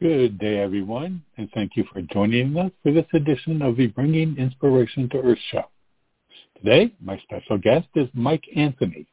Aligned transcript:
Good 0.00 0.38
day, 0.38 0.60
everyone, 0.60 1.24
and 1.38 1.50
thank 1.50 1.72
you 1.74 1.82
for 1.92 2.00
joining 2.02 2.56
us 2.56 2.70
for 2.84 2.92
this 2.92 3.06
edition 3.14 3.60
of 3.62 3.76
the 3.76 3.88
Bringing 3.88 4.36
Inspiration 4.38 5.08
to 5.08 5.18
Earth 5.18 5.40
show. 5.50 5.64
Today, 6.56 6.92
my 7.00 7.18
special 7.24 7.58
guest 7.58 7.88
is 7.96 8.06
Mike 8.14 8.44
Anthony. 8.54 9.06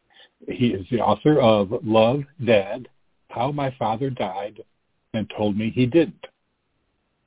He 0.47 0.67
is 0.67 0.85
the 0.91 1.01
author 1.01 1.41
of 1.41 1.73
Love, 1.83 2.21
Dad, 2.45 2.87
How 3.31 3.51
My 3.51 3.73
Father 3.79 4.11
Died 4.11 4.61
and 5.15 5.27
Told 5.35 5.57
Me 5.57 5.71
He 5.71 5.87
Didn't. 5.87 6.27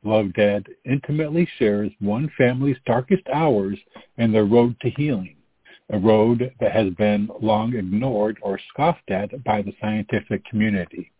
Love, 0.04 0.34
Dad 0.34 0.68
intimately 0.84 1.48
shares 1.58 1.90
one 1.98 2.30
family's 2.38 2.78
darkest 2.86 3.26
hours 3.34 3.76
and 4.18 4.32
their 4.32 4.44
road 4.44 4.76
to 4.82 4.90
healing, 4.90 5.34
a 5.90 5.98
road 5.98 6.54
that 6.60 6.70
has 6.70 6.94
been 6.94 7.28
long 7.42 7.74
ignored 7.74 8.38
or 8.40 8.60
scoffed 8.72 9.10
at 9.10 9.42
by 9.42 9.62
the 9.62 9.74
scientific 9.80 10.44
community. 10.44 11.10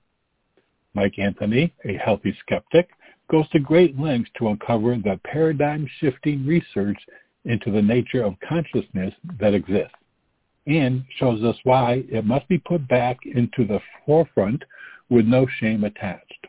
Mike 0.98 1.20
Anthony, 1.20 1.72
a 1.84 1.92
healthy 1.94 2.36
skeptic, 2.40 2.90
goes 3.30 3.48
to 3.50 3.60
great 3.60 3.96
lengths 4.00 4.32
to 4.36 4.48
uncover 4.48 4.96
the 4.96 5.20
paradigm-shifting 5.22 6.44
research 6.44 6.98
into 7.44 7.70
the 7.70 7.80
nature 7.80 8.24
of 8.24 8.34
consciousness 8.40 9.14
that 9.38 9.54
exists 9.54 9.94
and 10.66 11.04
shows 11.20 11.44
us 11.44 11.54
why 11.62 12.02
it 12.10 12.24
must 12.24 12.48
be 12.48 12.58
put 12.58 12.88
back 12.88 13.16
into 13.26 13.64
the 13.64 13.78
forefront 14.04 14.64
with 15.08 15.24
no 15.24 15.46
shame 15.60 15.84
attached. 15.84 16.48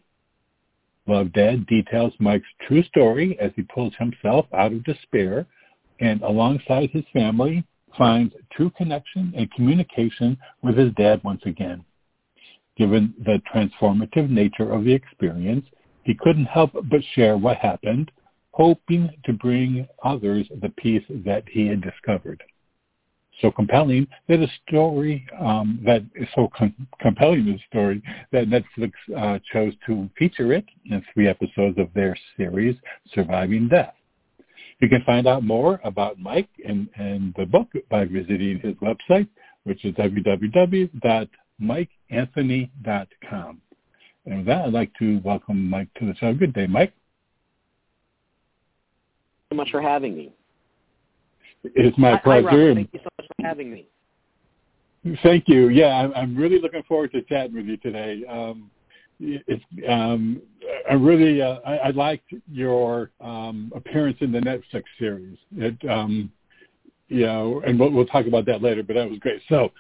Love 1.05 1.31
Dad 1.31 1.67
details 1.67 2.13
Mike's 2.17 2.47
true 2.67 2.81
story 2.81 3.37
as 3.39 3.51
he 3.55 3.61
pulls 3.61 3.93
himself 3.99 4.47
out 4.51 4.73
of 4.73 4.83
despair 4.83 5.45
and 5.99 6.23
alongside 6.23 6.89
his 6.89 7.05
family 7.13 7.63
finds 7.95 8.33
true 8.51 8.71
connection 8.71 9.31
and 9.37 9.51
communication 9.51 10.35
with 10.63 10.75
his 10.75 10.91
dad 10.93 11.23
once 11.23 11.43
again. 11.45 11.85
Given 12.79 13.13
the 13.25 13.41
transformative 13.53 14.29
nature 14.29 14.71
of 14.71 14.85
the 14.85 14.93
experience, 14.93 15.65
he 16.03 16.15
couldn't 16.15 16.45
help 16.45 16.71
but 16.73 17.01
share 17.13 17.37
what 17.37 17.57
happened, 17.57 18.09
hoping 18.51 19.09
to 19.25 19.33
bring 19.33 19.85
others 20.01 20.47
the 20.61 20.69
peace 20.69 21.03
that 21.09 21.43
he 21.51 21.67
had 21.67 21.81
discovered. 21.81 22.41
So 23.41 23.51
compelling 23.51 24.07
that 24.29 24.39
a 24.39 24.47
story 24.65 25.27
um, 25.37 25.81
that 25.85 26.03
is 26.15 26.29
so 26.33 26.49
com- 26.57 26.87
compelling 27.01 27.49
a 27.49 27.57
story 27.69 28.01
that 28.31 28.47
Netflix 28.47 28.93
uh, 29.15 29.39
chose 29.51 29.73
to 29.85 30.09
feature 30.17 30.53
it 30.53 30.65
in 30.85 31.03
three 31.13 31.27
episodes 31.27 31.77
of 31.77 31.89
their 31.93 32.17
series, 32.37 32.77
Surviving 33.13 33.67
Death. 33.67 33.93
You 34.79 34.87
can 34.87 35.03
find 35.03 35.27
out 35.27 35.43
more 35.43 35.81
about 35.83 36.17
Mike 36.17 36.49
and, 36.65 36.87
and 36.95 37.33
the 37.37 37.45
book 37.45 37.67
by 37.89 38.05
visiting 38.05 38.61
his 38.61 38.75
website, 38.75 39.27
which 39.65 39.83
is 39.83 39.93
www 39.95 41.29
mikeanthony.com. 41.61 43.61
And 44.25 44.37
with 44.37 44.45
that, 44.47 44.65
I'd 44.65 44.73
like 44.73 44.91
to 44.99 45.19
welcome 45.23 45.69
Mike 45.69 45.87
to 45.99 46.05
the 46.05 46.15
show. 46.15 46.33
Good 46.33 46.53
day, 46.53 46.67
Mike. 46.67 46.93
Thank 49.49 49.51
you 49.51 49.55
so 49.55 49.57
much 49.57 49.71
for 49.71 49.81
having 49.81 50.15
me. 50.15 50.31
It's 51.63 51.97
my 51.97 52.11
Hi, 52.11 52.19
pleasure. 52.19 52.45
Robert. 52.45 52.75
Thank 52.75 52.89
you 52.93 52.99
so 52.99 53.09
much 53.17 53.27
for 53.27 53.47
having 53.47 53.71
me. 53.71 53.87
Thank 55.23 55.45
you. 55.47 55.69
Yeah, 55.69 55.95
I'm, 55.95 56.13
I'm 56.13 56.35
really 56.35 56.59
looking 56.59 56.83
forward 56.83 57.11
to 57.13 57.21
chatting 57.23 57.55
with 57.55 57.65
you 57.65 57.77
today. 57.77 58.23
Um, 58.29 58.69
it's 59.19 59.63
um, 59.87 60.41
I 60.89 60.93
really 60.93 61.41
uh, 61.41 61.59
I, 61.65 61.77
I 61.77 61.89
liked 61.91 62.33
your 62.49 63.11
um, 63.19 63.71
appearance 63.75 64.17
in 64.21 64.31
the 64.31 64.39
Netflix 64.39 64.83
series. 64.97 65.37
It 65.57 65.77
um, 65.89 66.31
you 67.09 67.25
know, 67.25 67.61
and 67.65 67.79
we'll, 67.79 67.91
we'll 67.91 68.05
talk 68.05 68.27
about 68.27 68.45
that 68.45 68.61
later. 68.61 68.83
But 68.83 68.95
that 68.95 69.09
was 69.09 69.19
great. 69.19 69.41
So 69.49 69.71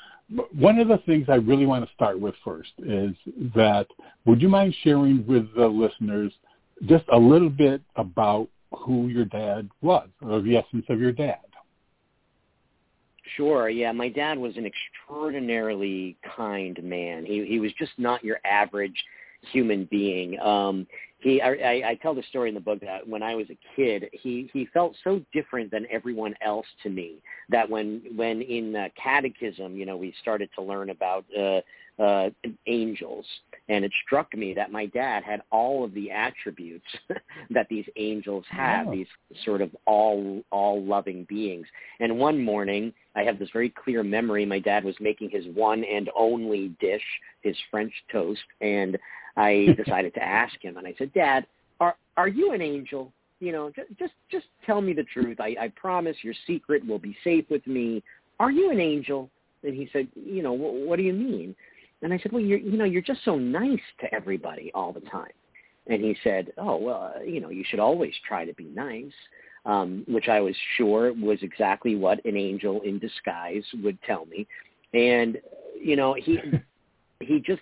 one 0.57 0.77
of 0.77 0.87
the 0.87 0.97
things 1.05 1.27
I 1.29 1.35
really 1.35 1.65
want 1.65 1.85
to 1.85 1.93
start 1.93 2.19
with 2.19 2.35
first 2.43 2.71
is 2.79 3.15
that 3.55 3.87
would 4.25 4.41
you 4.41 4.49
mind 4.49 4.75
sharing 4.83 5.25
with 5.25 5.53
the 5.55 5.67
listeners 5.67 6.31
just 6.85 7.05
a 7.11 7.17
little 7.17 7.49
bit 7.49 7.81
about 7.95 8.47
who 8.71 9.07
your 9.07 9.25
dad 9.25 9.69
was, 9.81 10.07
or 10.21 10.41
the 10.41 10.57
essence 10.57 10.85
of 10.89 10.99
your 10.99 11.11
dad? 11.11 11.39
Sure. 13.35 13.69
Yeah, 13.69 13.91
my 13.91 14.09
dad 14.09 14.37
was 14.37 14.55
an 14.57 14.65
extraordinarily 14.65 16.17
kind 16.35 16.81
man. 16.83 17.25
He 17.25 17.45
he 17.45 17.59
was 17.59 17.71
just 17.77 17.91
not 17.97 18.23
your 18.23 18.37
average 18.45 19.03
human 19.51 19.85
being. 19.85 20.39
Um, 20.39 20.87
he 21.19 21.41
I, 21.41 21.89
I, 21.89 21.95
tell 22.01 22.15
the 22.15 22.23
story 22.29 22.47
in 22.47 22.55
the 22.55 22.61
book 22.61 22.79
that 22.79 23.05
when 23.05 23.21
I 23.21 23.35
was 23.35 23.47
a 23.49 23.57
kid, 23.75 24.09
he 24.13 24.49
he 24.53 24.65
felt 24.73 24.95
so 25.03 25.21
different 25.33 25.69
than 25.69 25.85
everyone 25.91 26.33
else 26.41 26.65
to 26.83 26.89
me 26.89 27.21
that 27.49 27.69
when 27.69 28.01
when 28.15 28.41
in 28.41 28.75
uh, 28.75 28.87
catechism, 29.01 29.75
you 29.75 29.85
know, 29.85 29.97
we 29.97 30.13
started 30.21 30.49
to 30.55 30.61
learn 30.61 30.89
about 30.91 31.25
uh, 31.37 31.59
uh, 31.99 32.29
angels, 32.67 33.25
and 33.67 33.83
it 33.83 33.91
struck 34.05 34.33
me 34.35 34.53
that 34.53 34.71
my 34.71 34.85
dad 34.87 35.23
had 35.23 35.41
all 35.51 35.83
of 35.83 35.93
the 35.93 36.09
attributes 36.09 36.85
that 37.49 37.67
these 37.69 37.85
angels 37.97 38.45
have, 38.49 38.87
Wow. 38.87 38.93
these 38.93 39.07
sort 39.43 39.61
of 39.61 39.75
all 39.85 40.41
all 40.51 40.81
loving 40.83 41.25
beings. 41.27 41.67
And 41.99 42.17
one 42.17 42.41
morning, 42.43 42.93
I 43.15 43.23
have 43.23 43.37
this 43.37 43.49
very 43.51 43.69
clear 43.69 44.03
memory. 44.03 44.45
My 44.45 44.59
dad 44.59 44.83
was 44.83 44.95
making 44.99 45.29
his 45.29 45.45
one 45.53 45.83
and 45.83 46.09
only 46.17 46.69
dish, 46.79 47.03
his 47.41 47.57
French 47.69 47.93
toast, 48.11 48.41
and 48.61 48.97
I 49.35 49.75
decided 49.83 50.13
to 50.15 50.23
ask 50.23 50.55
him, 50.61 50.77
and 50.77 50.87
I 50.87 50.93
said, 50.97 51.13
"Dad, 51.13 51.45
are 51.79 51.95
are 52.15 52.29
you 52.29 52.53
an 52.53 52.61
angel? 52.61 53.11
You 53.41 53.51
know, 53.51 53.71
just 53.75 53.89
just 53.99 54.13
just 54.31 54.45
tell 54.65 54.79
me 54.81 54.93
the 54.93 55.03
truth. 55.03 55.39
I, 55.41 55.55
I 55.59 55.67
promise 55.75 56.15
your 56.21 56.33
secret 56.47 56.85
will 56.87 56.99
be 56.99 57.15
safe 57.25 57.45
with 57.49 57.65
me. 57.67 58.03
Are 58.39 58.51
you 58.51 58.71
an 58.71 58.79
angel?" 58.79 59.29
And 59.63 59.75
he 59.75 59.89
said, 59.91 60.07
"You 60.15 60.43
know, 60.43 60.55
wh- 60.55 60.87
what 60.87 60.95
do 60.95 61.03
you 61.03 61.13
mean?" 61.13 61.55
And 62.01 62.13
I 62.13 62.17
said, 62.19 62.31
"Well, 62.31 62.41
you're 62.41 62.59
you 62.59 62.77
know, 62.77 62.85
you're 62.85 63.01
just 63.01 63.23
so 63.25 63.37
nice 63.37 63.79
to 64.01 64.13
everybody 64.13 64.71
all 64.73 64.93
the 64.93 65.01
time." 65.01 65.31
And 65.87 66.01
he 66.01 66.15
said, 66.23 66.53
"Oh, 66.57 66.77
well, 66.77 67.13
uh, 67.15 67.23
you 67.23 67.41
know, 67.41 67.49
you 67.49 67.63
should 67.67 67.79
always 67.79 68.13
try 68.27 68.45
to 68.45 68.53
be 68.53 68.65
nice." 68.65 69.13
Um, 69.65 70.05
which 70.07 70.29
I 70.29 70.39
was 70.39 70.55
sure 70.77 71.11
was 71.13 71.37
exactly 71.41 71.97
what 71.97 72.23
an 72.23 72.37
angel 72.37 72.79
in 72.81 72.97
disguise 72.97 73.63
would 73.83 74.01
tell 74.03 74.25
me. 74.25 74.47
And 74.93 75.37
you 75.79 75.97
know, 75.97 76.13
he 76.13 76.39
he 77.19 77.39
just 77.39 77.61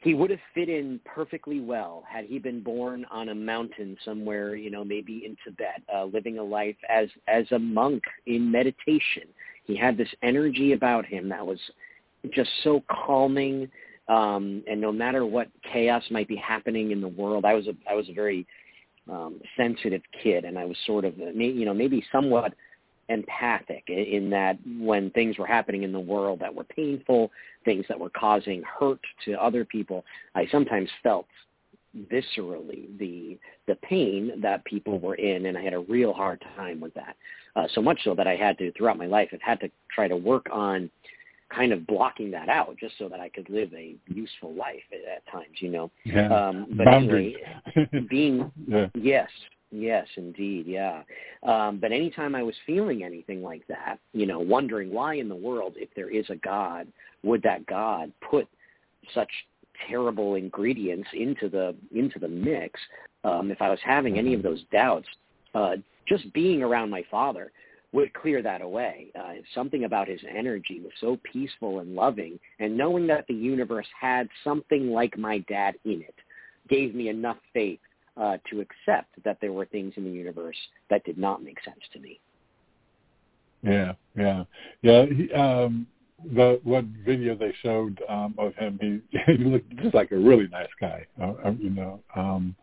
he 0.00 0.14
would 0.14 0.30
have 0.30 0.40
fit 0.54 0.68
in 0.68 0.98
perfectly 1.04 1.60
well 1.60 2.02
had 2.08 2.24
he 2.24 2.38
been 2.38 2.62
born 2.62 3.04
on 3.10 3.28
a 3.28 3.34
mountain 3.34 3.96
somewhere, 4.02 4.54
you 4.56 4.70
know, 4.70 4.82
maybe 4.82 5.24
in 5.26 5.36
Tibet, 5.44 5.82
uh, 5.94 6.04
living 6.04 6.38
a 6.38 6.42
life 6.42 6.76
as 6.88 7.08
as 7.28 7.44
a 7.52 7.58
monk 7.58 8.02
in 8.26 8.50
meditation. 8.50 9.24
He 9.64 9.76
had 9.76 9.96
this 9.96 10.08
energy 10.22 10.72
about 10.72 11.04
him 11.04 11.28
that 11.28 11.46
was 11.46 11.60
just 12.32 12.50
so 12.62 12.82
calming. 12.90 13.68
Um, 14.08 14.64
and 14.68 14.80
no 14.80 14.90
matter 14.90 15.24
what 15.24 15.48
chaos 15.72 16.02
might 16.10 16.26
be 16.26 16.36
happening 16.36 16.90
in 16.90 17.00
the 17.00 17.08
world, 17.08 17.44
I 17.44 17.54
was 17.54 17.66
a 17.68 17.74
I 17.88 17.94
was 17.94 18.08
a 18.08 18.12
very 18.12 18.46
um, 19.08 19.40
sensitive 19.56 20.02
kid, 20.22 20.44
and 20.44 20.58
I 20.58 20.64
was 20.64 20.76
sort 20.86 21.04
of, 21.04 21.16
you 21.16 21.64
know, 21.64 21.74
maybe 21.74 22.04
somewhat 22.12 22.52
empathic 23.08 23.84
in 23.88 24.30
that 24.30 24.56
when 24.78 25.10
things 25.10 25.36
were 25.36 25.46
happening 25.46 25.82
in 25.82 25.92
the 25.92 26.00
world 26.00 26.38
that 26.40 26.54
were 26.54 26.64
painful, 26.64 27.30
things 27.64 27.84
that 27.88 27.98
were 27.98 28.10
causing 28.10 28.62
hurt 28.62 29.00
to 29.24 29.34
other 29.34 29.64
people, 29.64 30.04
I 30.34 30.46
sometimes 30.50 30.88
felt 31.02 31.26
viscerally 32.10 32.98
the 32.98 33.38
the 33.66 33.74
pain 33.76 34.40
that 34.40 34.64
people 34.64 34.98
were 35.00 35.16
in, 35.16 35.46
and 35.46 35.58
I 35.58 35.62
had 35.62 35.74
a 35.74 35.80
real 35.80 36.12
hard 36.12 36.42
time 36.56 36.80
with 36.80 36.94
that. 36.94 37.16
Uh, 37.56 37.66
so 37.74 37.82
much 37.82 37.98
so 38.04 38.14
that 38.14 38.28
I 38.28 38.36
had 38.36 38.56
to, 38.58 38.70
throughout 38.72 38.96
my 38.96 39.06
life, 39.06 39.30
I've 39.32 39.42
had 39.42 39.60
to 39.60 39.70
try 39.92 40.06
to 40.06 40.16
work 40.16 40.46
on 40.52 40.88
kind 41.54 41.72
of 41.72 41.86
blocking 41.86 42.30
that 42.30 42.48
out, 42.48 42.76
just 42.78 42.96
so 42.98 43.08
that 43.08 43.20
I 43.20 43.28
could 43.28 43.48
live 43.50 43.72
a 43.74 43.94
useful 44.06 44.54
life 44.54 44.82
at, 44.92 45.16
at 45.16 45.26
times, 45.30 45.56
you 45.58 45.70
know. 45.70 45.90
Yeah. 46.04 46.28
Um, 46.28 46.66
but 46.76 46.84
Boundaries. 46.84 47.36
anyway, 47.76 48.06
being 48.08 48.50
yeah. 48.68 48.86
Yes, 48.94 49.28
yes, 49.70 50.06
indeed, 50.16 50.66
yeah. 50.66 51.02
Um, 51.42 51.78
but 51.80 51.92
anytime 51.92 52.34
I 52.34 52.42
was 52.42 52.54
feeling 52.66 53.02
anything 53.02 53.42
like 53.42 53.66
that, 53.68 53.98
you 54.12 54.26
know, 54.26 54.38
wondering 54.38 54.92
why 54.92 55.14
in 55.14 55.28
the 55.28 55.34
world, 55.34 55.74
if 55.76 55.88
there 55.94 56.10
is 56.10 56.28
a 56.30 56.36
God, 56.36 56.86
would 57.22 57.42
that 57.42 57.66
God 57.66 58.12
put 58.28 58.48
such 59.14 59.30
terrible 59.88 60.34
ingredients 60.34 61.08
into 61.12 61.48
the 61.48 61.74
into 61.94 62.18
the 62.18 62.28
mix? 62.28 62.78
Um, 63.24 63.50
if 63.50 63.60
I 63.60 63.68
was 63.68 63.80
having 63.84 64.18
any 64.18 64.34
of 64.34 64.42
those 64.42 64.62
doubts, 64.72 65.08
uh, 65.54 65.76
just 66.06 66.32
being 66.32 66.62
around 66.62 66.90
my 66.90 67.04
father 67.10 67.52
would 67.92 68.12
clear 68.14 68.42
that 68.42 68.62
away. 68.62 69.10
Uh, 69.18 69.34
something 69.54 69.84
about 69.84 70.08
his 70.08 70.20
energy 70.28 70.80
was 70.80 70.92
so 71.00 71.18
peaceful 71.24 71.80
and 71.80 71.94
loving, 71.94 72.38
and 72.58 72.76
knowing 72.76 73.06
that 73.08 73.26
the 73.26 73.34
universe 73.34 73.86
had 73.98 74.28
something 74.44 74.90
like 74.90 75.18
my 75.18 75.38
dad 75.48 75.74
in 75.84 76.02
it 76.02 76.14
gave 76.68 76.94
me 76.94 77.08
enough 77.08 77.38
faith 77.52 77.80
uh, 78.16 78.36
to 78.48 78.60
accept 78.60 79.08
that 79.24 79.38
there 79.40 79.52
were 79.52 79.66
things 79.66 79.92
in 79.96 80.04
the 80.04 80.10
universe 80.10 80.56
that 80.88 81.04
did 81.04 81.18
not 81.18 81.42
make 81.42 81.62
sense 81.64 81.80
to 81.92 81.98
me. 81.98 82.20
Yeah, 83.62 83.92
yeah, 84.16 84.44
yeah. 84.82 85.06
He, 85.06 85.32
um, 85.32 85.86
the 86.34 86.60
what 86.64 86.84
video 86.84 87.34
they 87.34 87.54
showed 87.62 88.00
um, 88.08 88.34
of 88.38 88.54
him, 88.54 88.78
he, 88.80 89.18
he 89.36 89.44
looked 89.44 89.76
just 89.78 89.94
like 89.94 90.12
a 90.12 90.16
really 90.16 90.48
nice 90.48 90.68
guy. 90.80 91.06
Uh, 91.20 91.32
uh 91.44 91.52
you 91.58 91.70
know. 91.70 92.00
Um, 92.14 92.54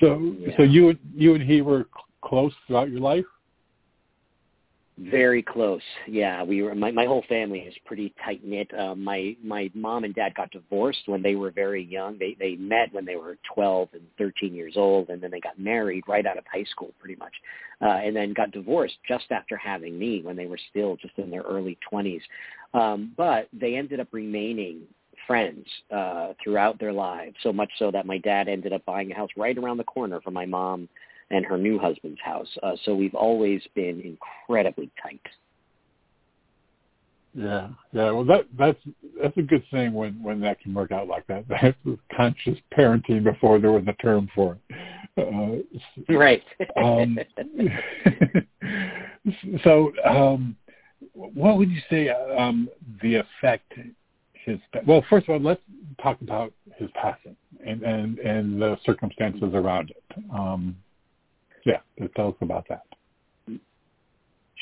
so 0.00 0.34
yeah. 0.38 0.56
so 0.56 0.62
you 0.64 0.96
you 1.14 1.34
and 1.34 1.42
he 1.42 1.62
were 1.62 1.86
close 2.22 2.52
throughout 2.66 2.90
your 2.90 3.00
life. 3.00 3.24
Very 5.00 5.42
close. 5.44 5.82
Yeah, 6.08 6.42
we 6.42 6.62
were. 6.62 6.74
My 6.74 6.90
my 6.90 7.04
whole 7.04 7.22
family 7.28 7.60
is 7.60 7.74
pretty 7.84 8.12
tight 8.24 8.44
knit. 8.44 8.68
Uh, 8.76 8.96
my 8.96 9.36
my 9.44 9.70
mom 9.72 10.02
and 10.02 10.12
dad 10.12 10.34
got 10.34 10.50
divorced 10.50 11.02
when 11.06 11.22
they 11.22 11.36
were 11.36 11.52
very 11.52 11.84
young. 11.84 12.18
They 12.18 12.36
they 12.40 12.56
met 12.56 12.92
when 12.92 13.04
they 13.04 13.14
were 13.14 13.38
12 13.54 13.90
and 13.92 14.02
13 14.18 14.54
years 14.54 14.72
old, 14.76 15.10
and 15.10 15.22
then 15.22 15.30
they 15.30 15.38
got 15.38 15.56
married 15.56 16.02
right 16.08 16.26
out 16.26 16.36
of 16.36 16.44
high 16.52 16.64
school, 16.64 16.92
pretty 16.98 17.14
much, 17.14 17.32
uh, 17.80 18.00
and 18.04 18.16
then 18.16 18.32
got 18.32 18.50
divorced 18.50 18.96
just 19.06 19.26
after 19.30 19.56
having 19.56 19.96
me 19.96 20.20
when 20.22 20.34
they 20.34 20.46
were 20.46 20.58
still 20.70 20.96
just 20.96 21.16
in 21.16 21.30
their 21.30 21.42
early 21.42 21.78
20s. 21.92 22.22
Um, 22.74 23.12
but 23.16 23.48
they 23.52 23.76
ended 23.76 24.00
up 24.00 24.08
remaining 24.10 24.80
friends 25.28 25.66
uh, 25.94 26.32
throughout 26.42 26.80
their 26.80 26.92
lives, 26.92 27.36
so 27.44 27.52
much 27.52 27.70
so 27.78 27.92
that 27.92 28.06
my 28.06 28.18
dad 28.18 28.48
ended 28.48 28.72
up 28.72 28.84
buying 28.84 29.12
a 29.12 29.14
house 29.14 29.30
right 29.36 29.56
around 29.58 29.76
the 29.76 29.84
corner 29.84 30.20
from 30.20 30.34
my 30.34 30.46
mom 30.46 30.88
and 31.30 31.44
her 31.44 31.58
new 31.58 31.78
husband's 31.78 32.20
house. 32.22 32.48
Uh, 32.62 32.72
so 32.84 32.94
we've 32.94 33.14
always 33.14 33.62
been 33.74 34.00
incredibly 34.00 34.90
tight. 35.02 35.20
Yeah, 37.34 37.68
yeah. 37.92 38.10
Well, 38.10 38.24
that 38.24 38.46
that's 38.58 38.78
that's 39.20 39.36
a 39.36 39.42
good 39.42 39.62
thing 39.70 39.92
when 39.92 40.20
when 40.22 40.40
that 40.40 40.60
can 40.60 40.74
work 40.74 40.90
out 40.90 41.06
like 41.06 41.26
that. 41.28 41.44
That's 41.48 41.76
conscious 42.16 42.58
parenting 42.76 43.22
before 43.22 43.60
there 43.60 43.70
was 43.70 43.84
a 43.86 43.92
term 44.02 44.28
for 44.34 44.58
it. 44.70 44.76
Uh, 45.18 46.16
right. 46.16 46.42
um, 46.76 47.18
so, 49.62 49.92
um, 50.04 50.56
what 51.12 51.58
would 51.58 51.70
you 51.70 51.80
say 51.90 52.08
um, 52.08 52.68
the 53.02 53.16
effect 53.16 53.74
his? 54.44 54.58
Well, 54.86 55.04
first 55.10 55.28
of 55.28 55.34
all, 55.34 55.40
let's 55.40 55.60
talk 56.02 56.20
about 56.22 56.52
his 56.76 56.88
passing 56.94 57.36
and 57.64 57.82
and 57.82 58.18
and 58.18 58.60
the 58.60 58.78
circumstances 58.84 59.50
around 59.54 59.90
it. 59.90 60.02
Um, 60.32 60.76
yeah, 61.68 62.06
tell 62.16 62.28
us 62.28 62.34
about 62.40 62.66
that. 62.68 62.82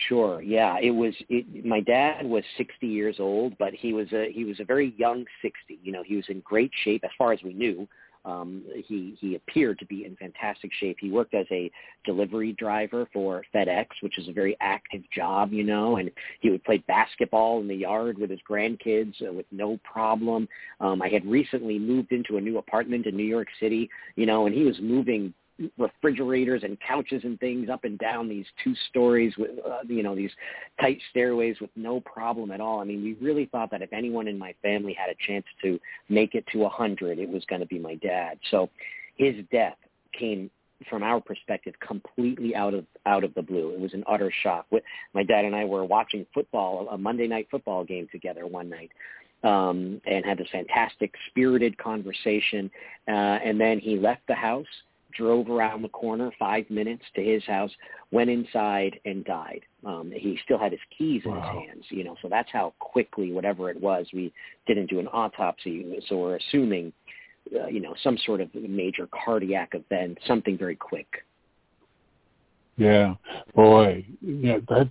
Sure. 0.09 0.43
Yeah, 0.43 0.77
it 0.79 0.91
was. 0.91 1.15
It, 1.31 1.65
my 1.65 1.81
dad 1.81 2.27
was 2.27 2.45
60 2.59 2.87
years 2.87 3.17
old, 3.19 3.57
but 3.59 3.73
he 3.73 3.95
was 3.95 4.13
a 4.13 4.31
he 4.31 4.45
was 4.45 4.61
a 4.61 4.65
very 4.65 4.95
young 4.99 5.25
60. 5.41 5.79
You 5.83 5.93
know, 5.93 6.03
he 6.03 6.17
was 6.17 6.27
in 6.29 6.41
great 6.41 6.71
shape 6.85 7.03
as 7.03 7.11
far 7.17 7.33
as 7.33 7.43
we 7.43 7.55
knew. 7.55 7.89
Um, 8.27 8.65
he 8.87 9.17
he 9.21 9.37
appeared 9.37 9.79
to 9.79 9.87
be 9.87 10.05
in 10.05 10.17
fantastic 10.17 10.71
shape. 10.81 10.99
He 11.01 11.11
worked 11.11 11.33
as 11.33 11.47
a 11.51 11.71
delivery 12.05 12.53
driver 12.59 13.09
for 13.13 13.43
FedEx, 13.55 13.87
which 14.01 14.19
is 14.19 14.29
a 14.29 14.33
very 14.33 14.57
active 14.61 15.03
job, 15.15 15.53
you 15.53 15.65
know. 15.65 15.97
And 15.97 16.11
he 16.41 16.51
would 16.51 16.65
play 16.65 16.79
basketball 16.89 17.61
in 17.61 17.69
the 17.69 17.77
yard 17.77 18.19
with 18.19 18.29
his 18.29 18.41
grandkids 18.49 19.15
uh, 19.27 19.33
with 19.33 19.47
no 19.51 19.79
problem. 19.83 20.47
Um, 20.81 21.01
I 21.01 21.09
had 21.09 21.25
recently 21.25 21.79
moved 21.79 22.13
into 22.13 22.37
a 22.37 22.41
new 22.41 22.59
apartment 22.59 23.07
in 23.07 23.17
New 23.17 23.25
York 23.25 23.49
City, 23.61 23.89
you 24.17 24.27
know, 24.27 24.47
and 24.47 24.55
he 24.55 24.65
was 24.65 24.79
moving 24.81 25.33
refrigerators 25.79 26.63
and 26.65 26.79
couches 26.81 27.23
and 27.25 27.41
things 27.41 27.69
up 27.71 27.85
and 27.85 27.99
down 27.99 28.29
these 28.29 28.45
two 28.63 28.75
stories 28.91 29.33
with 29.39 29.51
uh, 29.67 29.79
you 29.87 30.03
know 30.03 30.15
these 30.15 30.31
tight 30.81 30.99
stairways 31.11 31.61
with 31.61 31.71
no 31.77 32.01
problem 32.01 32.51
at 32.51 32.61
all. 32.61 32.81
I 32.81 32.85
mean, 32.85 33.03
we 33.03 33.15
really 33.15 33.47
thought 33.47 33.71
that 33.71 33.83
if 33.83 33.93
anyone 33.93 34.29
in 34.29 34.39
my 34.39 34.55
family 34.63 34.93
had 34.93 35.09
a 35.09 35.15
chance 35.27 35.47
to 35.63 35.81
make 36.09 36.35
it 36.35 36.45
to 36.53 36.65
a 36.65 36.69
hundred, 36.69 37.19
it 37.19 37.29
was 37.29 37.45
going 37.47 37.61
to 37.61 37.67
be 37.67 37.79
my 37.79 37.95
dad. 37.97 38.39
So 38.51 38.69
his 39.17 39.35
death 39.51 39.77
came 40.19 40.51
from 40.91 41.03
our 41.03 41.21
perspective 41.21 41.75
completely 41.87 42.55
out 42.55 42.75
of 42.75 42.85
out 43.07 43.25
of 43.25 43.33
the 43.35 43.43
blue. 43.43 43.71
It 43.71 43.81
was 43.81 43.95
an 43.95 44.05
utter 44.07 44.31
shock. 44.43 44.67
My 45.15 45.23
dad 45.23 45.47
and 45.47 45.57
I 45.57 45.65
were 45.65 45.85
watching 45.85 46.27
football, 46.35 46.89
a 46.91 46.99
Monday 46.99 47.27
night 47.27 47.49
football 47.51 47.85
game 47.85 48.09
together 48.13 48.47
one 48.47 48.69
night. 48.69 48.91
Um, 49.45 50.01
and 50.07 50.25
had 50.25 50.39
this 50.39 50.49
fantastic 50.51 51.13
spirited 51.29 51.77
conversation. 51.77 52.71
Uh, 53.07 53.39
and 53.45 53.61
then 53.61 53.79
he 53.79 53.97
left 53.99 54.23
the 54.27 54.35
house 54.35 54.67
drove 55.17 55.49
around 55.49 55.83
the 55.83 55.89
corner 55.89 56.31
five 56.39 56.69
minutes 56.71 57.03
to 57.15 57.23
his 57.23 57.45
house, 57.45 57.71
went 58.11 58.31
inside 58.31 58.99
and 59.05 59.25
died. 59.25 59.63
Um, 59.85 60.13
he 60.15 60.39
still 60.45 60.59
had 60.59 60.73
his 60.73 60.81
keys 60.97 61.23
in 61.25 61.33
wow. 61.33 61.41
his 61.41 61.69
hands, 61.69 61.85
you 61.91 62.05
know, 62.05 62.17
so 62.23 62.29
that's 62.29 62.49
how 62.53 62.75
quickly, 62.79 63.33
whatever 63.33 63.71
it 63.71 63.81
was, 63.81 64.07
we 64.13 64.33
didn't 64.67 64.91
do 64.91 64.99
an 64.99 65.09
autopsy. 65.09 65.99
So 66.09 66.19
we're 66.19 66.37
assuming, 66.37 66.93
uh, 67.55 67.67
you 67.67 67.81
know, 67.81 67.95
some 68.03 68.19
sort 68.27 68.41
of 68.41 68.55
major 68.55 69.09
cardiac 69.25 69.73
event, 69.75 70.19
something 70.27 70.59
very 70.59 70.77
quick. 70.77 71.25
Yeah, 72.77 73.15
boy, 73.55 74.05
yeah, 74.21 74.59
that's 74.69 74.91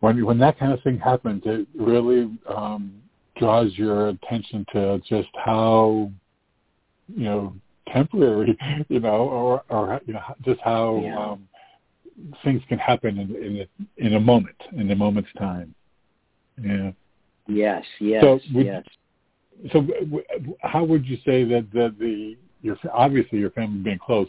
when 0.00 0.24
when 0.24 0.38
that 0.38 0.58
kind 0.58 0.72
of 0.72 0.82
thing 0.82 0.98
happens, 0.98 1.42
it 1.46 1.66
really 1.74 2.30
um, 2.54 3.00
draws 3.38 3.72
your 3.76 4.08
attention 4.08 4.66
to 4.72 5.00
just 5.08 5.28
how 5.34 6.10
you 7.08 7.24
know 7.24 7.54
temporary, 7.92 8.56
you 8.88 9.00
know, 9.00 9.28
or 9.28 9.62
or 9.68 10.00
you 10.06 10.14
know 10.14 10.22
just 10.44 10.60
how 10.60 11.00
yeah. 11.04 11.18
um, 11.18 11.48
things 12.44 12.62
can 12.68 12.78
happen 12.78 13.18
in 13.18 13.34
in 13.36 13.60
a, 13.60 14.06
in 14.06 14.14
a 14.14 14.20
moment, 14.20 14.56
in 14.72 14.90
a 14.90 14.96
moment's 14.96 15.30
time. 15.38 15.74
Yeah. 16.62 16.90
Yes. 17.46 17.84
Yes. 18.00 18.22
So 18.22 18.40
would, 18.54 18.66
yes. 18.66 18.84
So, 19.72 19.86
how 20.60 20.84
would 20.84 21.06
you 21.06 21.16
say 21.24 21.44
that 21.44 21.66
the, 21.72 21.94
the 21.98 22.36
your 22.62 22.76
obviously 22.92 23.38
your 23.38 23.50
family 23.50 23.80
being 23.80 23.98
close 23.98 24.28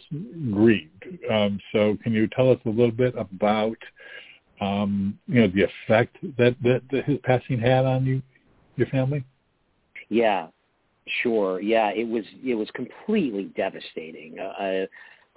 grieved? 0.52 1.06
Um, 1.32 1.60
so, 1.72 1.98
can 2.04 2.14
you 2.14 2.28
tell 2.28 2.52
us 2.52 2.60
a 2.66 2.70
little 2.70 2.92
bit 2.92 3.14
about 3.18 3.78
um, 4.62 5.18
you 5.28 5.42
know 5.42 5.48
the 5.48 5.64
effect 5.64 6.18
that, 6.38 6.56
that 6.64 6.82
that 6.92 7.06
his 7.06 7.20
passing 7.24 7.60
had 7.60 7.86
on 7.86 8.06
you, 8.06 8.22
your 8.76 8.88
family? 8.88 9.24
Yeah. 10.10 10.48
Sure. 11.24 11.62
Yeah, 11.62 11.92
it 11.92 12.08
was 12.08 12.26
it 12.44 12.56
was 12.56 12.70
completely 12.72 13.46
devastating. 13.56 14.38
Uh, 14.40 14.86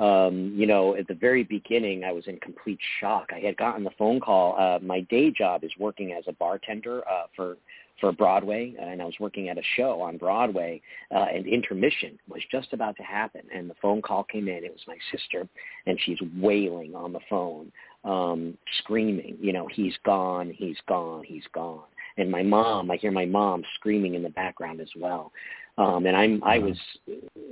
um, 0.02 0.54
you 0.56 0.66
know, 0.66 0.96
at 0.96 1.06
the 1.06 1.14
very 1.14 1.44
beginning, 1.44 2.02
I 2.04 2.12
was 2.12 2.26
in 2.26 2.38
complete 2.40 2.78
shock. 3.00 3.30
I 3.32 3.38
had 3.38 3.56
gotten 3.56 3.84
the 3.84 3.90
phone 3.98 4.20
call. 4.20 4.58
Uh, 4.58 4.78
my 4.82 5.00
day 5.02 5.30
job 5.30 5.64
is 5.64 5.70
working 5.78 6.12
as 6.12 6.24
a 6.26 6.32
bartender 6.32 7.02
uh, 7.08 7.26
for 7.36 7.56
for 8.00 8.10
Broadway, 8.10 8.74
and 8.80 9.00
I 9.00 9.04
was 9.04 9.14
working 9.20 9.48
at 9.48 9.58
a 9.58 9.62
show 9.76 10.00
on 10.00 10.16
Broadway, 10.16 10.82
uh, 11.14 11.26
and 11.32 11.46
intermission 11.46 12.18
was 12.28 12.42
just 12.50 12.72
about 12.72 12.96
to 12.96 13.04
happen, 13.04 13.42
and 13.54 13.70
the 13.70 13.76
phone 13.80 14.02
call 14.02 14.24
came 14.24 14.48
in. 14.48 14.64
It 14.64 14.72
was 14.72 14.82
my 14.88 14.96
sister, 15.12 15.46
and 15.86 15.98
she's 16.04 16.18
wailing 16.36 16.96
on 16.96 17.12
the 17.12 17.20
phone, 17.30 17.70
um, 18.02 18.58
screaming, 18.78 19.36
you 19.40 19.52
know, 19.52 19.68
he's 19.70 19.94
gone, 20.04 20.50
he's 20.50 20.78
gone, 20.88 21.22
he's 21.24 21.46
gone. 21.54 21.84
And 22.18 22.30
my 22.30 22.42
mom, 22.42 22.90
I 22.90 22.96
hear 22.96 23.12
my 23.12 23.24
mom 23.24 23.62
screaming 23.76 24.14
in 24.14 24.22
the 24.22 24.30
background 24.30 24.80
as 24.80 24.90
well. 24.98 25.32
Um, 25.78 26.04
and 26.06 26.14
I'm 26.14 26.42
I 26.44 26.58
was 26.58 26.76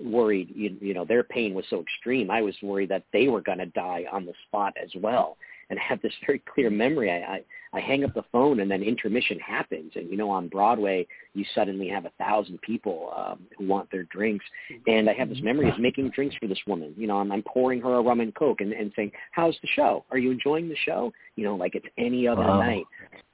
worried. 0.05 0.53
You, 0.55 0.77
you 0.81 0.93
know, 0.93 1.05
their 1.05 1.23
pain 1.23 1.55
was 1.55 1.65
so 1.71 1.81
extreme. 1.81 2.31
I 2.31 2.43
was 2.43 2.55
worried 2.63 2.91
that 2.91 3.05
they 3.13 3.29
were 3.29 3.41
going 3.41 3.59
to 3.59 3.67
die 3.67 4.05
on 4.13 4.27
the 4.27 4.35
spot 4.47 4.75
as 4.83 4.91
well. 4.97 5.37
And 5.71 5.79
I 5.79 5.83
have 5.83 6.03
this 6.03 6.13
very 6.27 6.43
clear 6.53 6.69
memory. 6.69 7.11
I, 7.11 7.35
I 7.35 7.45
I 7.73 7.81
hang 7.81 8.03
up 8.03 8.13
the 8.15 8.25
phone, 8.33 8.61
and 8.61 8.71
then 8.71 8.83
intermission 8.83 9.39
happens. 9.39 9.93
And 9.95 10.11
you 10.11 10.17
know, 10.17 10.29
on 10.29 10.49
Broadway, 10.49 11.07
you 11.35 11.45
suddenly 11.55 11.89
have 11.89 12.05
a 12.05 12.11
thousand 12.19 12.61
people 12.63 13.13
um, 13.17 13.47
who 13.57 13.67
want 13.67 13.91
their 13.91 14.03
drinks. 14.05 14.45
And 14.87 15.09
I 15.09 15.15
have 15.15 15.29
this 15.29 15.41
memory 15.41 15.71
of 15.71 15.79
making 15.79 16.11
drinks 16.11 16.35
for 16.41 16.49
this 16.49 16.59
woman. 16.67 16.93
You 16.97 17.07
know, 17.07 17.19
I'm, 17.19 17.31
I'm 17.31 17.45
pouring 17.45 17.81
her 17.83 17.95
a 17.95 18.03
rum 18.03 18.21
and 18.21 18.35
coke 18.35 18.61
and, 18.61 18.73
and 18.73 18.93
saying, 18.97 19.13
"How's 19.31 19.57
the 19.63 19.69
show? 19.69 20.05
Are 20.11 20.19
you 20.19 20.33
enjoying 20.33 20.69
the 20.69 20.77
show?" 20.85 21.13
You 21.37 21.45
know, 21.45 21.55
like 21.55 21.77
it's 21.77 21.87
any 21.97 22.27
other 22.27 22.43
wow. 22.43 22.61
night. 22.61 22.85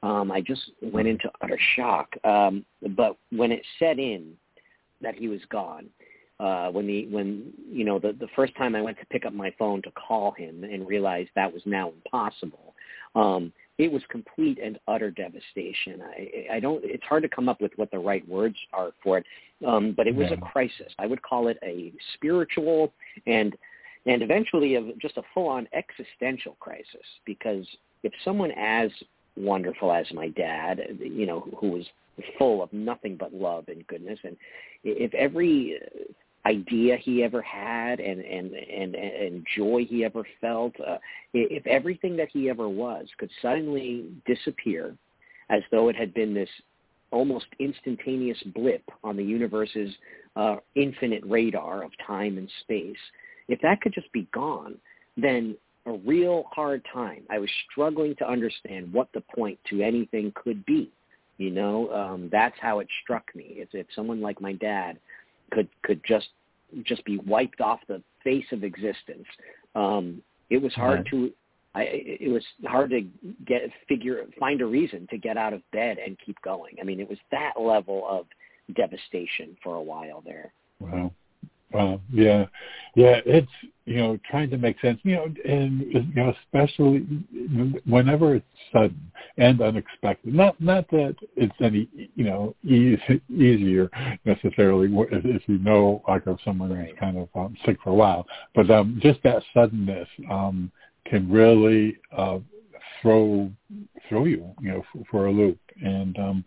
Um, 0.02 0.30
I 0.30 0.42
just 0.42 0.70
went 0.82 1.08
into 1.08 1.30
utter 1.40 1.58
shock. 1.74 2.08
Um, 2.22 2.64
but 2.94 3.16
when 3.30 3.50
it 3.50 3.62
set 3.78 3.98
in, 3.98 4.34
that 5.06 5.14
he 5.14 5.28
was 5.28 5.40
gone. 5.50 5.86
Uh, 6.38 6.68
when 6.68 6.86
the 6.86 7.06
when 7.06 7.50
you 7.70 7.84
know 7.84 7.98
the 7.98 8.12
the 8.20 8.28
first 8.36 8.54
time 8.56 8.74
I 8.74 8.82
went 8.82 8.98
to 8.98 9.06
pick 9.06 9.24
up 9.24 9.32
my 9.32 9.54
phone 9.58 9.80
to 9.82 9.90
call 9.92 10.32
him 10.32 10.64
and 10.64 10.86
realized 10.86 11.30
that 11.34 11.50
was 11.50 11.62
now 11.64 11.92
impossible, 12.04 12.74
um, 13.14 13.52
it 13.78 13.90
was 13.90 14.02
complete 14.10 14.58
and 14.62 14.78
utter 14.86 15.10
devastation. 15.10 16.02
I 16.02 16.56
I 16.56 16.60
don't. 16.60 16.84
It's 16.84 17.04
hard 17.04 17.22
to 17.22 17.28
come 17.30 17.48
up 17.48 17.62
with 17.62 17.72
what 17.76 17.90
the 17.90 17.98
right 17.98 18.26
words 18.28 18.56
are 18.74 18.90
for 19.02 19.18
it, 19.18 19.24
um, 19.66 19.94
but 19.96 20.06
it 20.06 20.14
was 20.14 20.26
yeah. 20.30 20.36
a 20.36 20.50
crisis. 20.52 20.92
I 20.98 21.06
would 21.06 21.22
call 21.22 21.48
it 21.48 21.58
a 21.62 21.92
spiritual 22.14 22.92
and 23.26 23.56
and 24.04 24.22
eventually 24.22 24.74
a, 24.74 24.92
just 25.00 25.16
a 25.16 25.22
full-on 25.32 25.66
existential 25.72 26.56
crisis 26.60 27.06
because 27.24 27.66
if 28.02 28.12
someone 28.24 28.52
as 28.52 28.90
wonderful 29.36 29.90
as 29.92 30.06
my 30.12 30.28
dad, 30.28 30.80
you 31.00 31.26
know, 31.26 31.48
who 31.58 31.70
was 31.70 31.86
full 32.38 32.62
of 32.62 32.72
nothing 32.72 33.16
but 33.16 33.32
love 33.32 33.64
and 33.68 33.86
goodness. 33.86 34.18
And 34.24 34.36
if 34.84 35.12
every 35.14 35.78
idea 36.46 36.96
he 36.96 37.24
ever 37.24 37.42
had 37.42 38.00
and 38.00 38.20
and 38.20 38.52
and 38.52 38.94
and 38.94 39.46
joy 39.56 39.84
he 39.88 40.04
ever 40.04 40.24
felt, 40.40 40.72
uh, 40.86 40.98
if 41.34 41.66
everything 41.66 42.16
that 42.16 42.28
he 42.32 42.48
ever 42.48 42.68
was 42.68 43.06
could 43.18 43.30
suddenly 43.42 44.10
disappear, 44.26 44.96
as 45.50 45.62
though 45.70 45.88
it 45.88 45.96
had 45.96 46.14
been 46.14 46.34
this 46.34 46.48
almost 47.10 47.46
instantaneous 47.58 48.38
blip 48.54 48.82
on 49.04 49.16
the 49.16 49.24
universe's 49.24 49.92
uh, 50.36 50.56
infinite 50.74 51.22
radar 51.24 51.82
of 51.82 51.90
time 52.06 52.36
and 52.36 52.50
space, 52.62 52.96
if 53.48 53.60
that 53.62 53.80
could 53.80 53.94
just 53.94 54.10
be 54.12 54.28
gone, 54.34 54.74
then 55.16 55.56
a 55.86 55.92
real 55.92 56.44
hard 56.50 56.84
time. 56.92 57.22
I 57.30 57.38
was 57.38 57.48
struggling 57.70 58.14
to 58.16 58.28
understand 58.28 58.92
what 58.92 59.08
the 59.14 59.22
point 59.34 59.58
to 59.70 59.82
anything 59.82 60.32
could 60.34 60.66
be. 60.66 60.90
You 61.38 61.50
know, 61.50 61.92
um, 61.92 62.28
that's 62.32 62.56
how 62.60 62.78
it 62.80 62.88
struck 63.02 63.34
me. 63.34 63.56
If, 63.56 63.68
if 63.72 63.86
someone 63.94 64.20
like 64.20 64.40
my 64.40 64.54
dad 64.54 64.98
could 65.52 65.68
could 65.82 66.00
just 66.06 66.28
just 66.84 67.04
be 67.04 67.18
wiped 67.18 67.60
off 67.60 67.80
the 67.88 68.02
face 68.24 68.46
of 68.52 68.64
existence, 68.64 69.26
um, 69.74 70.22
it 70.50 70.58
was 70.58 70.74
hard 70.74 71.00
right. 71.00 71.06
to. 71.10 71.32
I, 71.74 71.82
it 71.92 72.32
was 72.32 72.42
hard 72.64 72.88
to 72.90 73.02
get 73.46 73.60
figure 73.86 74.24
find 74.40 74.62
a 74.62 74.66
reason 74.66 75.06
to 75.10 75.18
get 75.18 75.36
out 75.36 75.52
of 75.52 75.60
bed 75.72 75.98
and 75.98 76.16
keep 76.24 76.40
going. 76.40 76.76
I 76.80 76.84
mean, 76.84 77.00
it 77.00 77.08
was 77.08 77.18
that 77.32 77.60
level 77.60 78.06
of 78.08 78.24
devastation 78.74 79.58
for 79.62 79.74
a 79.74 79.82
while 79.82 80.22
there. 80.24 80.52
Wow. 80.80 81.12
Wow. 81.72 82.00
Yeah. 82.10 82.46
Yeah. 82.94 83.20
It's, 83.26 83.50
you 83.86 83.96
know, 83.96 84.18
trying 84.28 84.50
to 84.50 84.58
make 84.58 84.80
sense, 84.80 84.98
you 85.04 85.14
know, 85.14 85.32
and, 85.44 85.80
you 85.92 86.04
know, 86.14 86.34
especially 86.44 87.06
whenever 87.86 88.34
it's 88.34 88.46
sudden 88.72 89.00
and 89.38 89.60
unexpected. 89.60 90.34
Not, 90.34 90.60
not 90.60 90.90
that 90.90 91.14
it's 91.36 91.54
any, 91.60 91.88
you 92.16 92.24
know, 92.24 92.54
easy, 92.64 93.22
easier 93.30 93.88
necessarily 94.24 94.88
if, 94.92 95.24
if 95.24 95.42
you 95.46 95.58
know, 95.58 96.02
like, 96.08 96.22
if 96.26 96.38
someone 96.44 96.72
right. 96.72 96.88
is 96.90 96.94
kind 96.98 97.16
of 97.16 97.28
um, 97.36 97.56
sick 97.64 97.78
for 97.82 97.90
a 97.90 97.94
while, 97.94 98.26
but 98.56 98.68
um, 98.70 98.98
just 99.00 99.22
that 99.22 99.42
suddenness 99.54 100.08
um, 100.30 100.70
can 101.04 101.30
really 101.30 101.96
uh, 102.16 102.38
throw, 103.00 103.48
throw 104.08 104.24
you, 104.24 104.52
you 104.60 104.72
know, 104.72 104.82
for, 104.92 105.04
for 105.10 105.26
a 105.26 105.30
loop. 105.30 105.60
And 105.80 106.18
um, 106.18 106.44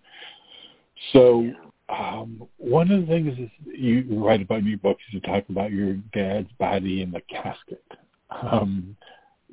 so, 1.13 1.50
um, 1.89 2.48
one 2.58 2.91
of 2.91 3.01
the 3.01 3.08
things 3.08 3.38
is 3.39 3.50
you 3.65 4.05
write 4.10 4.41
about 4.41 4.60
in 4.60 4.67
your 4.67 4.77
books 4.77 5.01
is 5.08 5.15
you 5.15 5.22
talk 5.22 5.43
about 5.50 5.72
your 5.72 5.96
dad's 6.13 6.51
body 6.60 7.01
in 7.01 7.12
the 7.12 7.22
casket. 7.22 7.84
Um, 8.29 8.96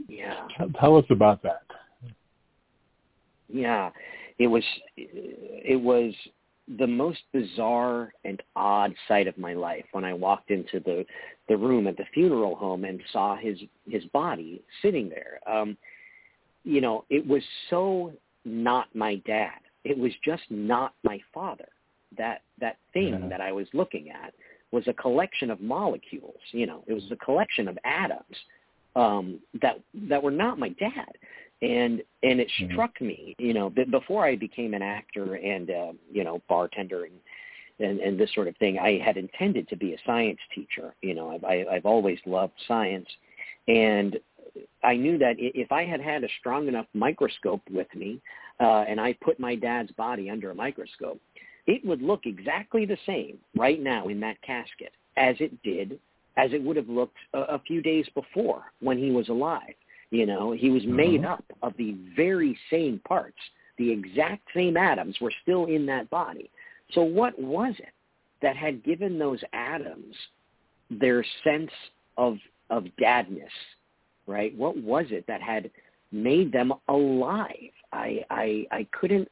yeah. 0.09 0.47
Tell 0.78 0.97
us 0.97 1.05
about 1.11 1.43
that. 1.43 1.62
Yeah, 3.49 3.90
it 4.38 4.49
was 4.49 4.64
it 4.97 5.81
was 5.81 6.12
the 6.78 6.87
most 6.87 7.21
bizarre 7.33 8.12
and 8.25 8.43
odd 8.57 8.93
sight 9.07 9.28
of 9.28 9.38
my 9.38 9.55
life 9.55 9.85
when 9.93 10.05
I 10.05 10.12
walked 10.12 10.50
into 10.50 10.81
the 10.81 11.07
the 11.49 11.57
room 11.57 11.87
at 11.87 11.97
the 11.97 12.05
funeral 12.12 12.57
home 12.57 12.85
and 12.85 13.00
saw 13.12 13.37
his 13.37 13.59
his 13.88 14.05
body 14.07 14.62
sitting 14.83 15.09
there. 15.09 15.38
Um, 15.50 15.76
you 16.64 16.81
know, 16.81 17.05
it 17.09 17.26
was 17.26 17.43
so 17.71 18.12
not 18.45 18.88
my 18.95 19.16
dad. 19.26 19.61
It 19.85 19.97
was 19.97 20.12
just 20.25 20.43
not 20.50 20.93
my 21.05 21.21
father 21.33 21.69
that 22.16 22.42
that 22.60 22.76
thing 22.92 23.18
yeah. 23.20 23.28
that 23.28 23.40
I 23.40 23.52
was 23.52 23.66
looking 23.72 24.10
at 24.10 24.32
was 24.72 24.86
a 24.88 24.92
collection 24.92 25.50
of 25.50 25.60
molecules. 25.60 26.40
You 26.52 26.66
know, 26.66 26.84
it 26.86 26.92
was 26.92 27.04
a 27.10 27.16
collection 27.16 27.68
of 27.68 27.78
atoms 27.84 28.36
um, 28.94 29.40
that 29.60 29.80
that 30.08 30.22
were 30.22 30.30
not 30.30 30.58
my 30.58 30.70
dad. 30.70 31.12
And 31.62 32.02
and 32.22 32.40
it 32.40 32.50
mm-hmm. 32.60 32.72
struck 32.72 33.00
me, 33.00 33.34
you 33.38 33.54
know, 33.54 33.72
that 33.76 33.90
before 33.90 34.26
I 34.26 34.36
became 34.36 34.75
an 34.75 34.82
actor 34.82 35.36
and 35.36 35.70
uh, 35.70 35.92
you 36.12 36.25
know 36.25 36.42
bartender 36.48 37.04
and, 37.04 37.14
and 37.78 38.00
and 38.00 38.20
this 38.20 38.32
sort 38.34 38.48
of 38.48 38.56
thing, 38.58 38.78
I 38.78 38.98
had 39.02 39.16
intended 39.16 39.68
to 39.68 39.76
be 39.76 39.94
a 39.94 39.98
science 40.04 40.40
teacher. 40.54 40.94
You 41.00 41.14
know, 41.14 41.30
I've 41.30 41.44
I, 41.44 41.64
I've 41.72 41.86
always 41.86 42.18
loved 42.26 42.52
science, 42.68 43.08
and 43.68 44.18
I 44.82 44.96
knew 44.96 45.18
that 45.18 45.36
if 45.38 45.72
I 45.72 45.84
had 45.84 46.00
had 46.00 46.25
a 46.25 46.28
strong 46.40 46.68
enough 46.68 46.86
microscope 46.94 47.62
with 47.70 47.88
me, 47.94 48.20
uh, 48.60 48.84
and 48.88 49.00
I 49.00 49.14
put 49.14 49.40
my 49.40 49.54
dad's 49.54 49.92
body 49.92 50.30
under 50.30 50.50
a 50.50 50.54
microscope, 50.54 51.20
it 51.66 51.85
would 51.85 52.02
look 52.02 52.26
exactly 52.26 52.87
the 52.87 52.99
same 53.06 53.38
right 53.56 53.82
now 53.82 54.08
in 54.08 54.20
that 54.20 54.40
casket 54.42 54.92
as 55.16 55.37
it 55.40 55.62
did, 55.62 55.99
as 56.37 56.52
it 56.52 56.62
would 56.62 56.76
have 56.76 56.88
looked 56.88 57.16
a, 57.35 57.40
a 57.40 57.62
few 57.66 57.82
days 57.82 58.06
before 58.14 58.64
when 58.80 58.99
he 58.99 59.11
was 59.11 59.28
alive. 59.28 59.75
You 60.11 60.26
know, 60.26 60.52
he 60.52 60.70
was 60.70 60.85
made 60.87 61.25
uh-huh. 61.25 61.35
up 61.35 61.44
of 61.62 61.73
the 61.76 61.96
very 62.14 62.56
same 62.70 63.00
parts. 63.06 63.38
The 63.78 63.90
exact 63.90 64.42
same 64.54 64.76
atoms 64.76 65.16
were 65.20 65.32
still 65.42 65.66
in 65.66 65.85
that 65.87 66.08
body. 66.11 66.50
So 66.92 67.02
what 67.02 67.38
was 67.40 67.75
it 67.78 67.92
that 68.42 68.56
had 68.56 68.85
given 68.85 69.18
those 69.18 69.40
atoms 69.52 70.14
their 70.90 71.25
sense 71.42 71.70
of 72.16 72.38
of 72.70 72.85
dadness, 73.00 73.50
right? 74.26 74.56
What 74.56 74.76
was 74.76 75.06
it 75.11 75.25
that 75.26 75.42
had 75.42 75.70
made 76.12 76.52
them 76.52 76.73
alive? 76.88 77.73
I 77.92 78.25
I 78.30 78.66
I 78.70 78.87
couldn't 78.92 79.28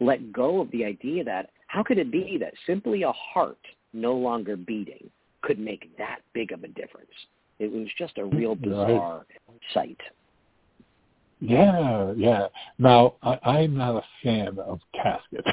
let 0.00 0.32
go 0.32 0.60
of 0.60 0.70
the 0.70 0.84
idea 0.84 1.24
that 1.24 1.50
how 1.72 1.82
could 1.82 1.96
it 1.96 2.12
be 2.12 2.36
that 2.38 2.52
simply 2.66 3.02
a 3.02 3.12
heart 3.12 3.56
no 3.94 4.12
longer 4.12 4.58
beating 4.58 5.08
could 5.40 5.58
make 5.58 5.96
that 5.96 6.18
big 6.34 6.52
of 6.52 6.64
a 6.64 6.68
difference? 6.68 7.10
It 7.58 7.72
was 7.72 7.88
just 7.96 8.18
a 8.18 8.26
real 8.26 8.54
bizarre 8.54 9.24
right. 9.48 9.60
sight. 9.72 10.00
Yeah, 11.40 12.12
yeah. 12.14 12.48
Now 12.78 13.14
I, 13.22 13.38
I'm 13.42 13.78
not 13.78 13.96
a 13.96 14.02
fan 14.22 14.58
of 14.58 14.80
caskets, 14.94 15.48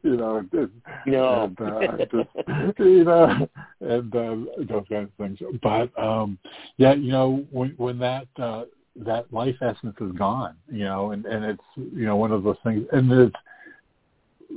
you 0.02 0.16
know. 0.16 0.38
And, 0.50 0.70
no. 1.06 1.44
And, 1.44 1.60
uh, 1.60 1.96
just, 1.98 2.78
you 2.78 3.04
know, 3.04 3.48
and 3.82 4.16
uh, 4.16 4.36
those 4.66 4.84
kinds 4.88 5.10
of 5.10 5.10
things. 5.18 5.38
But 5.62 5.96
um 6.02 6.38
yeah, 6.78 6.94
you 6.94 7.12
know, 7.12 7.44
when 7.50 7.74
when 7.76 7.98
that 7.98 8.28
uh 8.38 8.64
that 9.04 9.30
life 9.30 9.56
essence 9.60 9.96
is 10.00 10.12
gone, 10.12 10.56
you 10.72 10.84
know, 10.84 11.10
and 11.10 11.26
and 11.26 11.44
it's 11.44 11.62
you 11.76 12.06
know 12.06 12.16
one 12.16 12.32
of 12.32 12.44
those 12.44 12.56
things, 12.64 12.86
and 12.92 13.12
it's 13.12 13.36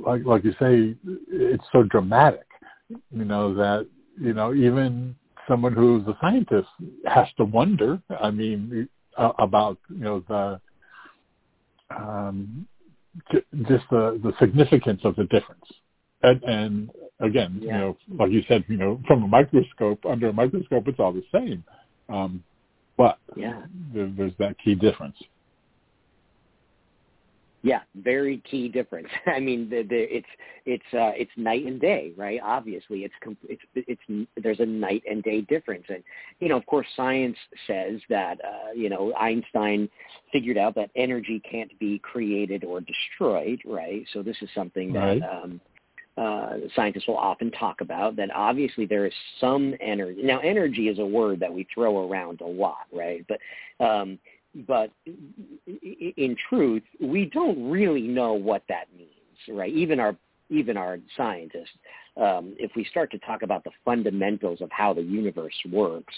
like 0.04 0.24
like 0.24 0.44
you 0.44 0.52
say, 0.52 0.94
it's 1.28 1.64
so 1.72 1.82
dramatic, 1.82 2.46
you 2.88 3.24
know, 3.24 3.54
that 3.54 3.86
you 4.20 4.32
know 4.32 4.54
even 4.54 5.14
someone 5.46 5.72
who's 5.72 6.06
a 6.06 6.16
scientist 6.20 6.68
has 7.06 7.26
to 7.36 7.44
wonder. 7.44 8.00
I 8.20 8.30
mean, 8.30 8.88
uh, 9.16 9.32
about 9.38 9.78
you 9.88 10.04
know 10.04 10.24
the 10.28 10.60
um, 11.94 12.66
just 13.68 13.84
the 13.90 14.20
the 14.22 14.32
significance 14.38 15.00
of 15.04 15.16
the 15.16 15.24
difference, 15.24 15.64
and, 16.22 16.42
and 16.44 16.90
again, 17.20 17.58
yeah. 17.60 17.66
you 17.66 17.78
know, 17.78 17.96
like 18.18 18.30
you 18.30 18.42
said, 18.48 18.64
you 18.68 18.76
know, 18.76 19.00
from 19.06 19.24
a 19.24 19.28
microscope 19.28 20.04
under 20.06 20.28
a 20.28 20.32
microscope, 20.32 20.86
it's 20.86 21.00
all 21.00 21.12
the 21.12 21.24
same, 21.32 21.64
um, 22.08 22.42
but 22.96 23.18
yeah, 23.36 23.62
there, 23.92 24.12
there's 24.16 24.32
that 24.38 24.56
key 24.62 24.74
difference. 24.74 25.16
Yeah, 27.62 27.80
very 27.96 28.40
key 28.48 28.68
difference. 28.68 29.08
I 29.26 29.40
mean, 29.40 29.68
the, 29.68 29.82
the, 29.82 30.16
it's 30.16 30.26
it's 30.64 30.84
uh, 30.92 31.10
it's 31.16 31.30
night 31.36 31.66
and 31.66 31.80
day, 31.80 32.12
right? 32.16 32.40
Obviously, 32.42 33.04
it's 33.04 33.14
it's 33.48 33.62
it's 33.74 34.28
there's 34.40 34.60
a 34.60 34.66
night 34.66 35.02
and 35.10 35.22
day 35.24 35.40
difference, 35.40 35.84
and 35.88 36.02
you 36.38 36.48
know, 36.48 36.56
of 36.56 36.64
course, 36.66 36.86
science 36.96 37.36
says 37.66 38.00
that 38.10 38.38
uh, 38.44 38.72
you 38.76 38.88
know 38.88 39.12
Einstein 39.14 39.88
figured 40.32 40.56
out 40.56 40.76
that 40.76 40.90
energy 40.94 41.42
can't 41.50 41.76
be 41.80 41.98
created 41.98 42.62
or 42.62 42.80
destroyed, 42.80 43.60
right? 43.66 44.04
So 44.12 44.22
this 44.22 44.36
is 44.40 44.48
something 44.54 44.92
that 44.92 45.18
um, 45.22 45.60
uh, 46.16 46.54
scientists 46.76 47.06
will 47.08 47.16
often 47.16 47.50
talk 47.52 47.80
about. 47.80 48.16
That 48.16 48.30
obviously 48.34 48.86
there 48.86 49.06
is 49.06 49.12
some 49.40 49.74
energy. 49.80 50.22
Now, 50.22 50.38
energy 50.40 50.88
is 50.88 50.98
a 50.98 51.06
word 51.06 51.40
that 51.40 51.52
we 51.52 51.66
throw 51.74 52.08
around 52.08 52.40
a 52.40 52.46
lot, 52.46 52.86
right? 52.92 53.24
But 53.28 53.84
um, 53.84 54.18
but 54.66 54.90
in 55.66 56.36
truth, 56.48 56.82
we 57.00 57.26
don't 57.26 57.70
really 57.70 58.02
know 58.02 58.32
what 58.32 58.62
that 58.68 58.86
means, 58.96 59.10
right? 59.48 59.72
Even 59.72 60.00
our 60.00 60.16
even 60.50 60.78
our 60.78 60.98
scientists, 61.14 61.68
um, 62.16 62.54
if 62.58 62.70
we 62.74 62.82
start 62.86 63.10
to 63.10 63.18
talk 63.18 63.42
about 63.42 63.64
the 63.64 63.70
fundamentals 63.84 64.62
of 64.62 64.70
how 64.70 64.94
the 64.94 65.02
universe 65.02 65.52
works, 65.70 66.14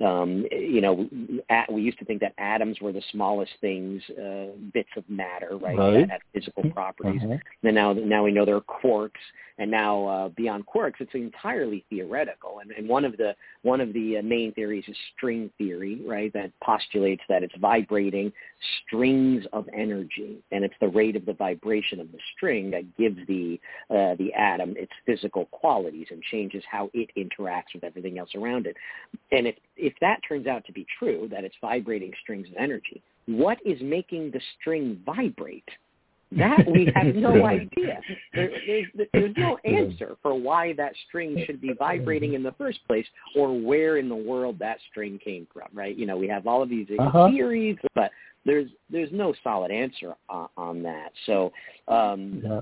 um, 0.00 0.44
you 0.50 0.80
know, 0.80 1.08
at, 1.50 1.70
we 1.70 1.82
used 1.82 1.98
to 2.00 2.04
think 2.04 2.20
that 2.20 2.34
atoms 2.38 2.80
were 2.80 2.92
the 2.92 3.02
smallest 3.12 3.52
things, 3.60 4.02
uh, 4.10 4.46
bits 4.72 4.88
of 4.96 5.04
matter, 5.08 5.56
right, 5.56 5.78
right. 5.78 6.00
That 6.00 6.10
had 6.10 6.20
physical 6.32 6.68
properties. 6.70 7.20
Uh-huh. 7.22 7.36
And 7.62 7.74
now, 7.74 7.92
now 7.92 8.24
we 8.24 8.32
know 8.32 8.44
there 8.44 8.56
are 8.56 8.60
quarks, 8.60 9.10
and 9.58 9.70
now 9.70 10.06
uh, 10.06 10.28
beyond 10.30 10.64
quarks, 10.66 10.94
it's 10.98 11.14
entirely 11.14 11.84
theoretical. 11.90 12.58
And, 12.60 12.72
and 12.72 12.88
one 12.88 13.04
of 13.04 13.16
the 13.16 13.36
one 13.62 13.80
of 13.80 13.92
the 13.92 14.18
uh, 14.18 14.22
main 14.22 14.52
theories 14.52 14.84
is 14.88 14.96
string 15.16 15.48
theory, 15.58 16.00
right? 16.04 16.32
That 16.32 16.50
postulates 16.62 17.22
that 17.28 17.44
it's 17.44 17.54
vibrating 17.60 18.32
strings 18.86 19.44
of 19.52 19.68
energy, 19.72 20.38
and 20.50 20.64
it's 20.64 20.74
the 20.80 20.88
rate 20.88 21.14
of 21.14 21.24
the 21.24 21.34
vibration 21.34 22.00
of 22.00 22.10
the 22.10 22.18
string 22.36 22.70
that 22.72 22.96
gives 22.96 23.18
the 23.28 23.60
uh, 23.90 24.16
the 24.16 24.32
atom 24.36 24.74
its 24.76 24.92
physical 25.06 25.46
qualities 25.46 26.08
and 26.10 26.20
changes 26.32 26.64
how 26.68 26.90
it 26.94 27.10
interacts 27.16 27.74
with 27.74 27.84
everything 27.84 28.18
else 28.18 28.30
around 28.34 28.66
it. 28.66 28.76
And 29.30 29.46
if 29.46 29.54
if 29.84 29.92
that 30.00 30.20
turns 30.26 30.46
out 30.46 30.64
to 30.64 30.72
be 30.72 30.86
true, 30.98 31.28
that 31.30 31.44
it's 31.44 31.54
vibrating 31.60 32.10
strings 32.22 32.48
of 32.48 32.56
energy, 32.56 33.02
what 33.26 33.58
is 33.66 33.78
making 33.82 34.30
the 34.30 34.40
string 34.58 34.98
vibrate? 35.04 35.68
That 36.32 36.66
we 36.66 36.90
have 36.94 37.14
no 37.14 37.44
idea. 37.46 38.00
There, 38.32 38.50
there's, 38.66 38.86
there's 39.12 39.36
no 39.36 39.58
answer 39.64 40.16
for 40.22 40.34
why 40.34 40.72
that 40.72 40.94
string 41.06 41.44
should 41.46 41.60
be 41.60 41.74
vibrating 41.78 42.32
in 42.32 42.42
the 42.42 42.52
first 42.52 42.78
place 42.86 43.06
or 43.36 43.60
where 43.60 43.98
in 43.98 44.08
the 44.08 44.16
world 44.16 44.58
that 44.58 44.78
string 44.90 45.20
came 45.22 45.46
from, 45.52 45.68
right? 45.74 45.94
You 45.94 46.06
know, 46.06 46.16
we 46.16 46.28
have 46.28 46.46
all 46.46 46.62
of 46.62 46.70
these 46.70 46.88
uh-huh. 46.98 47.28
theories, 47.28 47.76
but 47.94 48.10
there's 48.46 48.70
there's 48.90 49.10
no 49.12 49.34
solid 49.44 49.70
answer 49.70 50.14
on, 50.28 50.48
on 50.56 50.82
that. 50.82 51.12
So, 51.26 51.52
um, 51.88 52.42
yeah. 52.42 52.60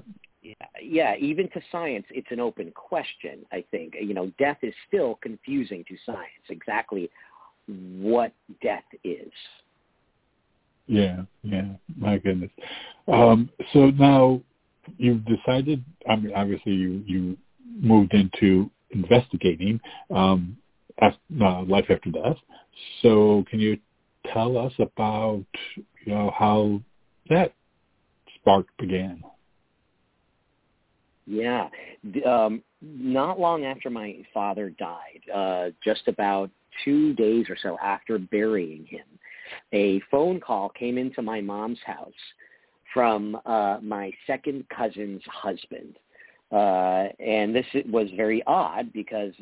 Yeah, 0.82 1.16
even 1.16 1.48
to 1.50 1.60
science, 1.70 2.06
it's 2.10 2.30
an 2.30 2.40
open 2.40 2.72
question. 2.72 3.44
I 3.52 3.64
think 3.70 3.94
you 4.00 4.14
know, 4.14 4.32
death 4.38 4.58
is 4.62 4.74
still 4.88 5.18
confusing 5.22 5.84
to 5.88 5.96
science. 6.04 6.44
Exactly 6.48 7.10
what 7.66 8.32
death 8.62 8.84
is. 9.04 9.32
Yeah, 10.86 11.22
yeah. 11.42 11.68
My 11.96 12.18
goodness. 12.18 12.50
Um, 13.08 13.50
so 13.72 13.90
now 13.90 14.40
you've 14.98 15.24
decided. 15.24 15.84
I 16.08 16.16
mean, 16.16 16.32
obviously, 16.34 16.72
you 16.72 17.02
you 17.06 17.38
moved 17.80 18.14
into 18.14 18.70
investigating 18.90 19.80
um, 20.14 20.56
after, 21.00 21.18
uh, 21.40 21.62
life 21.62 21.86
after 21.88 22.10
death. 22.10 22.36
So, 23.00 23.44
can 23.48 23.60
you 23.60 23.78
tell 24.32 24.58
us 24.58 24.72
about 24.78 25.44
you 26.04 26.14
know 26.14 26.32
how 26.36 26.80
that 27.28 27.54
spark 28.36 28.66
began? 28.78 29.22
Yeah, 31.32 31.70
um, 32.26 32.62
not 32.82 33.40
long 33.40 33.64
after 33.64 33.88
my 33.88 34.16
father 34.34 34.68
died, 34.68 35.22
uh, 35.34 35.70
just 35.82 36.06
about 36.06 36.50
two 36.84 37.14
days 37.14 37.46
or 37.48 37.56
so 37.62 37.78
after 37.82 38.18
burying 38.18 38.84
him, 38.84 39.06
a 39.72 40.02
phone 40.10 40.40
call 40.40 40.68
came 40.68 40.98
into 40.98 41.22
my 41.22 41.40
mom's 41.40 41.78
house 41.86 42.12
from 42.92 43.40
uh, 43.46 43.78
my 43.80 44.12
second 44.26 44.66
cousin's 44.68 45.22
husband. 45.26 45.96
Uh, 46.52 47.08
and 47.18 47.54
this 47.54 47.66
was 47.86 48.08
very 48.16 48.42
odd 48.46 48.92
because 48.92 49.32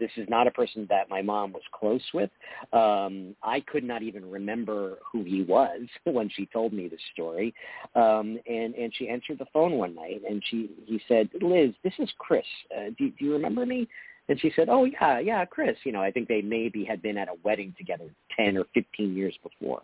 this 0.00 0.10
is 0.16 0.28
not 0.28 0.48
a 0.48 0.50
person 0.50 0.86
that 0.88 1.08
my 1.08 1.22
mom 1.22 1.52
was 1.52 1.62
close 1.72 2.02
with. 2.12 2.30
Um, 2.72 3.36
I 3.42 3.60
could 3.60 3.84
not 3.84 4.02
even 4.02 4.28
remember 4.28 4.98
who 5.12 5.22
he 5.22 5.42
was 5.42 5.82
when 6.04 6.28
she 6.30 6.46
told 6.46 6.72
me 6.72 6.88
the 6.88 6.98
story. 7.12 7.54
Um, 7.94 8.38
and 8.48 8.74
and 8.74 8.92
she 8.96 9.08
answered 9.08 9.38
the 9.38 9.46
phone 9.52 9.74
one 9.74 9.94
night, 9.94 10.22
and 10.28 10.42
she 10.50 10.70
he 10.86 11.00
said, 11.06 11.28
"Liz, 11.40 11.70
this 11.84 11.94
is 11.98 12.10
Chris. 12.18 12.46
Uh, 12.74 12.90
do, 12.98 13.10
do 13.10 13.24
you 13.24 13.32
remember 13.32 13.64
me?" 13.66 13.86
And 14.28 14.40
she 14.40 14.50
said, 14.56 14.68
"Oh 14.68 14.84
yeah, 14.84 15.20
yeah, 15.20 15.44
Chris. 15.44 15.76
You 15.84 15.92
know, 15.92 16.02
I 16.02 16.10
think 16.10 16.26
they 16.26 16.40
maybe 16.40 16.84
had 16.84 17.02
been 17.02 17.18
at 17.18 17.28
a 17.28 17.34
wedding 17.44 17.74
together 17.76 18.10
ten 18.36 18.56
or 18.56 18.64
fifteen 18.74 19.14
years 19.14 19.36
before." 19.42 19.82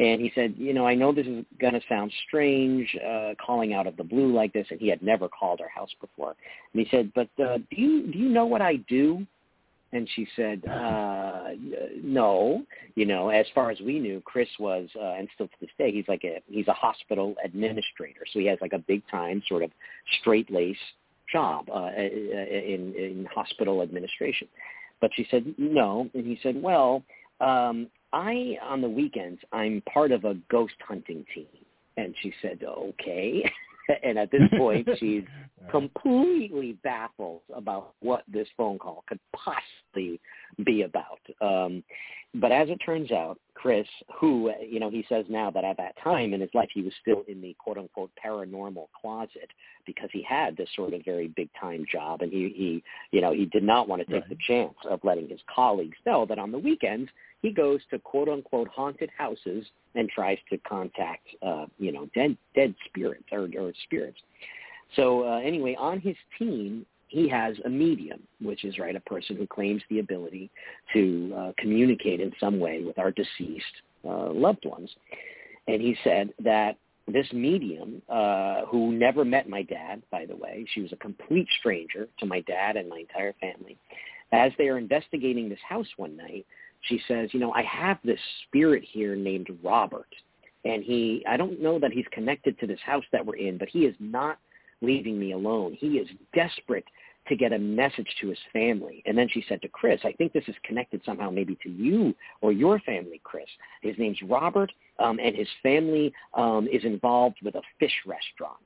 And 0.00 0.18
he 0.18 0.32
said, 0.34 0.54
you 0.56 0.72
know, 0.72 0.86
I 0.86 0.94
know 0.94 1.12
this 1.12 1.26
is 1.26 1.44
going 1.60 1.74
to 1.74 1.80
sound 1.86 2.10
strange, 2.26 2.96
uh, 3.06 3.34
calling 3.44 3.74
out 3.74 3.86
of 3.86 3.98
the 3.98 4.02
blue 4.02 4.32
like 4.32 4.50
this, 4.54 4.66
and 4.70 4.80
he 4.80 4.88
had 4.88 5.02
never 5.02 5.28
called 5.28 5.60
our 5.60 5.68
house 5.68 5.90
before. 6.00 6.34
And 6.72 6.82
he 6.82 6.88
said, 6.90 7.12
but 7.14 7.28
uh, 7.38 7.58
do 7.58 7.76
you 7.76 8.10
do 8.10 8.18
you 8.18 8.30
know 8.30 8.46
what 8.46 8.62
I 8.62 8.76
do? 8.88 9.26
And 9.92 10.08
she 10.14 10.26
said, 10.36 10.66
uh, 10.66 11.50
no. 12.02 12.64
You 12.94 13.04
know, 13.04 13.28
as 13.28 13.44
far 13.54 13.70
as 13.70 13.78
we 13.80 13.98
knew, 13.98 14.22
Chris 14.24 14.48
was, 14.58 14.88
uh, 14.98 15.16
and 15.18 15.28
still 15.34 15.48
to 15.48 15.54
this 15.60 15.70
day, 15.76 15.92
he's 15.92 16.08
like 16.08 16.24
a 16.24 16.40
he's 16.48 16.68
a 16.68 16.72
hospital 16.72 17.34
administrator, 17.44 18.22
so 18.32 18.38
he 18.38 18.46
has 18.46 18.58
like 18.62 18.72
a 18.72 18.78
big 18.78 19.02
time 19.10 19.42
sort 19.48 19.62
of 19.62 19.70
straight 20.20 20.50
lace 20.50 20.78
job 21.30 21.68
uh, 21.68 21.90
in 21.98 22.94
in 22.96 23.28
hospital 23.34 23.82
administration. 23.82 24.48
But 25.02 25.10
she 25.14 25.26
said 25.30 25.54
no, 25.58 26.08
and 26.14 26.24
he 26.24 26.38
said, 26.42 26.62
well, 26.62 27.02
um, 27.40 27.88
I 28.12 28.56
on 28.62 28.80
the 28.80 28.88
weekends 28.88 29.40
I'm 29.52 29.82
part 29.92 30.12
of 30.12 30.24
a 30.24 30.34
ghost 30.50 30.74
hunting 30.86 31.24
team. 31.34 31.46
And 31.96 32.14
she 32.22 32.32
said, 32.40 32.60
okay. 32.64 33.44
and 34.02 34.18
at 34.18 34.30
this 34.30 34.42
point, 34.56 34.88
she's 34.98 35.24
completely 35.70 36.78
baffled 36.82 37.42
about 37.54 37.94
what 38.00 38.24
this 38.32 38.48
phone 38.56 38.78
call 38.78 39.04
could 39.06 39.20
possibly 39.34 40.20
be 40.64 40.82
about. 40.82 41.20
Um, 41.40 41.82
but 42.34 42.52
as 42.52 42.68
it 42.68 42.78
turns 42.84 43.10
out, 43.10 43.38
Chris, 43.54 43.86
who, 44.18 44.52
you 44.66 44.78
know, 44.78 44.88
he 44.88 45.04
says 45.08 45.24
now 45.28 45.50
that 45.50 45.64
at 45.64 45.76
that 45.78 45.96
time 46.02 46.32
in 46.32 46.40
his 46.40 46.50
life 46.54 46.68
he 46.72 46.80
was 46.80 46.92
still 47.00 47.24
in 47.26 47.42
the 47.42 47.54
quote 47.58 47.76
unquote 47.76 48.10
paranormal 48.24 48.86
closet 48.98 49.50
because 49.84 50.08
he 50.12 50.22
had 50.22 50.56
this 50.56 50.68
sort 50.76 50.94
of 50.94 51.04
very 51.04 51.28
big 51.28 51.48
time 51.60 51.84
job 51.90 52.22
and 52.22 52.32
he, 52.32 52.52
he 52.56 52.82
you 53.10 53.20
know, 53.20 53.32
he 53.32 53.46
did 53.46 53.64
not 53.64 53.88
want 53.88 54.00
to 54.00 54.06
take 54.06 54.22
right. 54.22 54.30
the 54.30 54.38
chance 54.46 54.74
of 54.88 55.00
letting 55.02 55.28
his 55.28 55.40
colleagues 55.52 55.98
know 56.06 56.24
that 56.24 56.38
on 56.38 56.52
the 56.52 56.58
weekends 56.58 57.10
he 57.42 57.50
goes 57.50 57.80
to 57.90 57.98
quote 57.98 58.28
unquote 58.28 58.68
haunted 58.68 59.10
houses 59.16 59.64
and 59.94 60.08
tries 60.08 60.38
to 60.50 60.58
contact, 60.58 61.26
uh, 61.42 61.66
you 61.78 61.92
know, 61.92 62.08
dead, 62.14 62.36
dead 62.54 62.74
spirits 62.86 63.24
or, 63.32 63.48
or 63.58 63.72
spirits. 63.84 64.18
So 64.96 65.24
uh, 65.26 65.38
anyway, 65.38 65.76
on 65.78 66.00
his 66.00 66.16
team, 66.38 66.84
he 67.08 67.28
has 67.28 67.56
a 67.64 67.68
medium, 67.68 68.20
which 68.40 68.64
is 68.64 68.78
right 68.78 68.94
a 68.94 69.00
person 69.00 69.36
who 69.36 69.46
claims 69.46 69.82
the 69.90 69.98
ability 69.98 70.48
to 70.92 71.34
uh, 71.36 71.52
communicate 71.58 72.20
in 72.20 72.32
some 72.38 72.60
way 72.60 72.82
with 72.84 72.98
our 72.98 73.10
deceased 73.10 73.64
uh, 74.04 74.30
loved 74.30 74.64
ones. 74.64 74.90
And 75.66 75.82
he 75.82 75.96
said 76.04 76.32
that 76.44 76.76
this 77.08 77.26
medium, 77.32 78.00
uh, 78.08 78.66
who 78.66 78.92
never 78.92 79.24
met 79.24 79.48
my 79.48 79.62
dad, 79.62 80.02
by 80.12 80.26
the 80.26 80.36
way, 80.36 80.64
she 80.72 80.80
was 80.82 80.92
a 80.92 80.96
complete 80.96 81.48
stranger 81.58 82.06
to 82.18 82.26
my 82.26 82.40
dad 82.42 82.76
and 82.76 82.88
my 82.88 82.98
entire 82.98 83.34
family. 83.40 83.76
As 84.32 84.52
they 84.58 84.68
are 84.68 84.78
investigating 84.78 85.48
this 85.48 85.58
house 85.68 85.88
one 85.96 86.16
night, 86.16 86.46
she 86.82 87.00
says, 87.06 87.30
you 87.32 87.40
know, 87.40 87.52
I 87.52 87.62
have 87.62 87.98
this 88.04 88.20
spirit 88.46 88.84
here 88.90 89.16
named 89.16 89.48
Robert, 89.62 90.08
and 90.64 90.82
he, 90.82 91.24
I 91.28 91.36
don't 91.36 91.60
know 91.60 91.78
that 91.78 91.92
he's 91.92 92.06
connected 92.12 92.58
to 92.60 92.66
this 92.66 92.80
house 92.84 93.04
that 93.12 93.24
we're 93.24 93.36
in, 93.36 93.58
but 93.58 93.68
he 93.68 93.80
is 93.80 93.94
not 93.98 94.38
leaving 94.82 95.18
me 95.18 95.32
alone. 95.32 95.76
He 95.78 95.98
is 95.98 96.08
desperate 96.34 96.84
to 97.28 97.36
get 97.36 97.52
a 97.52 97.58
message 97.58 98.08
to 98.20 98.28
his 98.28 98.38
family. 98.52 99.02
And 99.06 99.16
then 99.16 99.28
she 99.30 99.44
said 99.48 99.62
to 99.62 99.68
Chris, 99.68 100.00
I 100.04 100.12
think 100.12 100.32
this 100.32 100.48
is 100.48 100.54
connected 100.64 101.00
somehow 101.04 101.30
maybe 101.30 101.56
to 101.62 101.70
you 101.70 102.14
or 102.40 102.50
your 102.50 102.80
family, 102.80 103.20
Chris. 103.22 103.46
His 103.82 103.94
name's 103.98 104.20
Robert, 104.22 104.72
um, 104.98 105.18
and 105.22 105.36
his 105.36 105.48
family 105.62 106.12
um, 106.34 106.66
is 106.72 106.84
involved 106.84 107.36
with 107.42 107.54
a 107.54 107.62
fish 107.78 107.94
restaurant. 108.06 108.56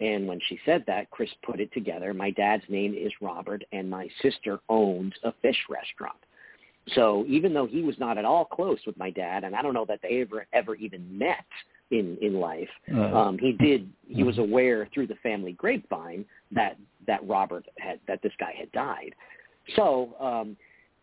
And 0.00 0.26
when 0.26 0.40
she 0.48 0.58
said 0.66 0.84
that, 0.86 1.10
Chris 1.10 1.30
put 1.44 1.60
it 1.60 1.72
together. 1.72 2.12
My 2.12 2.30
dad's 2.30 2.64
name 2.68 2.94
is 2.94 3.12
Robert, 3.20 3.62
and 3.72 3.88
my 3.88 4.08
sister 4.20 4.58
owns 4.68 5.14
a 5.24 5.32
fish 5.40 5.58
restaurant. 5.70 6.18
So 6.94 7.24
even 7.26 7.52
though 7.52 7.66
he 7.66 7.82
was 7.82 7.98
not 7.98 8.16
at 8.16 8.24
all 8.24 8.44
close 8.44 8.78
with 8.86 8.96
my 8.96 9.10
dad, 9.10 9.44
and 9.44 9.56
I 9.56 9.62
don't 9.62 9.74
know 9.74 9.86
that 9.86 10.00
they 10.02 10.20
ever 10.20 10.46
ever 10.52 10.76
even 10.76 11.18
met, 11.18 11.44
in 11.90 12.16
in 12.20 12.34
life. 12.34 12.68
Uh, 12.92 13.00
um, 13.00 13.38
he 13.38 13.52
did. 13.52 13.90
He 14.08 14.22
was 14.22 14.38
aware 14.38 14.88
through 14.92 15.06
the 15.06 15.14
family 15.16 15.52
grapevine 15.52 16.24
that 16.52 16.76
that 17.06 17.26
Robert 17.26 17.64
had 17.78 18.00
that 18.08 18.22
this 18.22 18.32
guy 18.38 18.54
had 18.58 18.70
died. 18.72 19.14
So 19.74 20.14
um, 20.20 20.56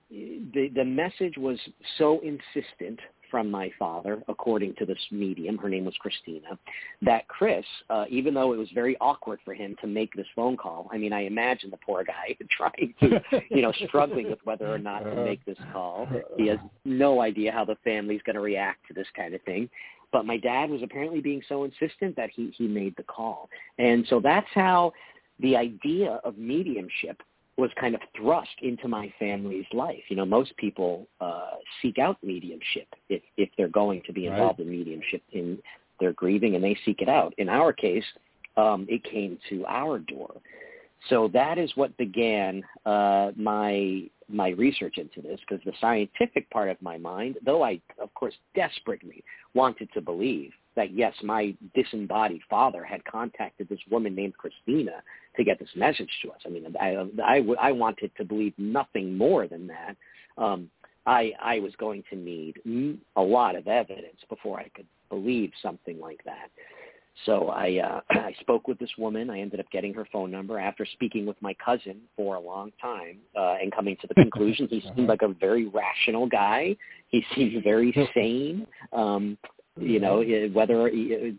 the 0.10 0.70
the 0.76 0.86
message 0.86 1.38
was 1.38 1.60
so 1.98 2.22
insistent 2.22 3.00
from 3.34 3.50
my 3.50 3.72
father, 3.80 4.22
according 4.28 4.76
to 4.76 4.86
this 4.86 5.00
medium, 5.10 5.58
her 5.58 5.68
name 5.68 5.86
was 5.86 5.96
Christina, 5.98 6.60
that 7.02 7.28
Chris, 7.28 7.66
uh, 7.90 8.06
even 8.08 8.36
though 8.36 8.54
it 8.54 8.58
was 8.58 8.70
very 8.76 8.96
awkward 9.02 9.40
for 9.44 9.56
him 9.56 9.76
to 9.82 9.88
make 9.88 10.14
this 10.14 10.28
phone 10.36 10.56
call, 10.56 10.88
I 10.92 11.00
mean, 11.00 11.14
I 11.14 11.22
imagine 11.22 11.72
the 11.72 11.80
poor 11.84 12.04
guy 12.04 12.38
trying 12.52 12.94
to, 13.00 13.20
you 13.50 13.64
know, 13.64 13.74
struggling 13.88 14.30
with 14.30 14.38
whether 14.44 14.72
or 14.72 14.78
not 14.78 15.00
to 15.00 15.26
make 15.26 15.44
this 15.46 15.58
call. 15.72 16.08
He 16.38 16.46
has 16.46 16.60
no 16.86 17.22
idea 17.22 17.52
how 17.52 17.66
the 17.66 17.76
family's 17.84 18.22
going 18.24 18.36
to 18.36 18.40
react 18.40 18.88
to 18.90 18.94
this 18.94 19.08
kind 19.16 19.34
of 19.34 19.42
thing. 19.42 19.68
But 20.12 20.28
my 20.28 20.38
dad 20.38 20.70
was 20.70 20.84
apparently 20.84 21.20
being 21.20 21.42
so 21.50 21.64
insistent 21.64 22.16
that 22.16 22.30
he, 22.30 22.54
he 22.56 22.68
made 22.68 22.96
the 22.98 23.04
call. 23.04 23.50
And 23.80 24.06
so 24.12 24.20
that's 24.20 24.46
how 24.54 24.94
the 25.40 25.56
idea 25.56 26.22
of 26.24 26.38
mediumship 26.38 27.24
was 27.58 27.70
kind 27.80 27.94
of 27.94 28.02
thrust 28.18 28.50
into 28.62 28.88
my 28.88 29.14
family's 29.20 29.66
life. 29.74 30.02
You 30.10 30.16
know, 30.16 30.26
most 30.26 30.56
people 30.58 31.08
uh, 31.22 31.52
seek 31.82 32.00
out 32.00 32.18
mediumship 32.24 32.88
if, 33.10 33.22
if 33.38 33.50
they're 33.58 33.68
going 33.68 34.02
to 34.08 34.14
be 34.14 34.26
involved 34.26 34.60
right. 34.60 34.68
in 34.68 34.72
mediumship 34.72 35.22
in 35.32 35.60
their 36.00 36.14
grieving 36.14 36.56
and 36.56 36.64
they 36.64 36.76
seek 36.84 37.02
it 37.02 37.10
out. 37.10 37.34
In 37.38 37.50
our 37.50 37.72
case, 37.72 38.04
um, 38.58 38.88
it 38.90 39.04
came 39.04 39.38
to 39.50 39.66
our 39.68 40.00
door. 40.00 40.34
So 41.10 41.30
that 41.34 41.58
is 41.58 41.72
what 41.76 41.96
began 41.98 42.64
uh, 42.86 43.32
my 43.36 44.04
my 44.30 44.50
research 44.50 44.98
into 44.98 45.22
this 45.22 45.40
because 45.42 45.64
the 45.66 45.74
scientific 45.82 46.50
part 46.50 46.70
of 46.70 46.82
my 46.82 46.98
mind, 46.98 47.38
though 47.46 47.62
I, 47.62 47.82
of 48.02 48.12
course, 48.14 48.34
desperately 48.56 49.24
wanted 49.54 49.90
to 49.94 50.02
believe 50.02 50.52
that, 50.76 50.94
yes, 50.94 51.14
my 51.24 51.56
disembodied 51.76 52.42
father 52.50 52.84
had 52.84 53.04
contacted 53.06 53.70
this 53.70 53.80
woman 53.90 54.16
named 54.16 54.36
Christina 54.38 55.04
to 55.36 55.44
get 55.44 55.60
this 55.60 55.70
message 55.76 56.10
to 56.24 56.32
us. 56.32 56.40
I 56.46 56.50
mean, 56.50 56.76
I, 56.80 57.06
I, 57.24 57.44
I 57.60 57.72
wanted 57.72 58.12
to 58.18 58.26
believe 58.26 58.54
nothing 58.58 59.18
more 59.18 59.48
than 59.48 59.68
that. 59.68 59.96
Um, 60.38 60.70
I, 61.06 61.34
I 61.42 61.60
was 61.60 61.74
going 61.78 62.04
to 62.10 62.16
need 62.16 62.58
a 63.16 63.22
lot 63.22 63.56
of 63.56 63.68
evidence 63.68 64.20
before 64.30 64.60
I 64.60 64.70
could 64.70 64.88
believe 65.10 65.52
something 65.62 66.00
like 66.00 66.24
that. 66.26 66.50
So 67.26 67.50
I 67.50 67.80
uh, 67.80 68.02
I 68.10 68.36
spoke 68.40 68.68
with 68.68 68.80
this 68.80 68.90
woman. 68.98 69.30
I 69.30 69.40
ended 69.40 69.60
up 69.60 69.70
getting 69.72 69.94
her 69.94 70.08
phone 70.12 70.32
number 70.32 70.60
after 70.60 70.86
speaking 70.86 71.26
with 71.26 71.40
my 71.42 71.54
cousin 71.64 72.02
for 72.16 72.36
a 72.36 72.40
long 72.40 72.72
time 72.82 73.18
uh, 73.38 73.56
and 73.62 73.72
coming 73.72 73.96
to 74.02 74.08
the 74.08 74.16
conclusion 74.16 74.68
he 74.68 74.82
seemed 74.96 75.08
like 75.08 75.22
a 75.22 75.30
very 75.30 75.68
rational 75.68 76.28
guy. 76.28 76.76
He 77.08 77.24
seemed 77.36 77.64
very 77.64 77.94
sane. 78.14 78.68
Um, 78.92 79.38
you 79.80 80.00
know, 80.00 80.18
mm-hmm. 80.18 80.54
whether 80.54 80.90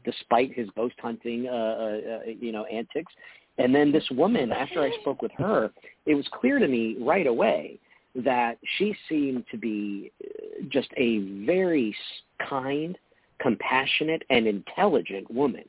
despite 0.04 0.52
his 0.54 0.68
ghost 0.76 0.94
hunting, 1.00 1.46
uh, 1.48 1.52
uh, 1.52 2.18
you 2.26 2.52
know, 2.52 2.64
antics. 2.64 3.12
And 3.58 3.74
then 3.74 3.92
this 3.92 4.06
woman, 4.10 4.50
after 4.50 4.82
I 4.82 4.90
spoke 5.00 5.22
with 5.22 5.30
her, 5.38 5.70
it 6.06 6.14
was 6.14 6.26
clear 6.32 6.58
to 6.58 6.66
me 6.66 6.96
right 7.00 7.26
away 7.26 7.78
that 8.16 8.58
she 8.76 8.94
seemed 9.08 9.44
to 9.50 9.56
be 9.56 10.12
just 10.68 10.88
a 10.96 11.18
very 11.44 11.94
kind, 12.48 12.98
compassionate 13.40 14.22
and 14.30 14.46
intelligent 14.46 15.30
woman 15.30 15.64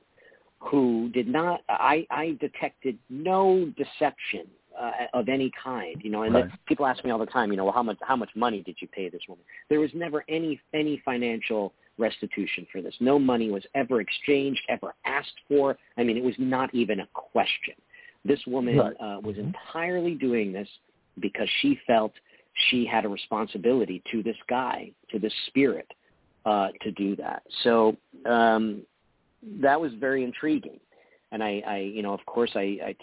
who 0.60 1.10
did 1.14 1.28
not 1.28 1.62
I, 1.70 2.08
I 2.10 2.38
detected 2.40 2.98
no 3.10 3.72
deception 3.78 4.48
uh, 4.80 4.92
of 5.14 5.30
any 5.30 5.52
kind, 5.64 6.02
you 6.04 6.10
know, 6.10 6.24
and 6.24 6.34
right. 6.34 6.66
people 6.68 6.86
ask 6.86 7.04
me 7.04 7.12
all 7.12 7.20
the 7.20 7.26
time, 7.28 7.52
you 7.52 7.58
know, 7.58 7.66
well, 7.66 7.74
how 7.74 7.84
much 7.84 7.98
how 8.02 8.16
much 8.16 8.30
money 8.36 8.62
did 8.62 8.76
you 8.80 8.88
pay 8.88 9.10
this 9.10 9.22
woman? 9.28 9.44
There 9.70 9.80
was 9.80 9.92
never 9.94 10.24
any 10.28 10.60
any 10.74 11.02
financial 11.06 11.74
restitution 11.98 12.68
for 12.72 12.82
this. 12.82 12.94
No 13.00 13.18
money 13.18 13.50
was 13.50 13.64
ever 13.74 14.02
exchanged, 14.02 14.62
ever 14.70 14.94
asked 15.06 15.40
for. 15.48 15.78
I 15.98 16.04
mean, 16.04 16.18
it 16.18 16.24
was 16.24 16.36
not 16.38 16.74
even 16.74 17.00
a 17.00 17.08
question. 17.14 17.76
This 18.24 18.46
woman 18.48 18.78
Right. 18.78 18.96
uh, 19.00 19.20
was 19.22 19.38
Mhm. 19.38 19.54
entirely 19.54 20.16
doing 20.16 20.52
this 20.52 20.70
because 21.20 21.50
she 21.62 21.76
felt 21.88 22.14
she 22.70 22.86
had 22.86 23.06
a 23.06 23.10
responsibility 23.10 24.02
to 24.12 24.24
this 24.24 24.38
guy, 24.48 24.92
to 25.10 25.20
this 25.20 25.34
spirit, 25.48 25.94
uh, 26.46 26.70
to 26.82 26.92
do 26.92 27.16
that. 27.18 27.44
So 27.64 27.96
um, 28.26 28.86
that 29.44 29.80
was 29.80 29.94
very 29.94 30.24
intriguing. 30.24 30.80
And 31.32 31.44
I, 31.44 31.64
I 31.66 31.78
you 31.78 32.02
know, 32.02 32.14
of 32.14 32.26
course, 32.26 32.52
I, 32.56 32.80
I 32.84 32.96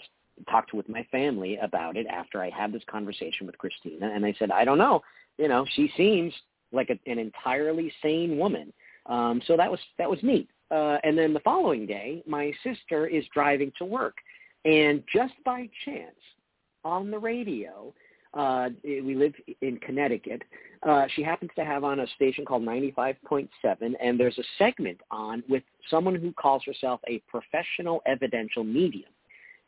talked 0.51 0.73
with 0.73 0.89
my 0.89 1.05
family 1.05 1.57
about 1.59 1.97
it 1.97 2.07
after 2.07 2.43
I 2.43 2.51
had 2.51 2.73
this 2.73 2.83
conversation 2.85 3.47
with 3.47 3.59
Christina, 3.59 4.11
and 4.15 4.25
I 4.25 4.35
said, 4.39 4.51
I 4.51 4.65
don't 4.65 4.79
know, 4.79 5.03
you 5.39 5.49
know, 5.49 5.65
she 5.75 5.93
seems 5.97 6.33
like 6.73 6.91
a, 6.91 6.99
an 7.11 7.19
entirely 7.19 7.93
sane 8.03 8.39
woman. 8.39 8.73
Um, 9.07 9.41
so 9.47 9.57
that 9.57 9.71
was 9.71 9.81
that 9.99 10.09
was 10.09 10.19
neat. 10.23 10.49
Uh, 10.71 10.99
and 11.05 11.19
then 11.19 11.35
the 11.35 11.41
following 11.41 11.87
day, 11.87 12.23
my 12.27 12.53
sister 12.63 13.07
is 13.07 13.25
driving 13.35 13.73
to 13.79 13.85
work, 13.85 14.17
and 14.65 15.03
just 15.13 15.35
by 15.45 15.69
chance, 15.85 16.17
on 16.85 17.11
the 17.11 17.19
radio, 17.19 17.93
uh, 18.35 18.71
we 18.85 19.15
live 19.15 19.35
in 19.61 19.77
Connecticut. 19.79 20.43
Uh, 20.83 21.05
she 21.15 21.23
happens 21.23 21.51
to 21.57 21.65
have 21.65 21.85
on 21.85 22.01
a 22.01 22.07
station 22.17 22.45
called 22.45 22.63
95.7, 22.63 23.49
and 24.03 24.19
there's 24.19 24.39
a 24.39 24.45
segment 24.59 25.01
on 25.11 25.45
with 25.49 25.63
someone 25.91 26.15
who 26.15 26.33
calls 26.33 26.63
herself 26.65 27.01
a 27.07 27.23
professional 27.29 28.03
evidential 28.07 28.65
medium, 28.65 29.11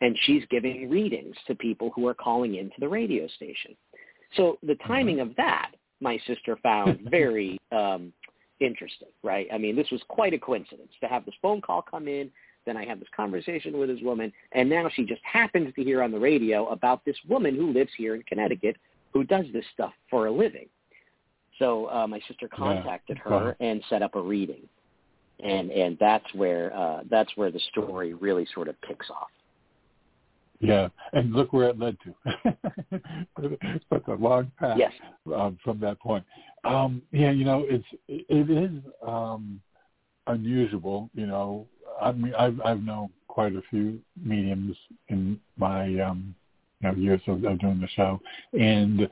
and 0.00 0.16
she's 0.22 0.42
giving 0.50 0.88
readings 0.88 1.36
to 1.46 1.54
people 1.54 1.92
who 1.94 2.06
are 2.08 2.14
calling 2.14 2.56
into 2.56 2.74
the 2.78 2.88
radio 2.88 3.28
station. 3.28 3.76
So 4.36 4.58
the 4.62 4.76
timing 4.86 5.20
of 5.20 5.36
that, 5.36 5.72
my 6.00 6.18
sister 6.26 6.58
found 6.62 7.00
very 7.10 7.60
um, 7.70 8.12
interesting, 8.60 9.08
right? 9.22 9.46
I 9.52 9.58
mean, 9.58 9.76
this 9.76 9.90
was 9.90 10.00
quite 10.08 10.34
a 10.34 10.38
coincidence 10.38 10.90
to 11.00 11.06
have 11.06 11.24
this 11.24 11.34
phone 11.42 11.60
call 11.60 11.82
come 11.82 12.08
in. 12.08 12.30
Then 12.66 12.76
I 12.76 12.86
have 12.86 12.98
this 12.98 13.08
conversation 13.14 13.76
with 13.78 13.90
this 13.90 14.00
woman, 14.02 14.32
and 14.52 14.70
now 14.70 14.88
she 14.94 15.04
just 15.04 15.20
happens 15.22 15.74
to 15.74 15.84
hear 15.84 16.02
on 16.02 16.10
the 16.10 16.18
radio 16.18 16.66
about 16.68 17.04
this 17.04 17.16
woman 17.28 17.54
who 17.54 17.72
lives 17.72 17.90
here 17.96 18.14
in 18.14 18.22
Connecticut 18.22 18.76
who 19.12 19.22
does 19.22 19.44
this 19.52 19.64
stuff 19.72 19.92
for 20.10 20.26
a 20.26 20.30
living. 20.32 20.66
So 21.58 21.88
uh, 21.90 22.06
my 22.06 22.20
sister 22.26 22.48
contacted 22.48 23.20
Wow. 23.24 23.38
her 23.38 23.56
and 23.60 23.82
set 23.88 24.02
up 24.02 24.16
a 24.16 24.20
reading, 24.20 24.68
and 25.40 25.70
and 25.70 25.96
that's 26.00 26.24
where 26.34 26.74
uh, 26.74 27.02
that's 27.10 27.30
where 27.36 27.50
the 27.50 27.60
story 27.70 28.14
really 28.14 28.46
sort 28.54 28.68
of 28.68 28.80
picks 28.82 29.08
off. 29.10 29.28
Yeah, 30.60 30.88
and 31.12 31.32
look 31.32 31.52
where 31.52 31.68
it 31.68 31.78
led 31.78 31.96
to. 32.04 32.56
but 33.90 34.08
a 34.08 34.14
long 34.14 34.50
path 34.58 34.78
Yes. 34.78 34.92
um, 35.34 35.58
from 35.62 35.78
that 35.80 36.00
point. 36.00 36.24
Um, 36.64 37.02
yeah, 37.12 37.30
you 37.30 37.44
know, 37.44 37.64
it's 37.68 37.84
it 38.08 38.50
is 38.50 38.70
um, 39.06 39.60
unusual. 40.26 41.10
You 41.14 41.26
know, 41.26 41.66
I 42.00 42.12
mean, 42.12 42.34
I've 42.34 42.60
I've 42.64 42.82
known 42.82 43.10
quite 43.28 43.54
a 43.54 43.62
few 43.70 44.00
mediums 44.22 44.76
in 45.08 45.38
my 45.56 45.98
um, 46.00 46.34
you 46.80 46.88
know 46.88 46.94
years 46.94 47.20
of, 47.26 47.44
of 47.44 47.58
doing 47.58 47.80
the 47.80 47.88
show, 47.88 48.20
and 48.52 49.08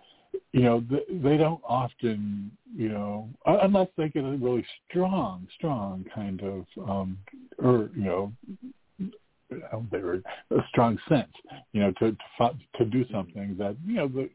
you 0.52 0.62
know 0.62 0.80
th- 0.88 1.06
they 1.10 1.36
don't 1.36 1.60
often 1.64 2.50
you 2.74 2.88
know 2.88 3.28
unless 3.46 3.88
they 3.96 4.08
get 4.08 4.24
a 4.24 4.30
really 4.30 4.64
strong 4.88 5.46
strong 5.56 6.04
kind 6.14 6.42
of 6.42 6.66
um, 6.88 7.18
or 7.58 7.90
you 7.96 8.04
know 8.04 8.32
they 9.90 9.98
were 9.98 10.22
a 10.50 10.58
strong 10.68 10.98
sense, 11.08 11.32
you 11.72 11.80
know, 11.80 11.92
to 11.98 12.16
to, 12.38 12.50
to 12.76 12.84
do 12.84 13.04
something 13.12 13.56
that 13.58 13.76
you 13.86 13.94
know 13.94 14.08
the 14.08 14.30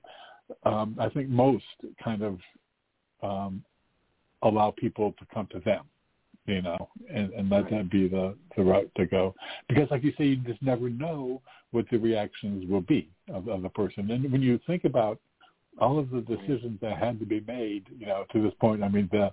um, 0.69 0.95
I 0.99 1.09
think 1.09 1.29
most 1.29 1.65
kind 2.03 2.21
of 2.21 2.39
um, 3.23 3.63
allow 4.43 4.71
people 4.71 5.13
to 5.19 5.25
come 5.33 5.47
to 5.51 5.59
them, 5.59 5.83
you 6.45 6.61
know, 6.61 6.89
and, 7.13 7.31
and 7.33 7.49
let 7.49 7.69
that 7.71 7.89
be 7.89 8.07
the 8.07 8.35
the 8.55 8.63
route 8.63 8.89
to 8.97 9.05
go. 9.05 9.35
Because, 9.67 9.89
like 9.91 10.03
you 10.03 10.13
say, 10.17 10.25
you 10.25 10.37
just 10.37 10.61
never 10.61 10.89
know 10.89 11.41
what 11.71 11.85
the 11.91 11.97
reactions 11.97 12.69
will 12.69 12.81
be 12.81 13.09
of, 13.33 13.47
of 13.47 13.61
the 13.61 13.69
person. 13.69 14.09
And 14.11 14.31
when 14.31 14.41
you 14.41 14.59
think 14.67 14.85
about 14.85 15.19
all 15.79 15.99
of 15.99 16.09
the 16.09 16.21
decisions 16.21 16.79
that 16.81 16.97
had 16.97 17.19
to 17.19 17.25
be 17.25 17.43
made, 17.47 17.85
you 17.99 18.07
know, 18.07 18.25
to 18.31 18.41
this 18.41 18.53
point, 18.59 18.83
I 18.83 18.89
mean, 18.89 19.09
the 19.11 19.31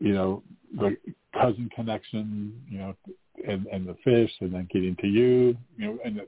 you 0.00 0.12
know 0.12 0.42
the 0.76 0.96
cousin 1.34 1.68
connection, 1.74 2.60
you 2.68 2.78
know, 2.78 2.96
and 3.46 3.66
and 3.66 3.86
the 3.86 3.96
fish, 4.04 4.30
and 4.40 4.54
then 4.54 4.68
getting 4.72 4.96
to 4.96 5.06
you, 5.06 5.56
you 5.76 5.86
know, 5.86 5.98
and 6.04 6.20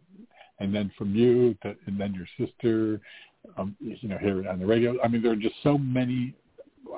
and 0.59 0.75
then 0.75 0.91
from 0.97 1.15
you, 1.15 1.55
to, 1.63 1.75
and 1.87 2.01
then 2.01 2.15
your 2.15 2.27
sister, 2.39 3.01
um, 3.57 3.77
you 3.81 4.09
know, 4.09 4.19
here 4.19 4.49
on 4.49 4.59
the 4.59 4.67
radio. 4.67 5.01
I 5.03 5.09
mean, 5.09 5.23
there 5.23 5.33
are 5.33 5.37
just 5.37 5.57
so 5.63 5.79
many. 5.79 6.35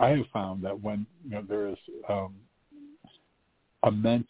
I 0.01 0.11
have 0.11 0.27
found 0.33 0.63
that 0.65 0.81
when 0.81 1.07
you 1.25 1.31
know 1.33 1.43
there 1.49 1.69
is 1.69 1.79
um, 2.09 2.35
a 3.83 3.91
meant 3.91 4.29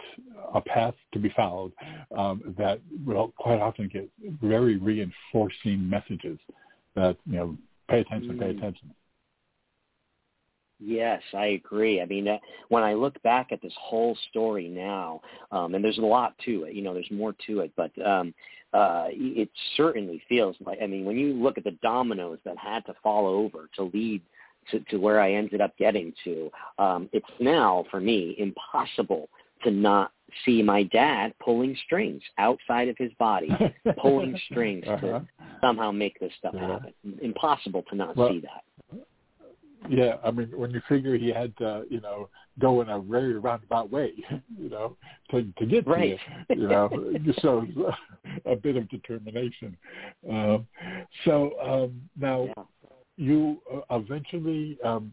a 0.53 0.61
path 0.61 0.95
to 1.13 1.19
be 1.19 1.31
followed, 1.37 1.73
um, 2.17 2.55
that 2.59 2.81
will 3.07 3.33
quite 3.39 3.61
often 3.61 3.89
get 3.89 4.09
very 4.43 4.77
reinforcing 4.77 5.89
messages 5.89 6.39
that 6.95 7.17
you 7.27 7.37
know 7.37 7.57
pay 7.89 8.01
attention, 8.01 8.39
pay 8.39 8.47
Mm. 8.47 8.59
attention. 8.59 8.95
Yes, 10.81 11.23
I 11.33 11.47
agree. 11.47 12.01
I 12.03 12.07
mean, 12.07 12.27
uh, 12.29 12.39
when 12.69 12.83
I 12.83 12.95
look 12.95 13.21
back 13.23 13.53
at 13.53 13.63
this 13.63 13.73
whole 13.79 14.17
story 14.31 14.69
now, 14.69 15.21
um, 15.53 15.75
and 15.75 15.85
there's 15.85 15.99
a 15.99 16.03
lot 16.03 16.37
to 16.45 16.65
it, 16.65 16.75
you 16.75 16.83
know, 16.83 16.93
there's 16.93 17.11
more 17.11 17.35
to 17.47 17.61
it, 17.61 17.73
but 17.77 17.91
um, 18.05 18.35
uh, 18.73 19.07
it 19.11 19.49
certainly 19.77 20.21
feels 20.29 20.57
like, 20.67 20.79
I 20.83 20.87
mean, 20.87 21.05
when 21.05 21.17
you 21.17 21.33
look 21.33 21.59
at 21.59 21.65
the 21.65 21.79
dominoes 21.83 22.39
that 22.45 22.59
had 22.59 22.85
to 22.87 22.95
fall 23.03 23.27
over 23.27 23.71
to 23.77 23.85
lead 23.85 24.21
to, 24.71 24.81
to 24.91 24.97
where 24.99 25.21
I 25.21 25.33
ended 25.35 25.61
up 25.61 25.77
getting 25.79 26.13
to, 26.25 26.51
um, 26.79 27.09
it's 27.13 27.27
now, 27.41 27.85
for 27.91 28.01
me, 28.01 28.35
impossible 28.39 29.29
to 29.63 29.71
not 29.71 30.13
see 30.45 30.63
my 30.63 30.83
dad 30.85 31.33
pulling 31.43 31.77
strings 31.87 32.23
outside 32.39 32.89
of 32.89 32.97
his 32.99 33.13
body, 33.19 33.51
pulling 34.01 34.37
strings 34.51 34.85
Uh-huh. 34.87 35.21
to 35.21 35.27
somehow 35.61 35.91
make 35.91 36.19
this 36.21 36.33
stuff 36.39 36.55
Yeah. 36.55 36.67
happen. 36.73 36.93
Impossible 37.23 37.83
to 37.91 37.95
not 37.97 38.17
Well, 38.17 38.31
see 38.31 38.41
that. 38.41 38.65
Yeah, 39.91 40.17
I 40.25 40.31
mean, 40.31 40.51
when 40.57 40.71
you 40.71 40.81
figure 40.89 41.15
he 41.17 41.29
had 41.29 41.55
to, 41.59 41.85
you 41.91 42.01
know, 42.01 42.31
go 42.59 42.81
in 42.81 42.89
a 42.89 42.99
very 42.99 43.39
roundabout 43.39 43.91
way, 43.91 44.13
you 44.59 44.71
know, 44.71 44.97
to 45.31 45.43
to 45.59 45.67
get 45.67 45.87
Right. 45.87 46.19
to 46.49 46.55
you, 46.55 46.63
you 46.63 46.69
know, 46.69 46.89
so 47.43 47.67
a 48.47 48.57
bit 48.57 48.77
of 48.77 48.89
determination. 48.89 49.77
Um, 50.31 50.67
so 51.25 51.53
um, 51.61 52.09
now 52.19 52.45
Yeah. 52.57 52.65
You 53.17 53.59
uh, 53.73 53.97
eventually, 53.97 54.79
um, 54.85 55.13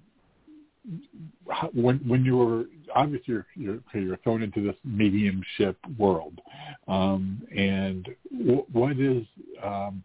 when 1.74 1.98
when 2.08 2.26
you 2.26 2.38
were 2.38 2.66
obviously 2.96 3.34
you're 3.34 3.48
you're, 3.56 3.80
you're 3.94 4.18
thrown 4.18 4.42
into 4.42 4.64
this 4.64 4.76
mediumship 4.84 5.78
world, 5.98 6.40
um, 6.88 7.42
and 7.56 8.08
w- 8.32 8.66
what 8.72 9.00
is 9.00 9.24
um, 9.64 10.04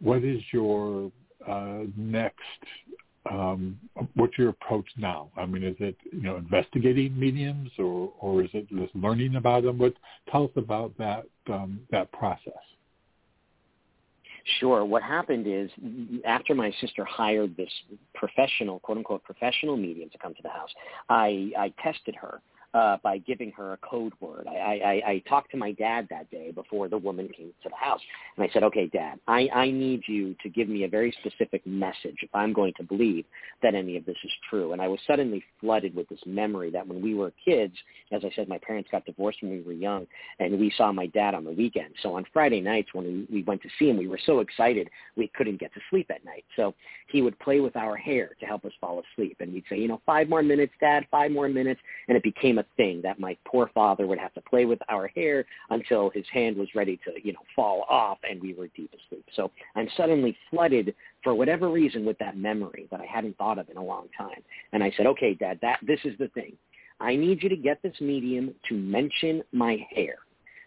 what 0.00 0.24
is 0.24 0.40
your 0.52 1.12
uh, 1.46 1.80
next 1.96 2.40
um, 3.30 3.78
what's 4.14 4.38
your 4.38 4.48
approach 4.48 4.86
now? 4.96 5.30
I 5.36 5.44
mean, 5.44 5.62
is 5.62 5.76
it 5.78 5.96
you 6.10 6.22
know 6.22 6.36
investigating 6.36 7.18
mediums, 7.18 7.70
or 7.78 8.12
or 8.18 8.42
is 8.42 8.50
it 8.54 8.68
just 8.70 8.94
learning 8.94 9.36
about 9.36 9.64
them? 9.64 9.78
What 9.78 9.94
tell 10.30 10.44
us 10.44 10.50
about 10.56 10.96
that 10.98 11.24
um, 11.48 11.80
that 11.90 12.10
process? 12.12 12.52
Sure. 14.58 14.84
What 14.84 15.02
happened 15.02 15.46
is 15.46 15.70
after 16.24 16.54
my 16.54 16.72
sister 16.80 17.04
hired 17.04 17.56
this 17.56 17.70
professional, 18.14 18.80
quote 18.80 18.98
unquote, 18.98 19.22
professional 19.24 19.76
medium 19.76 20.10
to 20.10 20.18
come 20.18 20.34
to 20.34 20.42
the 20.42 20.48
house, 20.48 20.70
I, 21.08 21.50
I 21.58 21.72
tested 21.82 22.14
her 22.16 22.40
uh, 22.72 22.96
by 23.02 23.18
giving 23.18 23.50
her 23.52 23.72
a 23.72 23.76
code 23.78 24.12
word. 24.20 24.46
I, 24.48 24.52
I, 25.04 25.10
I 25.10 25.22
talked 25.28 25.50
to 25.52 25.56
my 25.56 25.72
dad 25.72 26.06
that 26.10 26.30
day 26.30 26.52
before 26.52 26.88
the 26.88 26.98
woman 26.98 27.28
came 27.36 27.52
to 27.62 27.68
the 27.68 27.76
house, 27.76 28.00
and 28.36 28.44
I 28.48 28.52
said, 28.52 28.62
"Okay, 28.62 28.86
Dad, 28.86 29.18
I, 29.26 29.48
I 29.52 29.70
need 29.70 30.02
you 30.06 30.36
to 30.42 30.48
give 30.48 30.68
me 30.68 30.84
a 30.84 30.88
very 30.88 31.14
specific 31.20 31.66
message 31.66 32.16
if 32.22 32.30
I'm 32.32 32.52
going 32.52 32.72
to 32.76 32.84
believe 32.84 33.24
that 33.62 33.74
any 33.74 33.96
of 33.96 34.06
this 34.06 34.16
is 34.22 34.30
true." 34.48 34.72
And 34.72 34.80
I 34.80 34.86
was 34.86 35.00
suddenly 35.06 35.42
flooded 35.60 35.96
with 35.96 36.08
this 36.08 36.20
memory 36.26 36.70
that 36.70 36.86
when 36.86 37.02
we 37.02 37.14
were 37.14 37.32
kids, 37.44 37.74
as 38.12 38.24
I 38.24 38.30
said, 38.36 38.48
my 38.48 38.58
parents 38.58 38.88
got 38.92 39.04
divorced 39.04 39.42
when 39.42 39.50
we 39.50 39.62
were 39.62 39.72
young, 39.72 40.06
and 40.38 40.58
we 40.58 40.72
saw 40.76 40.92
my 40.92 41.06
dad 41.06 41.34
on 41.34 41.44
the 41.44 41.52
weekend. 41.52 41.94
So 42.02 42.14
on 42.14 42.24
Friday 42.32 42.60
nights 42.60 42.90
when 42.92 43.04
we, 43.04 43.38
we 43.38 43.42
went 43.42 43.62
to 43.62 43.68
see 43.78 43.90
him, 43.90 43.96
we 43.96 44.06
were 44.06 44.20
so 44.26 44.38
excited 44.40 44.88
we 45.16 45.30
couldn't 45.34 45.58
get 45.58 45.74
to 45.74 45.80
sleep 45.90 46.08
at 46.10 46.24
night. 46.24 46.44
So 46.54 46.74
he 47.08 47.20
would 47.20 47.38
play 47.40 47.58
with 47.58 47.74
our 47.74 47.96
hair 47.96 48.30
to 48.38 48.46
help 48.46 48.64
us 48.64 48.72
fall 48.80 49.02
asleep, 49.12 49.38
and 49.40 49.52
we'd 49.52 49.64
say, 49.68 49.76
"You 49.76 49.88
know, 49.88 50.00
five 50.06 50.28
more 50.28 50.42
minutes, 50.42 50.72
Dad, 50.80 51.04
five 51.10 51.32
more 51.32 51.48
minutes," 51.48 51.80
and 52.06 52.16
it 52.16 52.22
became 52.22 52.59
a 52.60 52.66
thing 52.76 53.00
that 53.02 53.18
my 53.18 53.36
poor 53.44 53.70
father 53.74 54.06
would 54.06 54.18
have 54.18 54.32
to 54.34 54.40
play 54.42 54.64
with 54.64 54.78
our 54.88 55.08
hair 55.08 55.44
until 55.70 56.10
his 56.10 56.24
hand 56.32 56.56
was 56.56 56.68
ready 56.74 56.98
to, 57.04 57.12
you 57.22 57.32
know, 57.32 57.40
fall 57.56 57.84
off 57.90 58.18
and 58.28 58.40
we 58.40 58.54
were 58.54 58.68
deep 58.76 58.92
asleep. 58.92 59.24
So 59.34 59.50
I'm 59.74 59.88
suddenly 59.96 60.36
flooded 60.50 60.94
for 61.24 61.34
whatever 61.34 61.68
reason 61.68 62.04
with 62.04 62.18
that 62.18 62.36
memory 62.36 62.86
that 62.90 63.00
I 63.00 63.06
hadn't 63.06 63.36
thought 63.36 63.58
of 63.58 63.68
in 63.68 63.76
a 63.76 63.84
long 63.84 64.06
time. 64.16 64.42
And 64.72 64.82
I 64.84 64.92
said, 64.96 65.06
okay, 65.06 65.34
Dad, 65.34 65.58
that 65.62 65.80
this 65.86 66.00
is 66.04 66.16
the 66.18 66.28
thing. 66.28 66.52
I 67.00 67.16
need 67.16 67.42
you 67.42 67.48
to 67.48 67.56
get 67.56 67.82
this 67.82 67.98
medium 68.00 68.54
to 68.68 68.74
mention 68.74 69.42
my 69.52 69.78
hair. 69.94 70.16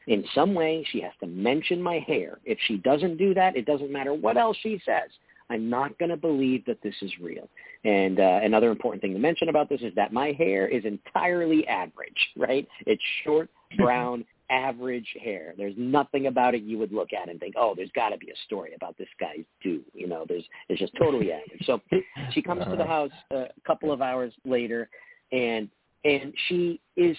In 0.07 0.25
some 0.35 0.53
way, 0.53 0.85
she 0.91 0.99
has 1.01 1.13
to 1.21 1.27
mention 1.27 1.81
my 1.81 1.99
hair. 1.99 2.39
If 2.43 2.57
she 2.67 2.77
doesn't 2.77 3.17
do 3.17 3.33
that, 3.35 3.55
it 3.55 3.65
doesn't 3.65 3.91
matter 3.91 4.13
what 4.13 4.35
else 4.35 4.57
she 4.61 4.81
says. 4.85 5.09
I'm 5.49 5.69
not 5.69 5.97
going 5.99 6.09
to 6.09 6.17
believe 6.17 6.65
that 6.65 6.81
this 6.81 6.95
is 7.01 7.11
real. 7.21 7.47
And 7.85 8.19
uh, 8.19 8.39
another 8.43 8.69
important 8.71 9.01
thing 9.01 9.13
to 9.13 9.19
mention 9.19 9.49
about 9.49 9.67
this 9.69 9.81
is 9.81 9.93
that 9.95 10.13
my 10.13 10.31
hair 10.31 10.67
is 10.67 10.85
entirely 10.85 11.67
average, 11.67 12.29
right? 12.37 12.67
It's 12.85 13.01
short, 13.23 13.49
brown, 13.77 14.23
average 14.49 15.07
hair. 15.21 15.53
There's 15.57 15.73
nothing 15.77 16.27
about 16.27 16.55
it 16.55 16.63
you 16.63 16.77
would 16.77 16.93
look 16.93 17.09
at 17.13 17.29
and 17.29 17.39
think, 17.39 17.55
oh, 17.57 17.73
there's 17.75 17.91
got 17.93 18.09
to 18.09 18.17
be 18.17 18.29
a 18.29 18.35
story 18.45 18.73
about 18.75 18.97
this 18.97 19.07
guy's 19.19 19.45
do. 19.61 19.81
You 19.93 20.07
know, 20.07 20.25
there's 20.27 20.43
it's 20.69 20.79
just 20.79 20.93
totally 20.97 21.31
average. 21.31 21.65
So 21.65 21.81
she 22.31 22.41
comes 22.41 22.63
to 22.65 22.75
the 22.75 22.85
house 22.85 23.11
a 23.31 23.47
couple 23.65 23.91
of 23.91 24.01
hours 24.01 24.33
later, 24.45 24.89
and 25.31 25.67
and 26.05 26.33
she 26.47 26.79
is 26.95 27.17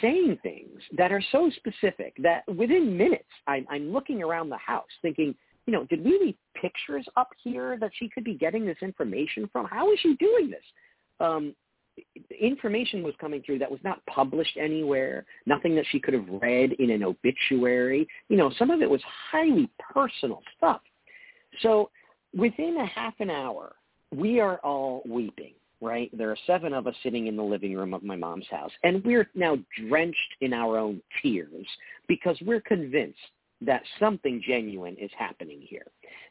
saying 0.00 0.38
things 0.42 0.80
that 0.96 1.12
are 1.12 1.22
so 1.32 1.50
specific 1.56 2.14
that 2.22 2.42
within 2.56 2.96
minutes 2.96 3.28
I'm, 3.46 3.66
I'm 3.70 3.92
looking 3.92 4.22
around 4.22 4.50
the 4.50 4.58
house 4.58 4.88
thinking, 5.00 5.34
you 5.68 5.74
know, 5.74 5.84
did 5.84 6.02
we 6.02 6.18
leave 6.18 6.34
pictures 6.58 7.06
up 7.18 7.28
here 7.44 7.76
that 7.78 7.90
she 7.98 8.08
could 8.08 8.24
be 8.24 8.32
getting 8.32 8.64
this 8.64 8.78
information 8.80 9.50
from? 9.52 9.66
How 9.66 9.92
is 9.92 9.98
she 10.00 10.16
doing 10.16 10.48
this? 10.48 10.62
Um, 11.20 11.54
information 12.40 13.02
was 13.02 13.12
coming 13.20 13.42
through 13.42 13.58
that 13.58 13.70
was 13.70 13.80
not 13.84 14.00
published 14.06 14.56
anywhere, 14.56 15.26
nothing 15.44 15.74
that 15.74 15.84
she 15.90 16.00
could 16.00 16.14
have 16.14 16.26
read 16.40 16.72
in 16.78 16.88
an 16.88 17.02
obituary. 17.02 18.08
You 18.30 18.38
know, 18.38 18.50
some 18.58 18.70
of 18.70 18.80
it 18.80 18.88
was 18.88 19.02
highly 19.30 19.68
personal 19.92 20.40
stuff. 20.56 20.80
So 21.60 21.90
within 22.34 22.78
a 22.78 22.86
half 22.86 23.12
an 23.20 23.28
hour, 23.28 23.74
we 24.10 24.40
are 24.40 24.56
all 24.60 25.02
weeping, 25.06 25.52
right? 25.82 26.10
There 26.16 26.30
are 26.30 26.38
seven 26.46 26.72
of 26.72 26.86
us 26.86 26.94
sitting 27.02 27.26
in 27.26 27.36
the 27.36 27.42
living 27.42 27.74
room 27.74 27.92
of 27.92 28.02
my 28.02 28.16
mom's 28.16 28.48
house, 28.50 28.72
and 28.84 29.04
we're 29.04 29.28
now 29.34 29.58
drenched 29.86 30.36
in 30.40 30.54
our 30.54 30.78
own 30.78 31.02
tears 31.20 31.66
because 32.06 32.38
we're 32.40 32.62
convinced 32.62 33.18
that 33.60 33.82
something 33.98 34.42
genuine 34.46 34.96
is 35.00 35.10
happening 35.18 35.60
here. 35.60 35.86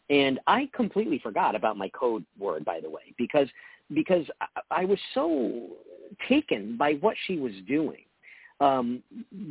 And 0.09 0.39
I 0.47 0.69
completely 0.73 1.19
forgot 1.19 1.55
about 1.55 1.77
my 1.77 1.89
code 1.89 2.25
word, 2.39 2.63
by 2.63 2.79
the 2.79 2.89
way, 2.89 3.13
because 3.17 3.47
because 3.93 4.25
I, 4.41 4.81
I 4.81 4.85
was 4.85 4.99
so 5.13 5.69
taken 6.27 6.77
by 6.77 6.93
what 6.93 7.15
she 7.25 7.37
was 7.37 7.53
doing 7.67 8.03
um, 8.59 9.03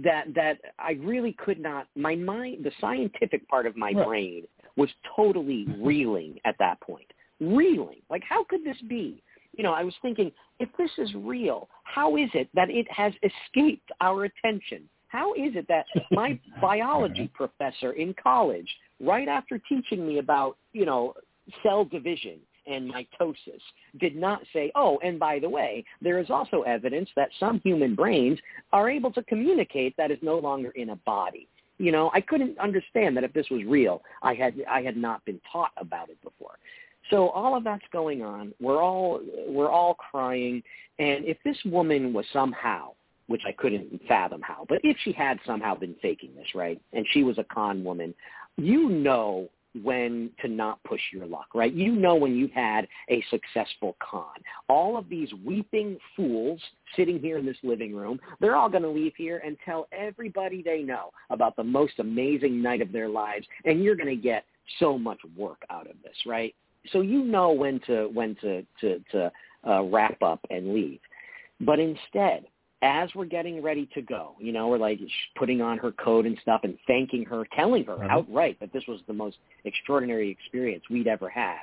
that 0.02 0.26
that 0.34 0.58
I 0.78 0.92
really 0.92 1.32
could 1.32 1.60
not. 1.60 1.86
My 1.96 2.14
mind, 2.14 2.64
the 2.64 2.72
scientific 2.80 3.46
part 3.48 3.66
of 3.66 3.76
my 3.76 3.92
right. 3.92 4.06
brain, 4.06 4.44
was 4.76 4.90
totally 5.14 5.66
reeling 5.78 6.38
at 6.44 6.56
that 6.58 6.80
point. 6.80 7.10
Reeling, 7.40 8.00
like 8.10 8.22
how 8.28 8.44
could 8.44 8.64
this 8.64 8.78
be? 8.88 9.22
You 9.56 9.62
know, 9.62 9.72
I 9.72 9.84
was 9.84 9.94
thinking, 10.02 10.32
if 10.60 10.68
this 10.76 10.90
is 10.98 11.10
real, 11.14 11.68
how 11.84 12.16
is 12.16 12.28
it 12.34 12.48
that 12.54 12.68
it 12.70 12.86
has 12.90 13.12
escaped 13.22 13.90
our 14.00 14.24
attention? 14.24 14.88
How 15.16 15.32
is 15.32 15.56
it 15.56 15.66
that 15.68 15.86
my 16.10 16.38
biology 16.60 17.30
professor 17.32 17.92
in 17.92 18.14
college, 18.22 18.68
right 19.00 19.28
after 19.28 19.58
teaching 19.66 20.06
me 20.06 20.18
about, 20.18 20.58
you 20.74 20.84
know, 20.84 21.14
cell 21.62 21.86
division 21.86 22.38
and 22.66 22.92
mitosis 22.92 23.62
did 23.98 24.14
not 24.14 24.42
say, 24.52 24.70
oh, 24.74 24.98
and 25.02 25.18
by 25.18 25.38
the 25.38 25.48
way, 25.48 25.84
there 26.02 26.18
is 26.18 26.28
also 26.28 26.62
evidence 26.62 27.08
that 27.16 27.30
some 27.40 27.62
human 27.64 27.94
brains 27.94 28.38
are 28.74 28.90
able 28.90 29.10
to 29.12 29.22
communicate 29.22 29.96
that 29.96 30.10
is 30.10 30.18
no 30.20 30.38
longer 30.38 30.70
in 30.72 30.90
a 30.90 30.96
body. 30.96 31.48
You 31.78 31.92
know, 31.92 32.10
I 32.12 32.20
couldn't 32.20 32.58
understand 32.58 33.16
that 33.16 33.24
if 33.24 33.32
this 33.32 33.46
was 33.50 33.62
real, 33.64 34.02
I 34.22 34.34
had 34.34 34.54
I 34.68 34.82
had 34.82 34.98
not 34.98 35.24
been 35.24 35.40
taught 35.50 35.72
about 35.78 36.10
it 36.10 36.22
before. 36.22 36.58
So 37.10 37.30
all 37.30 37.56
of 37.56 37.64
that's 37.64 37.84
going 37.90 38.22
on. 38.22 38.52
We're 38.60 38.82
all 38.82 39.20
we're 39.48 39.70
all 39.70 39.94
crying, 39.94 40.62
and 40.98 41.24
if 41.24 41.38
this 41.42 41.58
woman 41.64 42.12
was 42.12 42.26
somehow 42.32 42.92
which 43.28 43.42
I 43.46 43.52
couldn't 43.52 44.00
fathom 44.06 44.40
how. 44.42 44.66
But 44.68 44.78
if 44.82 44.96
she 45.02 45.12
had 45.12 45.38
somehow 45.46 45.74
been 45.74 45.96
faking 46.00 46.34
this, 46.36 46.54
right, 46.54 46.80
and 46.92 47.06
she 47.12 47.22
was 47.22 47.38
a 47.38 47.44
con 47.44 47.84
woman, 47.84 48.14
you 48.56 48.88
know 48.88 49.48
when 49.82 50.30
to 50.40 50.48
not 50.48 50.82
push 50.84 51.00
your 51.12 51.26
luck, 51.26 51.48
right? 51.54 51.72
You 51.72 51.92
know 51.92 52.14
when 52.14 52.34
you've 52.34 52.52
had 52.52 52.86
a 53.10 53.22
successful 53.30 53.96
con. 54.00 54.34
All 54.68 54.96
of 54.96 55.08
these 55.08 55.28
weeping 55.44 55.98
fools 56.14 56.60
sitting 56.96 57.18
here 57.18 57.38
in 57.38 57.46
this 57.46 57.56
living 57.62 57.94
room, 57.94 58.18
they're 58.40 58.56
all 58.56 58.68
going 58.68 58.82
to 58.82 58.88
leave 58.88 59.12
here 59.16 59.42
and 59.44 59.56
tell 59.64 59.88
everybody 59.92 60.62
they 60.62 60.82
know 60.82 61.10
about 61.30 61.56
the 61.56 61.64
most 61.64 61.98
amazing 61.98 62.62
night 62.62 62.80
of 62.80 62.92
their 62.92 63.08
lives, 63.08 63.46
and 63.64 63.82
you're 63.82 63.96
going 63.96 64.08
to 64.08 64.16
get 64.16 64.44
so 64.78 64.98
much 64.98 65.18
work 65.36 65.62
out 65.70 65.88
of 65.88 65.96
this, 66.02 66.16
right? 66.26 66.54
So 66.92 67.00
you 67.00 67.24
know 67.24 67.52
when 67.52 67.80
to 67.86 68.08
when 68.12 68.36
to 68.36 68.64
to 68.80 69.02
to 69.12 69.32
uh, 69.66 69.82
wrap 69.82 70.22
up 70.22 70.40
and 70.50 70.72
leave. 70.72 71.00
But 71.60 71.80
instead, 71.80 72.46
as 72.86 73.10
we're 73.16 73.24
getting 73.24 73.60
ready 73.60 73.88
to 73.94 74.00
go, 74.00 74.34
you 74.38 74.52
know, 74.52 74.68
we're 74.68 74.78
like 74.78 75.00
putting 75.36 75.60
on 75.60 75.76
her 75.76 75.90
coat 75.92 76.24
and 76.24 76.38
stuff 76.40 76.60
and 76.62 76.78
thanking 76.86 77.24
her, 77.24 77.44
telling 77.56 77.84
her 77.84 77.94
uh-huh. 77.94 78.06
outright 78.08 78.58
that 78.60 78.72
this 78.72 78.84
was 78.86 79.00
the 79.08 79.12
most 79.12 79.38
extraordinary 79.64 80.30
experience 80.30 80.84
we'd 80.88 81.08
ever 81.08 81.28
had. 81.28 81.62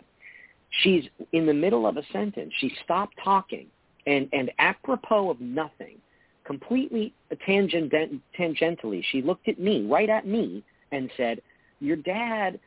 She's 0.81 1.05
in 1.31 1.45
the 1.45 1.53
middle 1.53 1.87
of 1.87 1.95
a 1.95 2.03
sentence. 2.11 2.51
She 2.59 2.75
stopped 2.83 3.13
talking 3.23 3.67
and, 4.05 4.27
and 4.33 4.51
apropos 4.59 5.29
of 5.29 5.39
nothing, 5.39 5.95
completely 6.43 7.13
tangent, 7.45 7.93
tangentially, 8.37 9.01
she 9.11 9.21
looked 9.21 9.47
at 9.47 9.57
me, 9.57 9.87
right 9.87 10.09
at 10.09 10.27
me, 10.27 10.61
and 10.91 11.09
said, 11.15 11.41
your 11.79 11.95
dad 11.95 12.59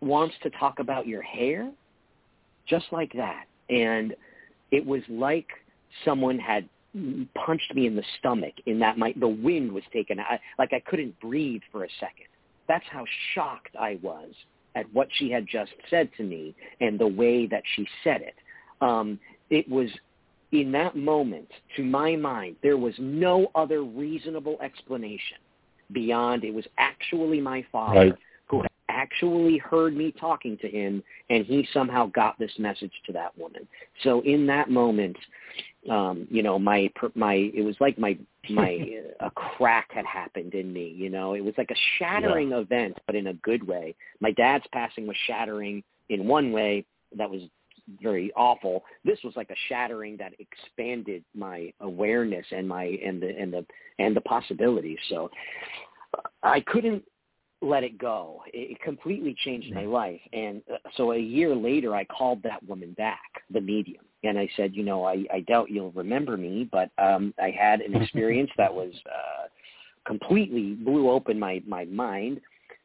wants 0.00 0.34
to 0.42 0.50
talk 0.50 0.80
about 0.80 1.06
your 1.06 1.22
hair? 1.22 1.70
Just 2.66 2.86
like 2.90 3.12
that. 3.12 3.44
And 3.70 4.16
it 4.72 4.84
was 4.84 5.02
like 5.08 5.46
someone 6.04 6.40
had 6.40 6.68
punched 7.34 7.74
me 7.74 7.86
in 7.86 7.96
the 7.96 8.04
stomach 8.18 8.54
in 8.66 8.78
that 8.78 8.96
my 8.96 9.12
the 9.18 9.28
wind 9.28 9.72
was 9.72 9.82
taken 9.92 10.20
out 10.20 10.38
like 10.58 10.72
I 10.72 10.80
couldn't 10.80 11.18
breathe 11.20 11.62
for 11.72 11.84
a 11.84 11.88
second. 11.98 12.26
That's 12.68 12.84
how 12.90 13.04
shocked 13.34 13.74
I 13.78 13.98
was 14.02 14.30
at 14.74 14.86
what 14.92 15.08
she 15.12 15.30
had 15.30 15.46
just 15.46 15.72
said 15.90 16.10
to 16.16 16.22
me 16.22 16.54
and 16.80 16.98
the 16.98 17.06
way 17.06 17.46
that 17.46 17.62
she 17.74 17.86
said 18.02 18.22
it. 18.22 18.34
Um, 18.80 19.18
it 19.50 19.68
was 19.68 19.88
in 20.52 20.70
that 20.72 20.96
moment, 20.96 21.48
to 21.76 21.82
my 21.82 22.16
mind, 22.16 22.56
there 22.62 22.76
was 22.76 22.94
no 22.98 23.50
other 23.54 23.82
reasonable 23.82 24.56
explanation 24.62 25.38
beyond 25.92 26.44
it 26.44 26.54
was 26.54 26.64
actually 26.78 27.40
my 27.40 27.64
father 27.70 27.98
right. 27.98 28.14
Actually 28.94 29.58
heard 29.58 29.96
me 29.96 30.14
talking 30.18 30.56
to 30.58 30.68
him 30.68 31.02
and 31.28 31.44
he 31.44 31.66
somehow 31.72 32.06
got 32.06 32.38
this 32.38 32.52
message 32.58 32.92
to 33.06 33.12
that 33.12 33.36
woman. 33.36 33.66
So 34.02 34.20
in 34.22 34.46
that 34.46 34.70
moment, 34.70 35.16
um 35.90 36.26
you 36.30 36.42
know 36.42 36.58
my 36.58 36.90
my 37.14 37.34
it 37.54 37.62
was 37.62 37.76
like 37.80 37.98
my 37.98 38.16
my 38.50 38.88
a 39.20 39.30
crack 39.30 39.90
had 39.92 40.06
happened 40.06 40.54
in 40.54 40.72
me 40.72 40.94
you 40.96 41.10
know 41.10 41.34
it 41.34 41.44
was 41.44 41.54
like 41.58 41.70
a 41.70 41.76
shattering 41.98 42.50
yeah. 42.50 42.58
event 42.58 42.96
but 43.06 43.14
in 43.14 43.28
a 43.28 43.34
good 43.34 43.66
way 43.66 43.94
my 44.20 44.30
dad's 44.32 44.64
passing 44.72 45.06
was 45.06 45.16
shattering 45.26 45.82
in 46.08 46.26
one 46.26 46.52
way 46.52 46.84
that 47.16 47.30
was 47.30 47.42
very 48.00 48.32
awful 48.34 48.82
this 49.04 49.18
was 49.22 49.34
like 49.36 49.50
a 49.50 49.56
shattering 49.68 50.16
that 50.16 50.32
expanded 50.38 51.22
my 51.34 51.70
awareness 51.80 52.46
and 52.50 52.66
my 52.66 52.84
and 53.04 53.22
the 53.22 53.28
and 53.38 53.52
the 53.52 53.64
and 53.98 54.16
the 54.16 54.20
possibilities 54.22 54.98
so 55.10 55.30
i 56.42 56.60
couldn't 56.60 57.04
let 57.64 57.84
it 57.84 57.98
go. 57.98 58.42
It 58.52 58.80
completely 58.80 59.34
changed 59.44 59.72
my 59.72 59.84
life. 59.84 60.20
And 60.32 60.62
uh, 60.72 60.76
so 60.96 61.12
a 61.12 61.18
year 61.18 61.54
later, 61.54 61.94
I 61.94 62.04
called 62.04 62.42
that 62.42 62.66
woman 62.68 62.92
back, 62.92 63.42
the 63.50 63.60
medium, 63.60 64.04
and 64.22 64.38
I 64.38 64.48
said, 64.56 64.74
you 64.74 64.82
know, 64.82 65.04
I, 65.04 65.24
I 65.32 65.40
doubt 65.40 65.70
you'll 65.70 65.92
remember 65.92 66.36
me, 66.36 66.68
but 66.70 66.90
um, 66.98 67.34
I 67.40 67.50
had 67.50 67.80
an 67.80 67.94
experience 68.02 68.50
that 68.56 68.72
was 68.72 68.92
uh, 69.06 69.48
completely 70.06 70.74
blew 70.74 71.10
open 71.10 71.38
my 71.38 71.62
my 71.66 71.84
mind, 71.86 72.40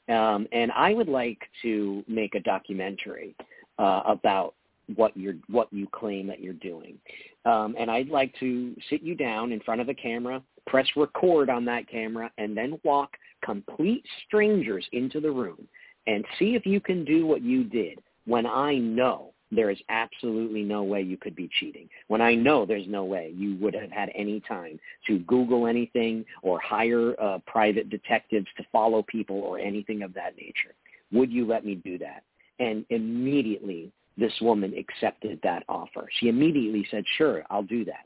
um, 0.08 0.48
and 0.52 0.72
I 0.72 0.94
would 0.94 1.10
like 1.10 1.42
to 1.62 2.04
make 2.08 2.36
a 2.36 2.40
documentary 2.40 3.36
uh, 3.78 4.02
about 4.06 4.56
what 4.96 5.16
you're 5.16 5.36
what 5.48 5.72
you 5.72 5.88
claim 5.92 6.28
that 6.28 6.42
you're 6.42 6.54
doing. 6.54 6.98
Um, 7.46 7.76
and 7.80 7.90
I'd 7.90 8.10
like 8.10 8.34
to 8.40 8.76
sit 8.90 9.02
you 9.02 9.16
down 9.16 9.52
in 9.52 9.60
front 9.62 9.82
of 9.82 9.90
a 9.90 9.94
camera, 9.94 10.42
press 10.68 10.88
record 10.96 11.50
on 11.50 11.66
that 11.66 11.88
camera, 11.88 12.32
and 12.38 12.56
then 12.56 12.80
walk 12.84 13.12
complete 13.50 14.06
strangers 14.28 14.86
into 14.92 15.20
the 15.20 15.32
room 15.32 15.68
and 16.06 16.24
see 16.38 16.54
if 16.54 16.68
you 16.68 16.80
can 16.80 17.04
do 17.04 17.26
what 17.26 17.42
you 17.42 17.64
did 17.64 18.00
when 18.26 18.46
I 18.46 18.76
know 18.76 19.34
there 19.52 19.72
is 19.72 19.80
absolutely 19.90 20.62
no 20.62 20.84
way 20.84 21.02
you 21.02 21.18
could 21.18 21.36
be 21.36 21.50
cheating. 21.60 21.90
When 22.10 22.22
I 22.22 22.36
know 22.36 22.64
there's 22.64 22.88
no 22.88 23.04
way 23.06 23.34
you 23.36 23.56
would 23.56 23.74
have 23.74 23.90
had 23.90 24.12
any 24.14 24.40
time 24.42 24.80
to 25.08 25.18
Google 25.20 25.66
anything 25.66 26.24
or 26.44 26.60
hire 26.60 27.20
uh, 27.20 27.40
private 27.48 27.90
detectives 27.90 28.46
to 28.58 28.64
follow 28.72 29.02
people 29.02 29.38
or 29.38 29.58
anything 29.58 30.04
of 30.04 30.14
that 30.14 30.38
nature. 30.38 30.76
Would 31.12 31.32
you 31.32 31.48
let 31.48 31.66
me 31.66 31.74
do 31.74 31.98
that? 31.98 32.22
And 32.60 32.86
immediately 32.92 33.92
this 34.16 34.34
woman 34.42 34.76
accepted 34.78 35.40
that 35.42 35.64
offer. 35.68 36.08
She 36.20 36.28
immediately 36.30 36.86
said, 36.92 37.04
sure, 37.18 37.44
I'll 37.50 37.64
do 37.64 37.84
that. 37.86 38.06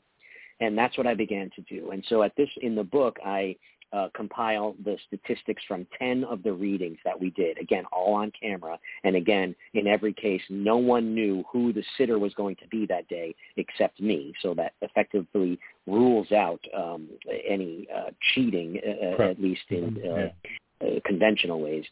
And 0.60 0.78
that's 0.78 0.96
what 0.96 1.06
I 1.06 1.14
began 1.14 1.50
to 1.56 1.62
do. 1.62 1.90
And 1.90 2.02
so 2.08 2.22
at 2.22 2.34
this, 2.36 2.48
in 2.62 2.74
the 2.74 2.84
book, 2.84 3.18
I 3.26 3.56
uh, 3.94 4.08
compile 4.14 4.74
the 4.84 4.98
statistics 5.06 5.62
from 5.68 5.86
10 5.98 6.24
of 6.24 6.42
the 6.42 6.52
readings 6.52 6.98
that 7.04 7.18
we 7.18 7.30
did, 7.30 7.58
again, 7.58 7.84
all 7.92 8.14
on 8.14 8.32
camera. 8.40 8.78
And 9.04 9.14
again, 9.14 9.54
in 9.74 9.86
every 9.86 10.12
case, 10.12 10.42
no 10.50 10.76
one 10.76 11.14
knew 11.14 11.44
who 11.50 11.72
the 11.72 11.84
sitter 11.96 12.18
was 12.18 12.34
going 12.34 12.56
to 12.56 12.68
be 12.68 12.86
that 12.86 13.06
day 13.08 13.34
except 13.56 14.00
me. 14.00 14.34
So 14.42 14.52
that 14.54 14.72
effectively 14.82 15.58
rules 15.86 16.32
out 16.32 16.60
um, 16.76 17.08
any 17.46 17.86
uh, 17.94 18.10
cheating, 18.34 18.80
uh, 18.84 19.22
uh 19.22 19.30
at 19.30 19.40
least 19.40 19.62
in 19.70 20.02
uh, 20.04 20.84
uh, 20.84 21.00
conventional 21.04 21.60
ways. 21.60 21.84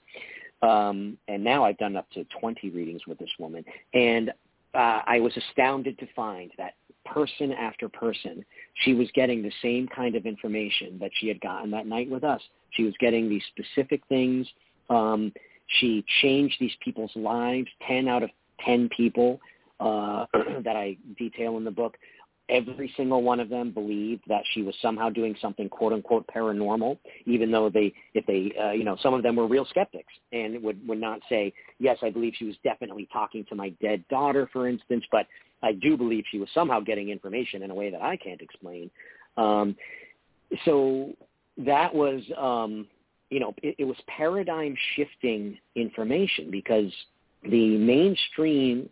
Um, 0.63 1.19
and 1.29 1.43
now 1.45 1.65
I've 1.65 1.79
done 1.79 1.97
up 1.97 2.11
to 2.13 2.25
20 2.41 2.71
readings 2.71 3.07
with 3.07 3.19
this 3.19 3.31
woman. 3.39 3.65
And 3.95 4.31
uh, 4.75 5.03
I 5.07 5.21
was 5.21 5.37
astounded 5.37 5.99
to 5.99 6.07
find 6.17 6.51
that 6.57 6.75
person 7.05 7.53
after 7.53 7.89
person, 7.89 8.45
she 8.85 8.95
was 8.95 9.09
getting 9.15 9.43
the 9.43 9.53
same 9.63 9.89
kind 9.89 10.15
of 10.17 10.27
information 10.27 10.99
that 11.01 11.11
she 11.19 11.29
had 11.29 11.41
gotten 11.41 11.71
that 11.71 11.87
night 11.87 12.11
with 12.11 12.25
us. 12.25 12.41
She 12.71 12.85
was 12.85 12.95
getting 13.01 13.29
these 13.29 13.43
specific 13.49 14.03
things. 14.09 14.47
Um, 14.91 15.33
she 15.81 16.05
changed 16.21 16.57
these 16.61 16.73
people's 16.83 17.13
lives. 17.15 17.69
10 17.87 18.09
out 18.09 18.23
of 18.23 18.31
10 18.65 18.89
people 18.97 19.41
uh, 19.81 20.27
that 20.65 20.77
I 20.77 20.97
detail 21.17 21.57
in 21.57 21.65
the 21.65 21.71
book 21.71 21.97
every 22.53 22.93
single 22.97 23.23
one 23.23 23.41
of 23.41 23.49
them 23.49 23.71
believed 23.71 24.23
that 24.29 24.43
she 24.53 24.63
was 24.63 24.75
somehow 24.83 25.09
doing 25.09 25.35
something 25.41 25.69
quote 25.69 25.93
unquote 25.93 26.27
paranormal, 26.27 26.99
even 27.25 27.51
though 27.51 27.71
they, 27.71 27.93
if 28.15 28.27
they, 28.27 28.53
uh, 28.61 28.73
you 28.73 28.85
know, 28.85 28.97
some 29.03 29.15
of 29.15 29.23
them 29.23 29.37
were 29.37 29.47
real 29.47 29.65
skeptics 29.65 30.13
and 30.33 30.63
would, 30.63 30.87
would 30.87 31.01
not 31.01 31.21
say, 31.29 31.53
yes, 31.79 31.99
I 32.03 32.11
believe 32.11 32.35
she 32.37 32.45
was 32.45 32.57
definitely 32.63 33.09
talking 33.13 33.45
to 33.49 33.55
my 33.55 33.71
dead 33.81 34.05
daughter, 34.09 34.49
for 34.53 34.69
instance, 34.69 35.05
but 35.11 35.27
I 35.63 35.73
do 35.73 35.97
believe 35.97 36.25
she 36.31 36.39
was 36.39 36.49
somehow 36.55 36.81
getting 36.81 37.11
information 37.11 37.63
in 37.63 37.71
a 37.71 37.75
way 37.75 37.91
that 37.91 38.03
I 38.03 38.17
can't 38.17 38.41
explain. 38.41 38.91
Um, 39.37 39.77
so 40.65 41.13
that 41.59 41.95
was, 41.95 42.23
um, 42.39 42.87
you 43.31 43.41
know, 43.41 43.55
it, 43.63 43.77
it 43.79 43.85
was 43.85 43.97
paradigm 44.07 44.77
shifting 44.97 45.57
information 45.75 46.51
because 46.51 46.93
the 47.45 47.77
mainstream 47.79 48.89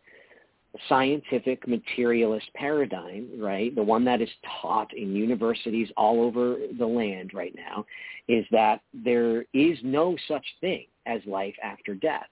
scientific 0.88 1.66
materialist 1.66 2.46
paradigm, 2.54 3.28
right, 3.38 3.74
the 3.74 3.82
one 3.82 4.04
that 4.04 4.20
is 4.20 4.28
taught 4.62 4.92
in 4.96 5.14
universities 5.14 5.88
all 5.96 6.22
over 6.22 6.58
the 6.78 6.86
land 6.86 7.32
right 7.34 7.54
now, 7.56 7.84
is 8.28 8.46
that 8.52 8.80
there 8.92 9.44
is 9.52 9.78
no 9.82 10.16
such 10.28 10.44
thing 10.60 10.86
as 11.06 11.20
life 11.26 11.54
after 11.62 11.94
death. 11.94 12.28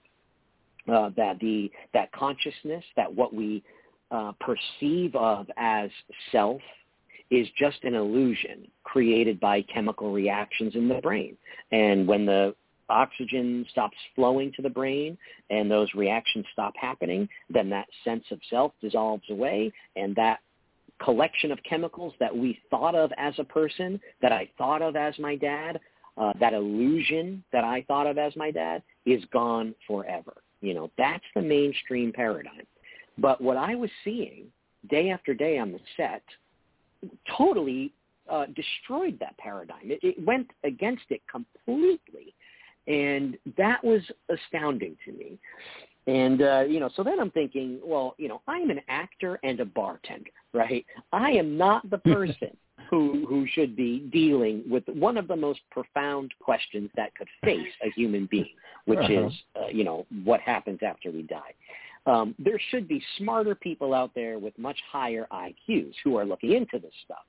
Uh, 0.89 1.11
that 1.15 1.37
the 1.39 1.69
that 1.93 2.11
consciousness, 2.13 2.83
that 2.95 3.13
what 3.13 3.31
we 3.33 3.61
uh, 4.11 4.31
perceive 4.39 5.15
of 5.15 5.47
as 5.57 5.89
self 6.31 6.61
is 7.29 7.47
just 7.57 7.83
an 7.83 7.93
illusion 7.93 8.67
created 8.83 9.39
by 9.39 9.61
chemical 9.63 10.11
reactions 10.11 10.75
in 10.75 10.87
the 10.87 10.95
brain. 10.95 11.37
And 11.71 12.07
when 12.07 12.25
the 12.25 12.55
oxygen 12.89 13.65
stops 13.69 13.97
flowing 14.15 14.51
to 14.55 14.61
the 14.63 14.69
brain 14.69 15.17
and 15.51 15.69
those 15.69 15.93
reactions 15.93 16.45
stop 16.51 16.73
happening, 16.75 17.29
then 17.49 17.69
that 17.69 17.87
sense 18.03 18.23
of 18.31 18.39
self 18.49 18.71
dissolves 18.81 19.29
away 19.29 19.71
and 19.95 20.15
that 20.15 20.39
collection 21.03 21.51
of 21.51 21.59
chemicals 21.63 22.13
that 22.19 22.35
we 22.35 22.59
thought 22.69 22.95
of 22.95 23.11
as 23.17 23.33
a 23.37 23.43
person, 23.43 23.99
that 24.21 24.31
I 24.31 24.49
thought 24.57 24.81
of 24.81 24.95
as 24.95 25.17
my 25.19 25.35
dad, 25.35 25.79
uh, 26.17 26.33
that 26.39 26.53
illusion 26.53 27.43
that 27.53 27.63
I 27.63 27.85
thought 27.87 28.07
of 28.07 28.17
as 28.17 28.35
my 28.35 28.51
dad 28.51 28.83
is 29.05 29.23
gone 29.31 29.73
forever. 29.87 30.33
You 30.61 30.73
know, 30.73 30.91
that's 30.97 31.23
the 31.35 31.41
mainstream 31.41 32.11
paradigm. 32.11 32.65
But 33.21 33.41
what 33.41 33.57
I 33.57 33.75
was 33.75 33.89
seeing 34.03 34.45
day 34.89 35.09
after 35.11 35.33
day 35.33 35.57
on 35.57 35.71
the 35.71 35.79
set 35.97 36.23
totally 37.37 37.93
uh, 38.29 38.45
destroyed 38.47 39.17
that 39.19 39.37
paradigm. 39.37 39.83
It, 39.83 39.99
it 40.03 40.25
went 40.25 40.47
against 40.63 41.03
it 41.09 41.21
completely. 41.29 42.33
And 42.87 43.37
that 43.57 43.83
was 43.83 44.01
astounding 44.29 44.95
to 45.05 45.11
me. 45.11 45.37
And, 46.07 46.41
uh, 46.41 46.61
you 46.67 46.79
know, 46.79 46.89
so 46.95 47.03
then 47.03 47.19
I'm 47.19 47.31
thinking, 47.31 47.79
well, 47.83 48.15
you 48.17 48.27
know, 48.27 48.41
I'm 48.47 48.69
an 48.69 48.81
actor 48.87 49.39
and 49.43 49.59
a 49.59 49.65
bartender, 49.65 50.31
right? 50.53 50.85
I 51.11 51.31
am 51.31 51.57
not 51.57 51.87
the 51.89 51.97
person 51.99 52.55
who, 52.89 53.25
who 53.27 53.45
should 53.53 53.75
be 53.75 54.09
dealing 54.11 54.63
with 54.67 54.83
one 54.87 55.17
of 55.17 55.27
the 55.27 55.35
most 55.35 55.59
profound 55.69 56.33
questions 56.39 56.89
that 56.95 57.13
could 57.15 57.27
face 57.43 57.67
a 57.85 57.91
human 57.91 58.27
being, 58.31 58.55
which 58.85 58.99
uh-huh. 58.99 59.27
is, 59.27 59.33
uh, 59.55 59.67
you 59.67 59.83
know, 59.83 60.07
what 60.23 60.39
happens 60.41 60.79
after 60.81 61.11
we 61.11 61.21
die. 61.23 61.53
Um, 62.05 62.33
there 62.39 62.59
should 62.69 62.87
be 62.87 63.03
smarter 63.17 63.55
people 63.55 63.93
out 63.93 64.11
there 64.15 64.39
with 64.39 64.57
much 64.57 64.77
higher 64.91 65.27
IQs 65.31 65.93
who 66.03 66.15
are 66.15 66.25
looking 66.25 66.53
into 66.53 66.79
this 66.79 66.93
stuff. 67.05 67.25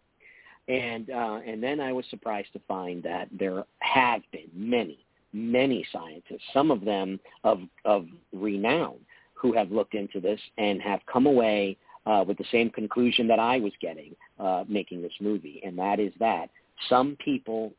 And 0.68 1.10
uh, 1.10 1.40
and 1.46 1.62
then 1.62 1.80
I 1.80 1.92
was 1.92 2.04
surprised 2.10 2.52
to 2.52 2.60
find 2.68 3.02
that 3.02 3.28
there 3.32 3.64
have 3.80 4.22
been 4.30 4.48
many 4.54 5.04
many 5.32 5.86
scientists, 5.92 6.42
some 6.52 6.70
of 6.70 6.84
them 6.84 7.20
of, 7.44 7.60
of 7.84 8.06
renown, 8.32 8.96
who 9.34 9.52
have 9.52 9.70
looked 9.70 9.94
into 9.94 10.20
this 10.20 10.40
and 10.58 10.82
have 10.82 11.00
come 11.10 11.26
away 11.26 11.76
uh, 12.06 12.24
with 12.26 12.36
the 12.38 12.44
same 12.50 12.70
conclusion 12.70 13.26
that 13.28 13.38
I 13.38 13.58
was 13.58 13.72
getting 13.80 14.14
uh, 14.38 14.64
making 14.68 15.02
this 15.02 15.12
movie, 15.20 15.60
and 15.64 15.78
that 15.78 16.00
is 16.00 16.12
that 16.18 16.50
some 16.88 17.16
people, 17.22 17.72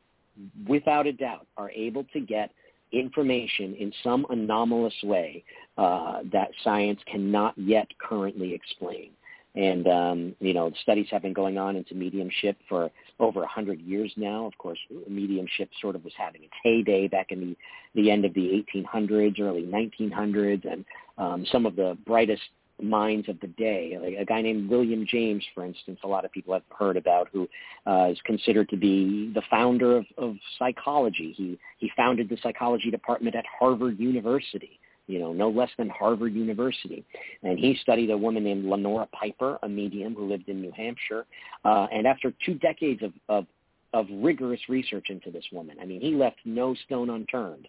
without 0.67 1.07
a 1.07 1.11
doubt, 1.11 1.47
are 1.57 1.71
able 1.71 2.05
to 2.13 2.19
get 2.19 2.51
information 2.91 3.75
in 3.75 3.91
some 4.03 4.25
anomalous 4.29 4.93
way 5.03 5.43
uh, 5.77 6.19
that 6.31 6.49
science 6.63 6.99
cannot 7.05 7.57
yet 7.57 7.87
currently 7.99 8.53
explain. 8.53 9.11
And, 9.53 9.85
um, 9.87 10.35
you 10.39 10.53
know, 10.53 10.71
studies 10.81 11.07
have 11.11 11.23
been 11.23 11.33
going 11.33 11.57
on 11.57 11.75
into 11.75 11.93
mediumship 11.93 12.57
for 12.69 12.89
over 13.19 13.39
a 13.39 13.43
100 13.43 13.81
years 13.81 14.13
now. 14.15 14.45
Of 14.45 14.57
course, 14.57 14.79
mediumship 15.09 15.69
sort 15.81 15.95
of 15.95 16.05
was 16.05 16.13
having 16.17 16.43
its 16.43 16.53
heyday 16.63 17.09
back 17.09 17.31
in 17.31 17.41
the, 17.41 18.01
the 18.01 18.11
end 18.11 18.23
of 18.23 18.33
the 18.33 18.65
1800s, 18.73 19.41
early 19.41 19.63
1900s, 19.63 20.71
and 20.71 20.85
um, 21.17 21.45
some 21.51 21.65
of 21.65 21.75
the 21.75 21.97
brightest 22.05 22.43
minds 22.81 23.29
of 23.29 23.39
the 23.39 23.47
day. 23.47 23.97
Like 24.01 24.15
a 24.19 24.25
guy 24.25 24.41
named 24.41 24.69
William 24.69 25.05
James, 25.07 25.43
for 25.53 25.65
instance, 25.65 25.99
a 26.03 26.07
lot 26.07 26.25
of 26.25 26.31
people 26.31 26.53
have 26.53 26.63
heard 26.77 26.97
about, 26.97 27.27
who 27.31 27.47
uh, 27.87 28.09
is 28.11 28.19
considered 28.25 28.69
to 28.69 28.77
be 28.77 29.31
the 29.33 29.41
founder 29.49 29.97
of, 29.97 30.05
of 30.17 30.35
psychology. 30.57 31.33
He 31.35 31.59
he 31.79 31.91
founded 31.95 32.29
the 32.29 32.37
psychology 32.41 32.91
department 32.91 33.35
at 33.35 33.45
Harvard 33.59 33.99
University 33.99 34.79
you 35.11 35.19
know, 35.19 35.33
no 35.33 35.49
less 35.49 35.69
than 35.77 35.89
Harvard 35.89 36.33
University. 36.33 37.03
And 37.43 37.59
he 37.59 37.77
studied 37.81 38.09
a 38.11 38.17
woman 38.17 38.43
named 38.43 38.65
Lenora 38.65 39.07
Piper, 39.07 39.59
a 39.61 39.67
medium 39.67 40.15
who 40.15 40.27
lived 40.27 40.47
in 40.47 40.61
New 40.61 40.71
Hampshire. 40.71 41.25
Uh, 41.65 41.87
and 41.91 42.07
after 42.07 42.33
two 42.45 42.55
decades 42.55 43.01
of, 43.03 43.11
of, 43.27 43.45
of 43.93 44.05
rigorous 44.09 44.61
research 44.69 45.07
into 45.09 45.29
this 45.29 45.43
woman, 45.51 45.77
I 45.81 45.85
mean, 45.85 45.99
he 45.99 46.15
left 46.15 46.37
no 46.45 46.73
stone 46.85 47.09
unturned. 47.09 47.67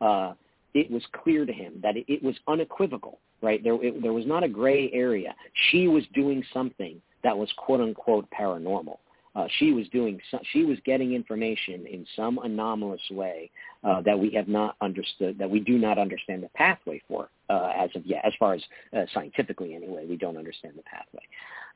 Uh, 0.00 0.34
it 0.74 0.90
was 0.90 1.02
clear 1.22 1.44
to 1.44 1.52
him 1.52 1.74
that 1.82 1.96
it, 1.96 2.04
it 2.08 2.22
was 2.22 2.34
unequivocal, 2.48 3.18
right? 3.42 3.62
There, 3.62 3.82
it, 3.82 4.02
there 4.02 4.12
was 4.12 4.26
not 4.26 4.42
a 4.42 4.48
gray 4.48 4.90
area. 4.92 5.34
She 5.70 5.88
was 5.88 6.04
doing 6.14 6.42
something 6.52 7.00
that 7.22 7.36
was 7.36 7.52
quote 7.56 7.80
unquote 7.80 8.26
paranormal 8.30 8.98
uh, 9.34 9.46
she 9.58 9.72
was 9.72 9.88
doing 9.88 10.20
she 10.52 10.64
was 10.64 10.78
getting 10.84 11.14
information 11.14 11.86
in 11.86 12.06
some 12.14 12.38
anomalous 12.42 13.00
way 13.10 13.50
uh, 13.84 14.02
that 14.02 14.18
we 14.18 14.30
have 14.30 14.48
not 14.48 14.76
understood 14.80 15.38
that 15.38 15.48
we 15.48 15.60
do 15.60 15.78
not 15.78 15.98
understand 15.98 16.42
the 16.42 16.48
pathway 16.50 17.00
for 17.08 17.30
uh, 17.48 17.72
as 17.76 17.88
of 17.94 18.04
yet 18.04 18.22
as 18.24 18.32
far 18.38 18.54
as 18.54 18.62
uh, 18.96 19.04
scientifically 19.14 19.74
anyway 19.74 20.04
we 20.06 20.16
don't 20.16 20.36
understand 20.36 20.74
the 20.76 20.82
pathway 20.82 21.22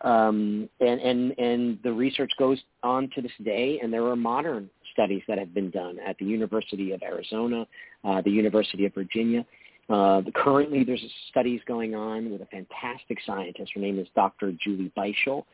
um, 0.02 0.68
and 0.80 1.00
and 1.00 1.38
and 1.38 1.78
the 1.82 1.92
research 1.92 2.30
goes 2.38 2.58
on 2.82 3.08
to 3.14 3.22
this 3.22 3.32
day 3.42 3.80
and 3.82 3.92
there 3.92 4.04
are 4.06 4.16
modern 4.16 4.68
studies 4.96 5.22
that 5.28 5.38
have 5.38 5.52
been 5.52 5.70
done 5.70 5.98
at 6.00 6.16
the 6.18 6.24
University 6.24 6.92
of 6.92 7.02
Arizona 7.02 7.66
uh, 8.04 8.22
the 8.22 8.30
University 8.30 8.86
of 8.86 8.94
Virginia 8.94 9.44
uh, 9.88 10.22
currently, 10.34 10.82
there's 10.84 11.04
studies 11.30 11.60
going 11.66 11.94
on 11.94 12.30
with 12.30 12.40
a 12.40 12.46
fantastic 12.46 13.18
scientist. 13.24 13.72
Her 13.74 13.80
name 13.80 13.98
is 13.98 14.08
Dr. 14.16 14.52
Julie 14.62 14.90
Beischel, 14.96 15.44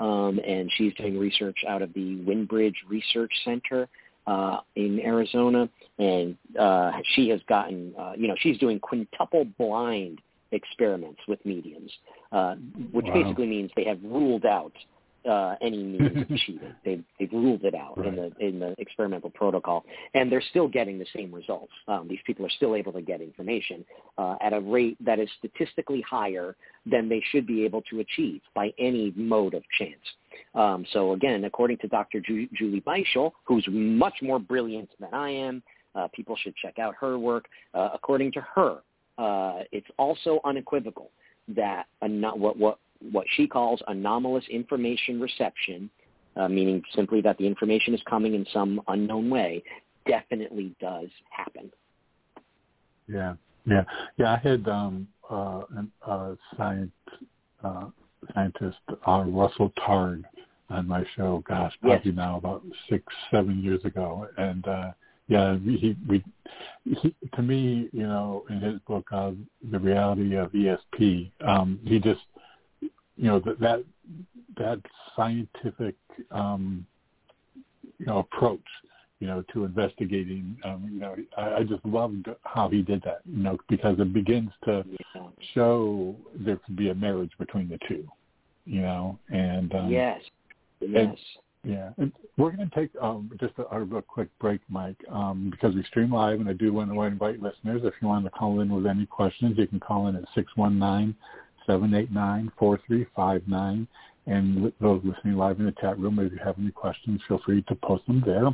um, 0.00 0.40
and 0.46 0.70
she's 0.76 0.94
doing 0.94 1.18
research 1.18 1.58
out 1.68 1.82
of 1.82 1.92
the 1.92 2.16
Windbridge 2.24 2.76
Research 2.88 3.32
Center 3.44 3.88
uh, 4.26 4.58
in 4.76 5.00
Arizona, 5.00 5.68
and 5.98 6.36
uh, 6.58 6.92
she 7.14 7.28
has 7.28 7.40
gotten, 7.48 7.92
uh, 7.98 8.12
you 8.16 8.28
know, 8.28 8.36
she's 8.38 8.56
doing 8.58 8.78
quintuple 8.80 9.44
blind 9.58 10.20
experiments 10.52 11.20
with 11.28 11.44
mediums, 11.44 11.90
uh, 12.30 12.54
which 12.92 13.06
wow. 13.06 13.14
basically 13.14 13.46
means 13.46 13.70
they 13.76 13.84
have 13.84 13.98
ruled 14.02 14.46
out 14.46 14.72
uh, 15.28 15.56
any 15.60 15.82
means 15.82 16.16
of 16.16 16.28
cheating. 16.46 16.74
They've, 16.84 17.04
they've 17.18 17.32
ruled 17.32 17.64
it 17.64 17.74
out 17.74 17.98
right. 17.98 18.08
in 18.08 18.16
the 18.16 18.32
in 18.40 18.58
the 18.58 18.74
experimental 18.78 19.30
protocol, 19.30 19.84
and 20.14 20.30
they're 20.30 20.42
still 20.50 20.68
getting 20.68 20.98
the 20.98 21.06
same 21.14 21.34
results. 21.34 21.72
Um, 21.88 22.06
these 22.08 22.20
people 22.26 22.44
are 22.46 22.50
still 22.50 22.74
able 22.74 22.92
to 22.92 23.02
get 23.02 23.20
information 23.20 23.84
uh, 24.18 24.36
at 24.40 24.52
a 24.52 24.60
rate 24.60 24.96
that 25.04 25.18
is 25.18 25.28
statistically 25.38 26.04
higher 26.08 26.56
than 26.86 27.08
they 27.08 27.22
should 27.30 27.46
be 27.46 27.64
able 27.64 27.82
to 27.82 28.00
achieve 28.00 28.40
by 28.54 28.72
any 28.78 29.12
mode 29.16 29.54
of 29.54 29.62
chance. 29.78 30.00
Um, 30.54 30.84
so 30.92 31.12
again, 31.12 31.44
according 31.44 31.78
to 31.78 31.88
Dr. 31.88 32.20
Ju- 32.20 32.48
Julie 32.54 32.80
Beischel, 32.82 33.32
who's 33.44 33.66
much 33.70 34.14
more 34.22 34.38
brilliant 34.38 34.90
than 35.00 35.12
I 35.12 35.30
am, 35.30 35.62
uh, 35.94 36.08
people 36.14 36.36
should 36.36 36.54
check 36.56 36.78
out 36.78 36.94
her 37.00 37.18
work. 37.18 37.46
Uh, 37.74 37.90
according 37.94 38.32
to 38.32 38.40
her, 38.54 38.78
uh, 39.18 39.60
it's 39.72 39.86
also 39.98 40.40
unequivocal 40.44 41.10
that 41.48 41.86
a, 42.02 42.08
not, 42.08 42.38
what, 42.38 42.56
what 42.56 42.78
what 43.10 43.26
she 43.36 43.46
calls 43.46 43.80
anomalous 43.88 44.44
information 44.50 45.20
reception, 45.20 45.90
uh, 46.36 46.48
meaning 46.48 46.82
simply 46.94 47.20
that 47.22 47.38
the 47.38 47.46
information 47.46 47.94
is 47.94 48.00
coming 48.08 48.34
in 48.34 48.46
some 48.52 48.80
unknown 48.88 49.30
way, 49.30 49.62
definitely 50.06 50.74
does 50.80 51.08
happen. 51.30 51.70
Yeah, 53.08 53.34
yeah, 53.66 53.84
yeah. 54.16 54.32
I 54.32 54.36
had 54.36 54.66
um, 54.68 55.08
uh, 55.30 55.62
a 56.06 56.36
science, 56.56 56.92
uh, 57.62 57.86
scientist 58.34 58.78
uh, 59.06 59.24
Russell 59.26 59.72
Targ 59.78 60.22
on 60.70 60.88
my 60.88 61.04
show. 61.16 61.42
Gosh, 61.46 61.74
probably 61.80 62.10
yes. 62.10 62.16
now 62.16 62.36
about 62.36 62.62
six, 62.88 63.04
seven 63.30 63.62
years 63.62 63.84
ago, 63.84 64.28
and 64.38 64.66
uh, 64.66 64.92
yeah, 65.28 65.56
he, 65.58 65.96
we, 66.08 66.24
he, 66.84 67.14
to 67.34 67.42
me, 67.42 67.88
you 67.92 68.02
know, 68.02 68.44
in 68.50 68.60
his 68.60 68.80
book, 68.86 69.06
uh, 69.12 69.30
The 69.70 69.78
Reality 69.78 70.36
of 70.36 70.52
ESP, 70.52 71.30
um, 71.46 71.80
he 71.84 71.98
just, 71.98 72.20
you 73.16 73.28
know, 73.28 73.40
that, 73.40 73.60
that, 73.60 73.84
that 74.56 74.80
scientific, 75.16 75.94
um, 76.30 76.86
you 77.98 78.06
know, 78.06 78.18
approach, 78.18 78.60
you 79.20 79.26
know, 79.26 79.44
to 79.52 79.64
investigating, 79.64 80.56
um, 80.64 80.88
you 80.92 81.00
know, 81.00 81.14
I, 81.36 81.56
I 81.56 81.62
just 81.62 81.84
loved 81.84 82.28
how 82.44 82.68
he 82.68 82.82
did 82.82 83.02
that, 83.02 83.20
you 83.24 83.42
know, 83.42 83.58
because 83.68 83.98
it 84.00 84.12
begins 84.12 84.50
to 84.64 84.84
show 85.54 86.16
there 86.34 86.56
could 86.56 86.76
be 86.76 86.88
a 86.88 86.94
marriage 86.94 87.30
between 87.38 87.68
the 87.68 87.78
two, 87.88 88.06
you 88.64 88.80
know, 88.80 89.18
and, 89.30 89.74
um, 89.74 89.90
yes, 89.90 90.20
yes. 90.80 90.90
And, 91.06 91.16
yeah, 91.64 91.90
and 91.96 92.10
we're 92.36 92.50
going 92.50 92.68
to 92.68 92.74
take 92.74 92.90
um, 93.00 93.30
just 93.38 93.52
a, 93.58 93.62
a 93.62 94.02
quick 94.02 94.28
break, 94.40 94.60
Mike, 94.68 94.96
um, 95.08 95.48
because 95.48 95.76
we 95.76 95.84
stream 95.84 96.12
live, 96.12 96.40
and 96.40 96.48
I 96.48 96.54
do 96.54 96.72
want 96.72 96.90
to 96.90 97.02
invite 97.02 97.40
listeners. 97.40 97.82
If 97.84 97.94
you 98.02 98.08
want 98.08 98.24
to 98.24 98.30
call 98.32 98.60
in 98.62 98.74
with 98.74 98.84
any 98.84 99.06
questions, 99.06 99.56
you 99.56 99.68
can 99.68 99.78
call 99.78 100.08
in 100.08 100.16
at 100.16 100.24
six 100.34 100.50
one 100.56 100.76
nine 100.76 101.14
seven 101.66 101.94
eight 101.94 102.12
nine 102.12 102.50
four 102.58 102.80
three 102.86 103.06
five 103.14 103.42
nine. 103.46 103.86
And 104.26 104.72
those 104.80 105.02
listening 105.04 105.36
live 105.36 105.58
in 105.58 105.66
the 105.66 105.74
chat 105.80 105.98
room, 105.98 106.18
if 106.20 106.30
you 106.32 106.38
have 106.44 106.58
any 106.58 106.70
questions, 106.70 107.20
feel 107.26 107.40
free 107.44 107.62
to 107.62 107.74
post 107.74 108.06
them 108.06 108.22
there. 108.24 108.46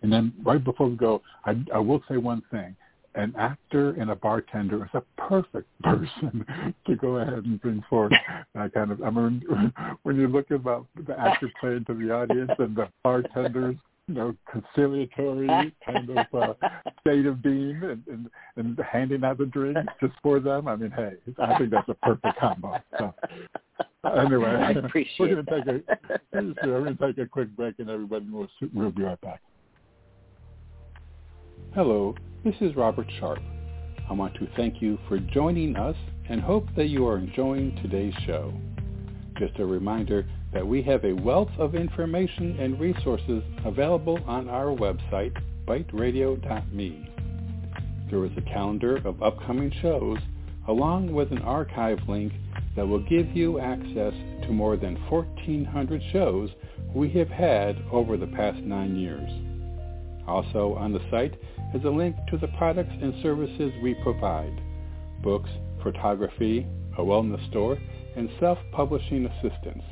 And 0.00 0.12
then 0.12 0.32
right 0.42 0.62
before 0.62 0.88
we 0.88 0.96
go, 0.96 1.20
I, 1.44 1.56
I 1.74 1.78
will 1.78 2.02
say 2.08 2.16
one 2.16 2.42
thing 2.50 2.74
an 3.14 3.34
actor 3.38 3.90
and 3.90 4.10
a 4.10 4.16
bartender 4.16 4.84
is 4.84 4.90
a 4.94 5.02
perfect 5.20 5.68
person 5.82 6.44
to 6.86 6.96
go 6.96 7.16
ahead 7.16 7.44
and 7.44 7.60
bring 7.60 7.82
forth 7.88 8.12
that 8.54 8.72
kind 8.72 8.90
of. 8.90 9.02
I 9.02 9.10
mean, 9.10 9.42
when 10.02 10.16
you 10.16 10.28
look 10.28 10.50
about 10.50 10.86
the 11.06 11.18
actor 11.18 11.50
playing 11.60 11.84
to 11.86 11.94
the 11.94 12.10
audience 12.10 12.52
and 12.58 12.74
the 12.74 12.88
bartenders, 13.02 13.76
you 14.08 14.14
know, 14.14 14.34
conciliatory 14.50 15.74
kind 15.84 16.10
of 16.10 16.26
uh, 16.34 16.54
state 17.00 17.26
of 17.26 17.42
being 17.42 17.80
and, 17.82 18.02
and 18.08 18.30
and 18.56 18.78
handing 18.90 19.24
out 19.24 19.38
the 19.38 19.46
drinks 19.46 19.80
just 20.00 20.14
for 20.22 20.40
them. 20.40 20.68
I 20.68 20.76
mean, 20.76 20.90
hey, 20.90 21.12
I 21.38 21.58
think 21.58 21.70
that's 21.70 21.88
a 21.88 21.94
perfect 21.94 22.38
combo. 22.38 22.80
So 22.98 23.14
anyway, 24.04 24.50
I 24.50 24.70
appreciate 24.84 25.18
we're 25.18 25.42
going 25.42 25.46
to 25.46 25.82
take 25.82 25.88
a 26.32 26.66
we're 26.66 26.82
going 26.82 26.96
to 26.96 27.06
take 27.06 27.18
a 27.18 27.28
quick 27.28 27.54
break, 27.56 27.76
and 27.78 27.88
everybody 27.88 28.28
will 28.28 28.48
we'll 28.74 28.90
be 28.90 29.02
right 29.02 29.20
back. 29.20 29.40
Hello, 31.74 32.14
this 32.44 32.54
is 32.60 32.74
Robert 32.76 33.10
Sharpe. 33.18 33.42
I 34.10 34.14
want 34.14 34.34
to 34.34 34.48
thank 34.56 34.82
you 34.82 34.98
for 35.08 35.18
joining 35.18 35.76
us 35.76 35.96
and 36.28 36.40
hope 36.40 36.66
that 36.76 36.86
you 36.86 37.06
are 37.06 37.18
enjoying 37.18 37.76
today's 37.82 38.14
show. 38.26 38.52
Just 39.38 39.58
a 39.58 39.64
reminder 39.64 40.26
that 40.52 40.66
we 40.66 40.82
have 40.82 41.04
a 41.04 41.12
wealth 41.12 41.50
of 41.58 41.74
information 41.74 42.58
and 42.60 42.78
resources 42.78 43.42
available 43.64 44.18
on 44.26 44.48
our 44.48 44.66
website, 44.66 45.36
biteradio.me. 45.66 47.08
There 48.10 48.24
is 48.26 48.32
a 48.36 48.42
calendar 48.42 48.96
of 49.06 49.22
upcoming 49.22 49.72
shows 49.80 50.18
along 50.68 51.12
with 51.12 51.32
an 51.32 51.42
archive 51.42 51.98
link 52.08 52.32
that 52.76 52.86
will 52.86 53.02
give 53.08 53.34
you 53.34 53.58
access 53.58 54.12
to 54.42 54.52
more 54.52 54.76
than 54.76 54.94
1,400 55.08 56.02
shows 56.12 56.50
we 56.94 57.08
have 57.10 57.28
had 57.28 57.76
over 57.90 58.16
the 58.16 58.26
past 58.26 58.58
nine 58.58 58.96
years. 58.96 59.30
Also 60.28 60.74
on 60.74 60.92
the 60.92 61.00
site 61.10 61.34
is 61.74 61.84
a 61.84 61.88
link 61.88 62.14
to 62.30 62.36
the 62.36 62.48
products 62.58 62.92
and 63.00 63.14
services 63.22 63.72
we 63.82 63.94
provide, 64.02 64.60
books, 65.22 65.50
photography, 65.82 66.66
a 66.98 67.00
wellness 67.00 67.48
store, 67.50 67.78
and 68.16 68.30
self-publishing 68.38 69.26
assistance. 69.26 69.82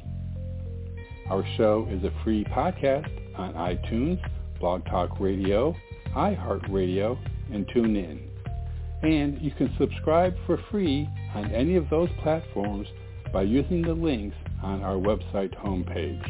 Our 1.30 1.46
show 1.56 1.86
is 1.88 2.02
a 2.02 2.10
free 2.24 2.42
podcast 2.42 3.08
on 3.38 3.54
iTunes, 3.54 4.18
Blog 4.58 4.84
Talk 4.86 5.20
Radio, 5.20 5.76
iHeartRadio, 6.08 7.16
and 7.52 7.68
TuneIn. 7.68 8.20
And 9.04 9.40
you 9.40 9.52
can 9.52 9.72
subscribe 9.78 10.34
for 10.44 10.58
free 10.72 11.08
on 11.36 11.52
any 11.52 11.76
of 11.76 11.88
those 11.88 12.08
platforms 12.20 12.88
by 13.32 13.42
using 13.42 13.82
the 13.82 13.92
links 13.92 14.36
on 14.60 14.82
our 14.82 14.96
website 14.96 15.56
homepage. 15.64 16.20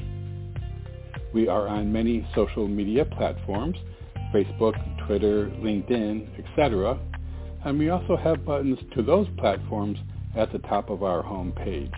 We 1.32 1.48
are 1.48 1.66
on 1.66 1.90
many 1.90 2.28
social 2.34 2.68
media 2.68 3.06
platforms, 3.06 3.78
Facebook, 4.34 4.76
Twitter, 5.06 5.46
LinkedIn, 5.46 6.28
etc. 6.38 6.98
And 7.64 7.78
we 7.78 7.88
also 7.88 8.18
have 8.18 8.44
buttons 8.44 8.78
to 8.94 9.02
those 9.02 9.28
platforms 9.38 9.98
at 10.36 10.52
the 10.52 10.58
top 10.58 10.90
of 10.90 11.02
our 11.02 11.22
homepage. 11.22 11.94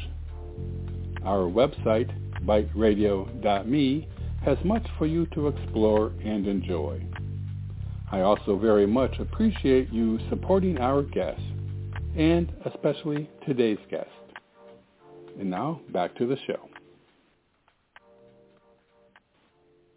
Our 1.24 1.50
website, 1.50 2.12
biteradio.me, 2.45 4.09
has 4.45 4.59
much 4.64 4.86
for 4.99 5.07
you 5.07 5.26
to 5.26 5.49
explore 5.49 6.12
and 6.24 6.47
enjoy. 6.47 7.01
I 8.11 8.20
also 8.20 8.59
very 8.59 8.86
much 8.86 9.18
appreciate 9.18 9.93
you 9.93 10.18
supporting 10.28 10.78
our 10.78 11.03
guests, 11.03 11.43
and 12.16 12.53
especially 12.66 13.30
today's 13.47 13.78
guest. 13.90 14.11
And 15.38 15.49
now, 15.51 15.80
back 15.93 16.14
to 16.16 16.26
the 16.26 16.36
show. 16.47 16.68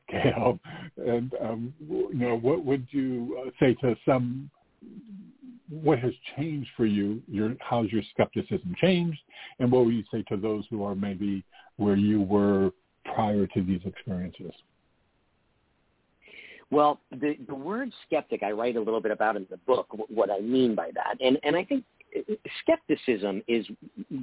scale? 0.09 0.59
And 0.97 1.33
um, 1.41 1.75
you 1.89 2.11
know, 2.13 2.37
what 2.37 2.65
would 2.65 2.87
you 2.91 3.45
uh, 3.47 3.51
say 3.59 3.75
to 3.81 3.97
some? 4.07 4.51
What 5.71 5.99
has 6.01 6.13
changed 6.37 6.69
for 6.77 6.85
you? 6.85 7.23
Your 7.27 7.55
how's 7.61 7.91
your 7.91 8.03
skepticism 8.13 8.75
changed, 8.81 9.19
and 9.59 9.73
what 9.73 9.87
would 9.87 9.95
you 9.95 10.05
say 10.13 10.23
to 10.29 10.37
those 10.37 10.65
who 10.71 10.85
are 10.85 10.95
maybe 10.95 11.43
where 11.77 11.97
you 11.97 12.21
were 12.21 12.71
prior 13.15 13.47
to 13.47 13.63
these 13.63 13.81
experiences? 13.85 14.53
Well, 16.71 17.01
the, 17.11 17.37
the 17.47 17.55
word 17.55 17.93
skeptic, 18.07 18.43
I 18.43 18.51
write 18.51 18.77
a 18.77 18.81
little 18.81 19.01
bit 19.01 19.13
about 19.13 19.37
in 19.37 19.47
the 19.51 19.59
book 19.59 19.87
what 20.09 20.31
I 20.31 20.41
mean 20.41 20.75
by 20.75 20.91
that. 20.95 21.17
And, 21.21 21.39
and 21.45 21.55
I 21.55 21.65
think 21.65 21.85
skepticism 22.63 23.43
is 23.49 23.67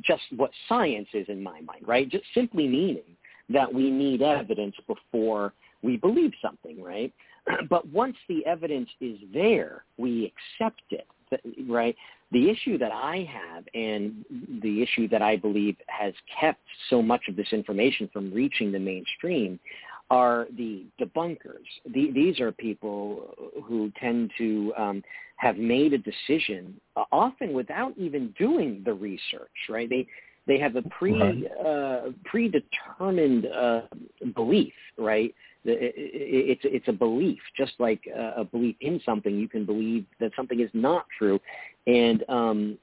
just 0.01 0.23
what 0.35 0.51
science 0.69 1.07
is 1.13 1.25
in 1.29 1.41
my 1.41 1.61
mind, 1.61 1.87
right? 1.87 2.09
Just 2.09 2.25
simply 2.33 2.67
meaning 2.67 3.03
that 3.49 3.71
we 3.71 3.89
need 3.89 4.21
evidence 4.21 4.75
before 4.87 5.53
we 5.83 5.97
believe 5.97 6.31
something, 6.41 6.81
right? 6.81 7.13
But 7.69 7.87
once 7.87 8.15
the 8.29 8.45
evidence 8.45 8.89
is 8.99 9.17
there, 9.33 9.83
we 9.97 10.31
accept 10.61 10.83
it, 10.91 11.07
right? 11.67 11.95
The 12.31 12.49
issue 12.49 12.77
that 12.77 12.91
I 12.91 13.27
have 13.31 13.65
and 13.73 14.23
the 14.61 14.81
issue 14.83 15.07
that 15.09 15.21
I 15.21 15.37
believe 15.37 15.75
has 15.87 16.13
kept 16.39 16.61
so 16.89 17.01
much 17.01 17.23
of 17.27 17.35
this 17.35 17.51
information 17.51 18.09
from 18.13 18.31
reaching 18.31 18.71
the 18.71 18.79
mainstream 18.79 19.59
are 20.11 20.47
the 20.57 20.83
debunkers. 20.99 21.65
The, 21.93 22.11
these 22.11 22.39
are 22.41 22.51
people 22.51 23.33
who 23.63 23.91
tend 23.99 24.31
to 24.37 24.73
um, 24.77 25.03
have 25.37 25.57
made 25.57 25.93
a 25.93 25.97
decision, 25.97 26.79
uh, 26.97 27.05
often 27.13 27.53
without 27.53 27.93
even 27.97 28.33
doing 28.37 28.81
the 28.85 28.93
research. 28.93 29.49
Right? 29.69 29.89
They 29.89 30.05
they 30.47 30.59
have 30.59 30.75
a 30.75 30.81
pre 30.83 31.13
right. 31.13 31.65
uh, 31.65 32.11
predetermined 32.25 33.45
uh, 33.47 33.81
belief. 34.35 34.73
Right? 34.97 35.33
It, 35.63 35.93
it, 35.95 35.95
it's 35.95 36.61
it's 36.65 36.87
a 36.89 36.93
belief, 36.93 37.39
just 37.55 37.73
like 37.79 38.01
a 38.13 38.43
belief 38.43 38.75
in 38.81 38.99
something. 39.05 39.33
You 39.33 39.47
can 39.47 39.65
believe 39.65 40.05
that 40.19 40.31
something 40.35 40.59
is 40.59 40.69
not 40.73 41.05
true, 41.17 41.39
and 41.87 42.25
um, 42.27 42.77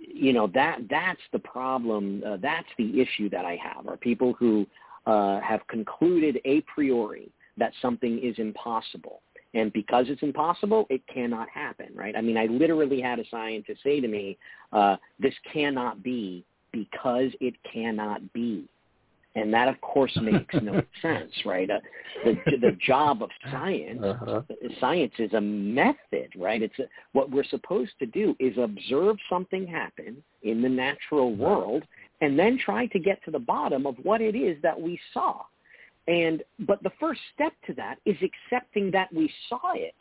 you 0.00 0.32
know 0.32 0.50
that 0.52 0.80
that's 0.90 1.20
the 1.32 1.38
problem. 1.38 2.24
Uh, 2.26 2.38
that's 2.42 2.68
the 2.76 3.00
issue 3.00 3.30
that 3.30 3.44
I 3.44 3.56
have. 3.62 3.86
Are 3.86 3.96
people 3.96 4.32
who 4.32 4.66
uh, 5.06 5.40
have 5.40 5.66
concluded 5.68 6.40
a 6.44 6.60
priori 6.62 7.30
that 7.56 7.72
something 7.80 8.18
is 8.22 8.38
impossible. 8.38 9.22
And 9.54 9.72
because 9.72 10.06
it's 10.08 10.22
impossible, 10.22 10.86
it 10.90 11.00
cannot 11.12 11.48
happen, 11.48 11.88
right? 11.94 12.14
I 12.14 12.20
mean, 12.20 12.36
I 12.36 12.46
literally 12.46 13.00
had 13.00 13.18
a 13.18 13.24
scientist 13.30 13.82
say 13.82 14.00
to 14.00 14.08
me, 14.08 14.36
uh, 14.72 14.96
this 15.18 15.34
cannot 15.52 16.02
be 16.02 16.44
because 16.72 17.30
it 17.40 17.54
cannot 17.72 18.32
be. 18.34 18.68
And 19.34 19.52
that, 19.52 19.68
of 19.68 19.78
course, 19.82 20.16
makes 20.20 20.54
no 20.62 20.82
sense, 21.02 21.32
right? 21.44 21.70
Uh, 21.70 21.78
the, 22.24 22.56
the 22.58 22.76
job 22.86 23.22
of 23.22 23.28
science, 23.50 24.02
uh-huh. 24.02 24.42
science 24.80 25.12
is 25.18 25.32
a 25.34 25.40
method, 25.40 26.30
right? 26.36 26.62
It's 26.62 26.78
a, 26.78 26.84
what 27.12 27.30
we're 27.30 27.44
supposed 27.44 27.92
to 27.98 28.06
do 28.06 28.34
is 28.40 28.56
observe 28.58 29.16
something 29.28 29.66
happen 29.66 30.22
in 30.42 30.62
the 30.62 30.68
natural 30.68 31.34
world 31.34 31.82
and 32.20 32.38
then 32.38 32.58
try 32.58 32.86
to 32.86 32.98
get 32.98 33.22
to 33.24 33.30
the 33.30 33.38
bottom 33.38 33.86
of 33.86 33.96
what 34.02 34.20
it 34.20 34.34
is 34.34 34.56
that 34.62 34.80
we 34.80 34.98
saw. 35.12 35.42
And 36.08 36.44
but 36.60 36.82
the 36.84 36.92
first 37.00 37.20
step 37.34 37.52
to 37.66 37.74
that 37.74 37.96
is 38.04 38.16
accepting 38.22 38.92
that 38.92 39.12
we 39.12 39.30
saw 39.48 39.72
it, 39.74 39.94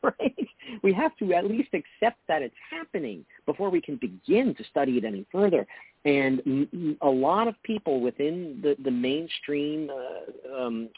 right? 0.02 0.48
We 0.82 0.92
have 0.92 1.16
to 1.18 1.32
at 1.34 1.46
least 1.46 1.68
accept 1.72 2.18
that 2.26 2.42
it's 2.42 2.54
happening 2.68 3.24
before 3.46 3.70
we 3.70 3.80
can 3.80 3.96
begin 3.96 4.56
to 4.56 4.64
study 4.64 4.98
it 4.98 5.04
any 5.04 5.24
further. 5.30 5.64
And 6.04 6.96
a 7.00 7.08
lot 7.08 7.46
of 7.46 7.54
people 7.62 8.00
within 8.00 8.58
the 8.60 8.74
the 8.82 8.90
mainstream 8.90 9.88
uh, 9.88 10.62
um, 10.62 10.88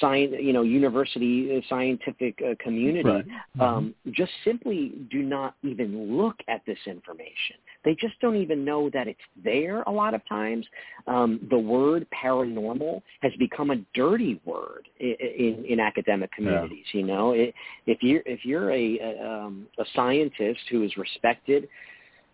science, 0.00 0.34
you 0.40 0.52
know, 0.52 0.62
university 0.62 1.56
uh, 1.56 1.60
scientific 1.68 2.38
uh, 2.44 2.54
community 2.62 3.08
right. 3.08 3.26
mm-hmm. 3.26 3.60
um, 3.60 3.94
just 4.10 4.32
simply 4.44 4.92
do 5.10 5.22
not 5.22 5.54
even 5.62 6.16
look 6.16 6.36
at 6.48 6.62
this 6.66 6.78
information. 6.86 7.56
They 7.84 7.94
just 7.94 8.18
don't 8.20 8.36
even 8.36 8.64
know 8.64 8.90
that 8.90 9.06
it's 9.06 9.20
there 9.44 9.82
a 9.82 9.90
lot 9.90 10.14
of 10.14 10.26
times. 10.28 10.66
Um, 11.06 11.46
the 11.50 11.58
word 11.58 12.06
paranormal 12.10 13.02
has 13.22 13.32
become 13.38 13.70
a 13.70 13.76
dirty 13.94 14.40
word 14.44 14.88
in, 14.98 15.14
in, 15.20 15.64
in 15.68 15.80
academic 15.80 16.32
communities. 16.32 16.84
Yeah. 16.92 17.00
You 17.00 17.06
know, 17.06 17.32
it, 17.32 17.54
if 17.86 17.98
you're 18.02 18.22
if 18.26 18.44
you're 18.44 18.70
a 18.72 18.98
a, 18.98 19.28
um, 19.28 19.66
a 19.78 19.84
scientist 19.94 20.60
who 20.70 20.82
is 20.82 20.96
respected, 20.96 21.68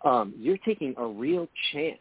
um, 0.05 0.33
you're 0.39 0.59
taking 0.59 0.95
a 0.97 1.07
real 1.07 1.49
chance 1.73 1.99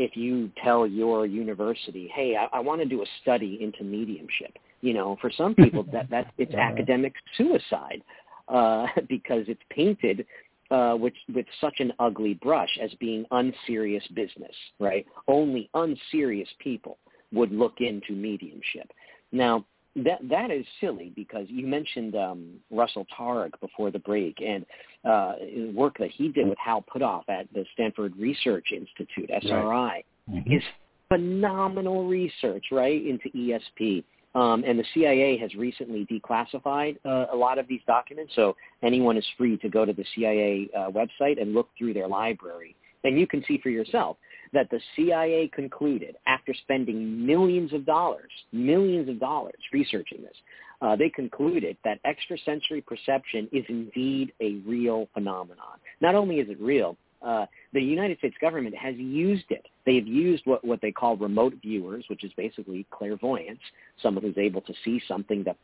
if 0.00 0.16
you 0.16 0.50
tell 0.64 0.86
your 0.86 1.26
university, 1.26 2.10
"Hey, 2.14 2.34
I, 2.34 2.56
I 2.56 2.60
want 2.60 2.80
to 2.80 2.88
do 2.88 3.02
a 3.02 3.06
study 3.20 3.58
into 3.60 3.84
mediumship." 3.84 4.56
You 4.80 4.94
know, 4.94 5.18
for 5.20 5.30
some 5.30 5.54
people 5.62 5.84
that 5.92 6.08
that 6.10 6.32
it's 6.38 6.54
uh-huh. 6.54 6.62
academic 6.62 7.12
suicide 7.36 8.02
uh, 8.48 8.86
because 9.08 9.44
it's 9.46 9.62
painted 9.70 10.26
uh, 10.70 10.96
with 10.98 11.12
with 11.34 11.46
such 11.60 11.80
an 11.80 11.92
ugly 11.98 12.34
brush 12.34 12.78
as 12.82 12.90
being 12.94 13.26
unserious 13.30 14.06
business, 14.14 14.54
right? 14.78 15.04
Only 15.28 15.68
unserious 15.74 16.48
people 16.60 16.96
would 17.32 17.52
look 17.52 17.74
into 17.80 18.12
mediumship. 18.12 18.90
Now, 19.32 19.64
that 19.96 20.18
that 20.28 20.50
is 20.50 20.64
silly 20.80 21.12
because 21.16 21.46
you 21.48 21.66
mentioned 21.66 22.14
um, 22.14 22.54
Russell 22.70 23.06
Targ 23.18 23.50
before 23.60 23.90
the 23.90 23.98
break 23.98 24.40
and 24.40 24.64
uh, 25.04 25.32
work 25.74 25.98
that 25.98 26.10
he 26.10 26.28
did 26.28 26.48
with 26.48 26.58
Hal 26.58 26.84
Puthoff 26.92 27.28
at 27.28 27.52
the 27.52 27.64
Stanford 27.74 28.14
Research 28.16 28.68
Institute 28.72 29.30
(SRI) 29.42 29.62
right. 29.64 30.04
mm-hmm. 30.30 30.52
is 30.52 30.62
phenomenal 31.08 32.06
research, 32.06 32.66
right, 32.70 33.04
into 33.04 33.28
ESP. 33.30 34.04
Um, 34.32 34.62
and 34.64 34.78
the 34.78 34.84
CIA 34.94 35.36
has 35.38 35.52
recently 35.56 36.06
declassified 36.06 36.98
uh, 37.04 37.26
a 37.32 37.36
lot 37.36 37.58
of 37.58 37.66
these 37.66 37.80
documents, 37.84 38.32
so 38.36 38.54
anyone 38.84 39.16
is 39.16 39.24
free 39.36 39.56
to 39.56 39.68
go 39.68 39.84
to 39.84 39.92
the 39.92 40.04
CIA 40.14 40.68
uh, 40.76 40.88
website 40.88 41.42
and 41.42 41.52
look 41.52 41.68
through 41.76 41.94
their 41.94 42.06
library. 42.06 42.76
And 43.02 43.18
you 43.18 43.26
can 43.26 43.42
see 43.48 43.58
for 43.60 43.70
yourself 43.70 44.18
that 44.52 44.68
the 44.70 44.80
CIA 44.96 45.48
concluded 45.54 46.16
after 46.26 46.54
spending 46.54 47.24
millions 47.24 47.72
of 47.72 47.86
dollars, 47.86 48.30
millions 48.52 49.08
of 49.08 49.20
dollars 49.20 49.54
researching 49.72 50.22
this, 50.22 50.36
uh, 50.82 50.96
they 50.96 51.10
concluded 51.10 51.76
that 51.84 52.00
extrasensory 52.04 52.80
perception 52.80 53.48
is 53.52 53.64
indeed 53.68 54.32
a 54.40 54.54
real 54.66 55.08
phenomenon. 55.12 55.78
Not 56.00 56.14
only 56.14 56.36
is 56.36 56.48
it 56.48 56.60
real, 56.60 56.96
uh, 57.22 57.44
the 57.74 57.82
United 57.82 58.16
States 58.18 58.36
government 58.40 58.74
has 58.74 58.94
used 58.96 59.44
it. 59.50 59.66
They've 59.84 60.06
used 60.06 60.42
what, 60.46 60.64
what 60.64 60.80
they 60.80 60.90
call 60.90 61.16
remote 61.16 61.54
viewers, 61.60 62.04
which 62.08 62.24
is 62.24 62.32
basically 62.36 62.86
clairvoyance, 62.90 63.60
someone 64.02 64.24
who's 64.24 64.38
able 64.38 64.62
to 64.62 64.72
see 64.84 65.02
something 65.06 65.44
that 65.44 65.56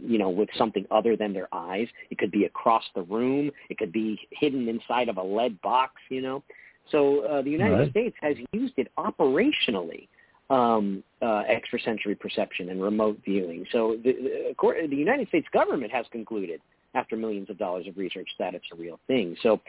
you 0.00 0.18
know, 0.18 0.30
with 0.30 0.48
something 0.56 0.86
other 0.90 1.16
than 1.16 1.32
their 1.32 1.48
eyes. 1.52 1.88
It 2.10 2.18
could 2.18 2.30
be 2.30 2.44
across 2.44 2.84
the 2.94 3.02
room. 3.02 3.50
It 3.68 3.78
could 3.78 3.92
be 3.92 4.18
hidden 4.30 4.68
inside 4.68 5.08
of 5.08 5.16
a 5.18 5.22
lead 5.22 5.60
box, 5.60 5.92
you 6.08 6.22
know. 6.22 6.42
So 6.90 7.20
uh, 7.20 7.42
the 7.42 7.50
United 7.50 7.76
right. 7.76 7.90
States 7.90 8.16
has 8.20 8.36
used 8.52 8.74
it 8.76 8.88
operationally, 8.98 10.08
um, 10.50 11.02
uh, 11.22 11.42
extrasensory 11.48 12.14
perception 12.14 12.70
and 12.70 12.80
remote 12.80 13.18
viewing. 13.24 13.66
So 13.72 13.96
the, 14.04 14.54
the, 14.58 14.86
the 14.88 14.96
United 14.96 15.28
States 15.28 15.46
government 15.52 15.92
has 15.92 16.06
concluded 16.12 16.60
after 16.94 17.16
millions 17.16 17.50
of 17.50 17.58
dollars 17.58 17.86
of 17.86 17.96
research 17.96 18.28
that 18.38 18.54
it's 18.54 18.66
a 18.72 18.76
real 18.76 18.98
thing. 19.06 19.36
So 19.42 19.60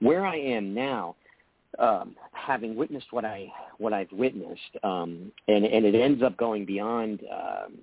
where 0.00 0.26
I 0.26 0.36
am 0.36 0.74
now, 0.74 1.16
um, 1.78 2.16
having 2.32 2.76
witnessed 2.76 3.08
what 3.10 3.24
I 3.24 3.52
what 3.78 3.92
I've 3.92 4.10
witnessed, 4.12 4.76
um, 4.82 5.30
and 5.48 5.64
and 5.64 5.84
it 5.84 5.94
ends 5.94 6.22
up 6.22 6.36
going 6.36 6.64
beyond 6.64 7.20
um, 7.30 7.78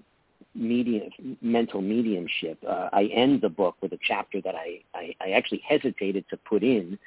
medium 0.56 1.10
mental 1.42 1.82
mediumship. 1.82 2.58
Uh, 2.68 2.90
I 2.92 3.06
end 3.14 3.42
the 3.42 3.50
book 3.50 3.76
with 3.82 3.94
a 3.94 4.00
chapter 4.02 4.42
that 4.42 4.56
I 4.56 4.82
I, 4.96 5.16
I 5.22 5.32
actually 5.32 5.62
hesitated 5.68 6.26
to 6.30 6.38
put 6.38 6.64
in 6.64 6.98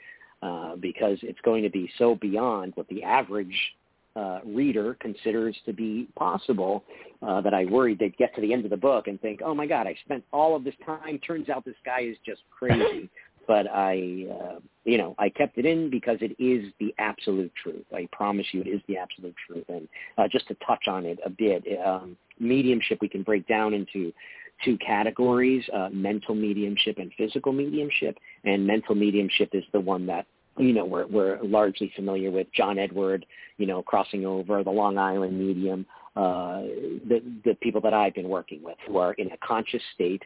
uh, 0.43 0.77
because 0.77 1.19
it's 1.23 1.41
going 1.43 1.63
to 1.63 1.71
be 1.71 1.91
so 1.99 2.15
beyond 2.17 2.73
what 2.77 2.89
the 2.89 3.03
average 3.03 3.57
uh, 4.17 4.41
reader 4.45 4.97
considers 5.01 5.57
to 5.65 5.73
be 5.73 6.09
possible 6.17 6.83
uh, 7.23 7.41
that 7.41 7.55
I 7.55 7.65
worried 7.67 7.99
they'd 7.99 8.17
get 8.17 8.35
to 8.35 8.41
the 8.41 8.53
end 8.53 8.65
of 8.65 8.71
the 8.71 8.77
book 8.77 9.07
and 9.07 9.21
think, 9.21 9.41
oh 9.45 9.55
my 9.55 9.67
God, 9.67 9.87
I 9.87 9.97
spent 10.05 10.25
all 10.33 10.57
of 10.57 10.65
this 10.65 10.75
time. 10.85 11.19
Turns 11.21 11.49
out 11.49 11.65
this 11.65 11.77
guy 11.85 12.01
is 12.01 12.17
just 12.27 12.43
crazy. 12.51 13.09
but 13.49 13.67
I, 13.73 14.27
uh, 14.31 14.59
you 14.85 14.99
know, 14.99 15.15
I 15.19 15.31
kept 15.31 15.57
it 15.57 15.65
in 15.65 15.89
because 15.89 16.19
it 16.21 16.37
is 16.39 16.71
the 16.79 16.95
absolute 16.99 17.51
truth. 17.61 17.85
I 17.95 18.07
promise 18.13 18.47
you, 18.53 18.61
it 18.61 18.69
is 18.69 18.81
the 18.87 18.99
absolute 18.99 19.35
truth. 19.47 19.65
And 19.69 19.89
uh, 20.19 20.29
just 20.29 20.47
to 20.49 20.57
touch 20.67 20.87
on 20.87 21.07
it 21.07 21.19
a 21.25 21.31
bit, 21.31 21.65
um, 21.85 22.17
mediumship 22.39 22.99
we 23.01 23.09
can 23.09 23.23
break 23.23 23.49
down 23.49 23.73
into 23.73 24.13
two 24.65 24.77
categories: 24.79 25.65
uh, 25.73 25.89
mental 25.93 26.35
mediumship 26.35 26.99
and 26.99 27.13
physical 27.17 27.53
mediumship. 27.53 28.19
And 28.45 28.67
mental 28.67 28.95
mediumship 28.95 29.51
is 29.53 29.65
the 29.73 29.81
one 29.81 30.07
that 30.07 30.27
you 30.59 30.73
know 30.73 30.85
we're 30.85 31.07
we're 31.07 31.43
largely 31.43 31.93
familiar 31.95 32.31
with. 32.31 32.47
John 32.53 32.79
Edward, 32.79 33.27
you 33.57 33.67
know, 33.67 33.83
crossing 33.83 34.27
over 34.27 34.63
the 34.65 34.71
Long 34.71 34.99
Island 34.99 35.39
medium. 35.39 35.87
Uh, 36.17 36.63
the 37.09 37.23
the 37.45 37.55
people 37.61 37.81
that 37.83 37.95
I've 37.95 38.15
been 38.15 38.29
working 38.29 38.63
with 38.63 38.77
who 38.87 38.97
are 38.99 39.13
in 39.15 39.31
a 39.31 39.37
conscious 39.39 39.83
state 39.95 40.23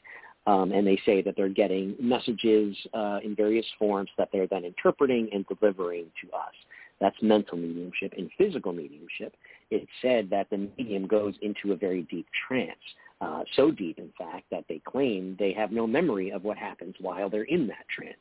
um, 0.47 0.73
and 0.73 0.87
they 0.87 0.99
say 1.07 1.23
that 1.23 1.35
they're 1.37 1.49
getting 1.49 1.95
messages 2.01 2.77
uh, 2.95 3.21
in 3.23 3.37
various 3.37 3.67
forms 3.79 4.11
that 4.19 4.29
they're 4.33 4.47
then 4.47 4.65
interpreting 4.65 5.29
and 5.33 5.47
delivering 5.47 6.07
to 6.23 6.37
us. 6.37 6.55
That's 7.01 7.17
mental 7.23 7.59
mediumship. 7.59 8.13
In 8.15 8.31
physical 8.39 8.73
mediumship, 8.73 9.35
it's 9.71 9.91
said 10.01 10.31
that 10.31 10.51
the 10.51 10.69
medium 10.79 11.07
goes 11.07 11.35
into 11.43 11.73
a 11.73 11.77
very 11.77 12.03
deep 12.03 12.27
trance, 12.47 12.79
uh, 13.23 13.45
so 13.55 13.71
deep, 13.71 13.99
in 13.99 14.13
fact, 14.19 14.45
that 14.51 14.65
they 14.69 14.81
claim 14.85 15.37
they 15.39 15.53
have 15.53 15.71
no 15.71 15.87
memory 15.87 16.31
of 16.31 16.43
what 16.43 16.59
happens 16.59 16.95
while 17.01 17.31
they're 17.31 17.45
in 17.45 17.67
that 17.69 17.87
trance. 17.95 18.17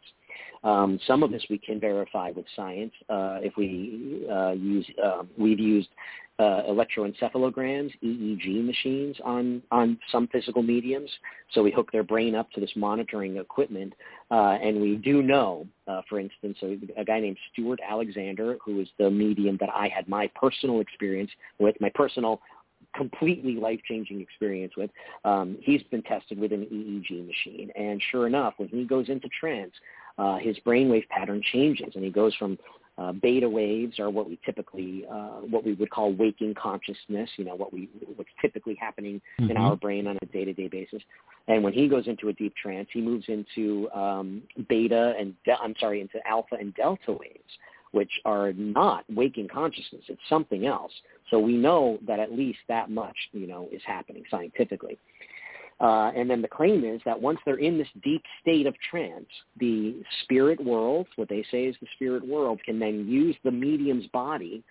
Um, 0.63 0.99
some 1.07 1.23
of 1.23 1.31
this 1.31 1.43
we 1.49 1.57
can 1.57 1.79
verify 1.79 2.29
with 2.31 2.45
science. 2.55 2.93
Uh, 3.09 3.39
if 3.41 3.57
we 3.57 4.27
uh, 4.31 4.51
use, 4.51 4.85
uh, 5.03 5.23
we've 5.37 5.59
used 5.59 5.89
uh, 6.39 6.63
electroencephalograms, 6.69 7.91
EEG 8.03 8.65
machines 8.65 9.15
on, 9.23 9.61
on 9.71 9.97
some 10.11 10.27
physical 10.27 10.63
mediums. 10.63 11.09
So 11.51 11.61
we 11.63 11.71
hook 11.71 11.91
their 11.91 12.03
brain 12.03 12.35
up 12.35 12.51
to 12.51 12.59
this 12.59 12.71
monitoring 12.75 13.37
equipment. 13.37 13.93
Uh, 14.29 14.57
and 14.61 14.81
we 14.81 14.95
do 14.95 15.21
know, 15.21 15.67
uh, 15.87 16.01
for 16.09 16.19
instance, 16.19 16.57
a, 16.63 16.79
a 16.99 17.05
guy 17.05 17.19
named 17.19 17.37
Stuart 17.51 17.79
Alexander, 17.87 18.57
who 18.63 18.79
is 18.81 18.87
the 18.97 19.09
medium 19.09 19.57
that 19.59 19.69
I 19.69 19.87
had 19.87 20.07
my 20.07 20.29
personal 20.35 20.79
experience 20.79 21.31
with, 21.59 21.75
my 21.79 21.91
personal 21.93 22.41
completely 22.95 23.55
life-changing 23.55 24.21
experience 24.21 24.73
with. 24.75 24.89
Um, 25.25 25.57
he's 25.61 25.83
been 25.83 26.03
tested 26.03 26.39
with 26.39 26.51
an 26.51 26.65
EEG 26.65 27.27
machine, 27.27 27.71
and 27.75 28.01
sure 28.11 28.27
enough, 28.27 28.55
when 28.57 28.69
he 28.69 28.85
goes 28.85 29.09
into 29.09 29.27
trance, 29.39 29.73
uh, 30.17 30.37
his 30.37 30.57
brainwave 30.65 31.07
pattern 31.09 31.41
changes, 31.51 31.93
and 31.95 32.03
he 32.03 32.11
goes 32.11 32.35
from 32.35 32.57
uh, 32.97 33.11
beta 33.13 33.49
waves 33.49 33.99
are 33.99 34.09
what 34.09 34.29
we 34.29 34.37
typically, 34.45 35.05
uh, 35.09 35.39
what 35.49 35.65
we 35.65 35.73
would 35.73 35.89
call 35.89 36.13
waking 36.13 36.53
consciousness. 36.53 37.29
You 37.37 37.45
know, 37.45 37.55
what 37.55 37.73
we 37.73 37.89
what's 38.15 38.29
typically 38.41 38.75
happening 38.75 39.21
mm-hmm. 39.39 39.49
in 39.49 39.57
our 39.57 39.75
brain 39.75 40.07
on 40.07 40.17
a 40.21 40.25
day-to-day 40.27 40.67
basis. 40.67 41.01
And 41.47 41.63
when 41.63 41.73
he 41.73 41.87
goes 41.87 42.07
into 42.07 42.29
a 42.29 42.33
deep 42.33 42.53
trance, 42.55 42.87
he 42.91 43.01
moves 43.01 43.25
into 43.27 43.89
um, 43.91 44.43
beta 44.69 45.15
and 45.17 45.33
de- 45.45 45.57
I'm 45.59 45.73
sorry, 45.79 46.01
into 46.01 46.25
alpha 46.27 46.55
and 46.59 46.75
delta 46.75 47.13
waves, 47.13 47.57
which 47.91 48.11
are 48.25 48.53
not 48.53 49.03
waking 49.09 49.47
consciousness. 49.47 50.03
It's 50.07 50.21
something 50.29 50.65
else. 50.65 50.91
So 51.29 51.39
we 51.39 51.53
know 51.53 51.99
that 52.07 52.19
at 52.19 52.31
least 52.31 52.59
that 52.67 52.89
much, 52.89 53.15
you 53.31 53.47
know, 53.47 53.67
is 53.71 53.81
happening 53.85 54.23
scientifically. 54.29 54.97
Uh, 55.79 56.11
and 56.15 56.29
then 56.29 56.43
the 56.43 56.47
claim 56.47 56.85
is 56.85 57.01
that 57.05 57.19
once 57.19 57.39
they're 57.43 57.55
in 57.57 57.77
this 57.77 57.87
deep 58.03 58.21
state 58.39 58.67
of 58.67 58.75
trance, 58.89 59.25
the 59.59 59.95
spirit 60.23 60.63
world, 60.63 61.07
what 61.15 61.27
they 61.27 61.43
say 61.49 61.65
is 61.65 61.75
the 61.81 61.87
spirit 61.95 62.25
world, 62.25 62.59
can 62.63 62.77
then 62.77 63.07
use 63.07 63.35
the 63.43 63.49
medium's 63.51 64.05
body, 64.07 64.63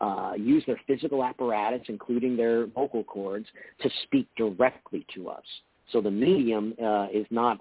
uh, 0.00 0.32
use 0.38 0.64
their 0.66 0.80
physical 0.86 1.22
apparatus, 1.22 1.82
including 1.88 2.34
their 2.36 2.66
vocal 2.66 3.04
cords, 3.04 3.46
to 3.82 3.90
speak 4.04 4.26
directly 4.36 5.06
to 5.14 5.28
us. 5.28 5.44
So 5.92 6.00
the 6.00 6.10
medium 6.10 6.74
uh, 6.82 7.08
is 7.12 7.26
not, 7.30 7.58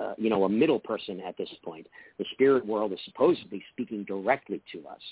uh, 0.00 0.14
you 0.16 0.30
know, 0.30 0.44
a 0.44 0.48
middle 0.48 0.80
person 0.80 1.20
at 1.28 1.36
this 1.36 1.48
point. 1.64 1.86
The 2.18 2.24
spirit 2.32 2.64
world 2.66 2.92
is 2.92 2.98
supposedly 3.04 3.62
speaking 3.72 4.04
directly 4.04 4.60
to 4.72 4.78
us. 4.88 5.02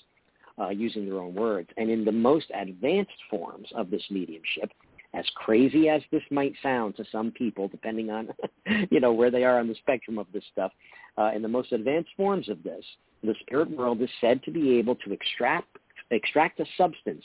uh, 0.61 0.71
using 0.71 1.07
their 1.07 1.19
own 1.19 1.35
words. 1.35 1.69
And 1.77 1.91
in 1.91 2.05
the 2.05 2.13
most 2.13 2.47
advanced 2.55 3.11
forms 3.31 3.69
of 3.75 3.91
this 3.91 4.03
mediumship, 4.11 4.71
as 5.15 5.25
crazy 5.35 5.89
as 5.89 6.03
this 6.13 6.23
might 6.31 6.53
sound 6.63 6.97
to 6.97 7.05
some 7.11 7.31
people, 7.31 7.69
depending 7.69 8.11
on 8.11 8.29
you 8.91 9.01
know 9.01 9.13
where 9.13 9.31
they 9.31 9.45
are 9.45 9.59
on 9.59 9.69
the 9.69 9.75
spectrum 9.77 10.19
of 10.19 10.27
this 10.33 10.45
stuff, 10.53 10.73
uh, 11.17 11.31
in 11.35 11.43
the 11.43 11.49
most 11.49 11.73
advanced 11.73 12.11
forms 12.17 12.49
of 12.49 12.63
this, 12.63 12.85
the 13.23 13.35
spirit 13.41 13.71
world 13.71 14.03
is 14.03 14.11
said 14.21 14.43
to 14.45 14.51
be 14.51 14.79
able 14.79 14.95
to 14.97 15.13
extract 15.13 15.79
extract 16.11 16.61
a 16.61 16.65
substance 16.77 17.25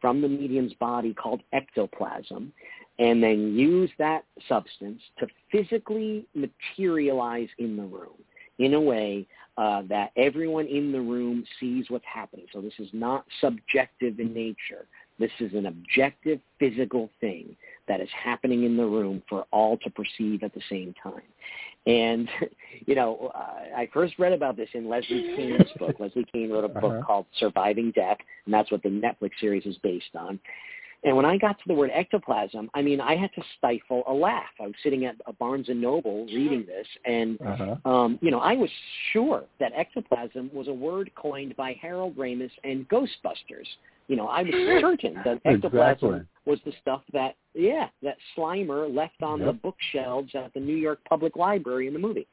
from 0.00 0.20
the 0.22 0.28
medium's 0.28 0.72
body 0.74 1.12
called 1.12 1.42
ectoplasm 1.52 2.52
and 3.00 3.22
then 3.22 3.54
use 3.56 3.90
that 3.98 4.24
substance 4.46 5.00
to 5.18 5.26
physically 5.50 6.26
materialize 6.34 7.48
in 7.58 7.76
the 7.76 7.82
room 7.82 8.18
in 8.58 8.74
a 8.74 8.80
way 8.80 9.26
uh, 9.56 9.82
that 9.88 10.12
everyone 10.16 10.66
in 10.66 10.92
the 10.92 11.00
room 11.00 11.42
sees 11.58 11.86
what's 11.88 12.04
happening. 12.04 12.44
So 12.52 12.60
this 12.60 12.74
is 12.78 12.88
not 12.92 13.24
subjective 13.40 14.20
in 14.20 14.34
nature. 14.34 14.86
This 15.18 15.30
is 15.40 15.54
an 15.54 15.66
objective 15.66 16.40
physical 16.58 17.10
thing 17.20 17.56
that 17.88 18.00
is 18.00 18.08
happening 18.12 18.64
in 18.64 18.76
the 18.76 18.86
room 18.86 19.22
for 19.28 19.46
all 19.50 19.78
to 19.78 19.90
perceive 19.90 20.42
at 20.42 20.52
the 20.54 20.62
same 20.68 20.94
time. 21.02 21.22
And, 21.86 22.28
you 22.86 22.94
know, 22.94 23.32
uh, 23.34 23.78
I 23.78 23.88
first 23.94 24.18
read 24.18 24.32
about 24.32 24.56
this 24.56 24.68
in 24.74 24.88
Leslie 24.88 25.34
Kean's 25.36 25.70
book. 25.78 25.96
Leslie 25.98 26.26
Kean 26.32 26.50
wrote 26.50 26.64
a 26.64 26.68
book 26.68 26.92
uh-huh. 26.92 27.02
called 27.06 27.26
Surviving 27.38 27.92
Death, 27.92 28.18
and 28.44 28.52
that's 28.52 28.70
what 28.70 28.82
the 28.82 28.90
Netflix 28.90 29.30
series 29.40 29.64
is 29.64 29.76
based 29.78 30.14
on. 30.14 30.38
And 31.02 31.16
when 31.16 31.24
I 31.24 31.38
got 31.38 31.58
to 31.58 31.64
the 31.66 31.74
word 31.74 31.90
ectoplasm, 31.94 32.70
I 32.74 32.82
mean, 32.82 33.00
I 33.00 33.16
had 33.16 33.32
to 33.34 33.42
stifle 33.56 34.02
a 34.06 34.12
laugh. 34.12 34.50
I 34.60 34.64
was 34.64 34.74
sitting 34.82 35.06
at 35.06 35.16
a 35.26 35.32
Barnes 35.32 35.70
and 35.70 35.80
Noble 35.80 36.26
reading 36.26 36.66
this, 36.66 36.86
and 37.06 37.40
uh-huh. 37.40 37.90
um, 37.90 38.18
you 38.20 38.30
know, 38.30 38.40
I 38.40 38.52
was 38.52 38.68
sure 39.12 39.44
that 39.60 39.72
ectoplasm 39.74 40.50
was 40.52 40.68
a 40.68 40.72
word 40.72 41.10
coined 41.14 41.56
by 41.56 41.74
Harold 41.80 42.16
Ramis 42.16 42.50
and 42.64 42.86
Ghostbusters. 42.88 43.66
You 44.08 44.16
know, 44.16 44.26
I 44.26 44.42
was 44.42 44.52
certain 44.80 45.14
that 45.24 45.40
ectoplasm 45.46 46.14
exactly. 46.14 46.20
was 46.44 46.58
the 46.66 46.72
stuff 46.82 47.02
that, 47.14 47.36
yeah, 47.54 47.88
that 48.02 48.16
Slimer 48.36 48.94
left 48.94 49.22
on 49.22 49.38
yep. 49.38 49.46
the 49.48 49.52
bookshelves 49.54 50.32
at 50.34 50.52
the 50.52 50.60
New 50.60 50.76
York 50.76 50.98
Public 51.08 51.36
Library 51.36 51.86
in 51.86 51.94
the 51.94 51.98
movie. 51.98 52.26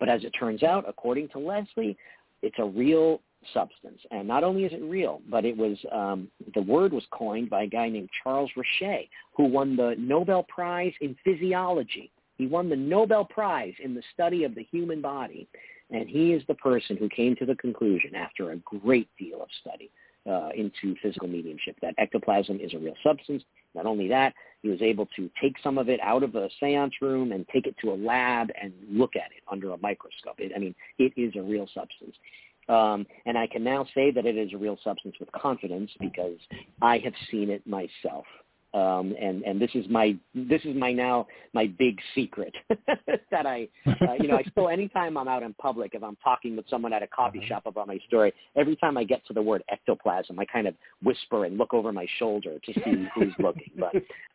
But 0.00 0.08
as 0.08 0.24
it 0.24 0.30
turns 0.30 0.62
out, 0.62 0.84
according 0.88 1.28
to 1.30 1.38
Leslie, 1.38 1.96
it's 2.42 2.56
a 2.58 2.64
real 2.64 3.20
substance. 3.52 4.00
And 4.10 4.26
not 4.26 4.44
only 4.44 4.64
is 4.64 4.72
it 4.72 4.82
real, 4.82 5.20
but 5.28 5.44
it 5.44 5.56
was 5.56 5.76
um, 5.92 6.28
the 6.54 6.62
word 6.62 6.92
was 6.92 7.04
coined 7.10 7.50
by 7.50 7.64
a 7.64 7.66
guy 7.66 7.88
named 7.88 8.10
Charles 8.22 8.50
Richet, 8.56 9.08
who 9.36 9.44
won 9.44 9.76
the 9.76 9.94
Nobel 9.98 10.44
Prize 10.44 10.92
in 11.00 11.16
physiology. 11.24 12.10
He 12.36 12.46
won 12.46 12.68
the 12.68 12.76
Nobel 12.76 13.24
Prize 13.24 13.74
in 13.82 13.94
the 13.94 14.02
study 14.12 14.44
of 14.44 14.54
the 14.54 14.64
human 14.64 15.00
body. 15.00 15.48
And 15.90 16.08
he 16.08 16.32
is 16.32 16.42
the 16.48 16.54
person 16.54 16.96
who 16.96 17.08
came 17.08 17.36
to 17.36 17.46
the 17.46 17.54
conclusion 17.56 18.14
after 18.14 18.50
a 18.50 18.56
great 18.56 19.08
deal 19.18 19.42
of 19.42 19.48
study 19.60 19.90
uh, 20.28 20.48
into 20.56 20.96
physical 21.02 21.28
mediumship 21.28 21.76
that 21.82 21.94
ectoplasm 21.98 22.58
is 22.60 22.72
a 22.74 22.78
real 22.78 22.94
substance. 23.02 23.42
Not 23.74 23.86
only 23.86 24.08
that, 24.08 24.34
he 24.62 24.68
was 24.68 24.80
able 24.80 25.06
to 25.16 25.30
take 25.40 25.56
some 25.62 25.76
of 25.76 25.88
it 25.88 26.00
out 26.02 26.22
of 26.22 26.34
a 26.34 26.48
seance 26.58 26.94
room 27.02 27.32
and 27.32 27.46
take 27.48 27.66
it 27.66 27.76
to 27.82 27.92
a 27.92 27.94
lab 27.94 28.48
and 28.60 28.72
look 28.88 29.16
at 29.16 29.30
it 29.36 29.42
under 29.50 29.72
a 29.72 29.78
microscope. 29.78 30.36
It, 30.38 30.52
I 30.56 30.58
mean, 30.58 30.74
it 30.98 31.12
is 31.16 31.34
a 31.36 31.42
real 31.42 31.68
substance. 31.74 32.16
Um, 32.68 33.06
and 33.26 33.36
I 33.36 33.46
can 33.46 33.62
now 33.62 33.86
say 33.94 34.10
that 34.10 34.26
it 34.26 34.36
is 34.36 34.52
a 34.54 34.56
real 34.56 34.78
substance 34.82 35.16
with 35.20 35.30
confidence 35.32 35.90
because 36.00 36.38
I 36.80 36.98
have 36.98 37.14
seen 37.30 37.50
it 37.50 37.66
myself. 37.66 38.24
Um, 38.74 39.14
and 39.20 39.44
and 39.44 39.60
this 39.60 39.70
is 39.74 39.86
my 39.88 40.16
this 40.34 40.60
is 40.64 40.74
my 40.74 40.92
now 40.92 41.28
my 41.52 41.68
big 41.78 41.96
secret 42.12 42.52
that 43.30 43.46
I 43.46 43.68
uh, 43.86 44.14
you 44.18 44.26
know 44.26 44.36
I 44.36 44.42
still 44.50 44.68
anytime 44.68 45.16
I'm 45.16 45.28
out 45.28 45.44
in 45.44 45.54
public 45.54 45.94
if 45.94 46.02
I'm 46.02 46.16
talking 46.16 46.56
with 46.56 46.64
someone 46.68 46.92
at 46.92 47.00
a 47.00 47.06
coffee 47.06 47.38
uh-huh. 47.38 47.46
shop 47.46 47.66
about 47.66 47.86
my 47.86 48.00
story 48.08 48.34
every 48.56 48.74
time 48.74 48.96
I 48.96 49.04
get 49.04 49.24
to 49.26 49.32
the 49.32 49.40
word 49.40 49.62
ectoplasm 49.70 50.40
I 50.40 50.44
kind 50.46 50.66
of 50.66 50.74
whisper 51.04 51.44
and 51.44 51.56
look 51.56 51.72
over 51.72 51.92
my 51.92 52.06
shoulder 52.18 52.58
to 52.58 52.72
see 52.72 53.06
who's 53.14 53.32
looking 53.38 53.70
but 53.78 53.94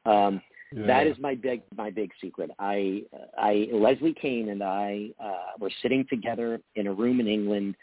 um, 0.09 0.41
yeah. 0.71 0.87
that 0.87 1.07
is 1.07 1.17
my 1.19 1.35
big 1.35 1.61
my 1.75 1.89
big 1.89 2.11
secret 2.21 2.49
I 2.59 3.01
I 3.37 3.67
Leslie 3.73 4.13
Kean 4.13 4.47
and 4.49 4.63
I 4.63 5.09
uh, 5.21 5.57
were 5.59 5.71
sitting 5.81 6.05
together 6.09 6.61
in 6.75 6.87
a 6.87 6.93
room 6.93 7.19
in 7.19 7.27
England 7.27 7.75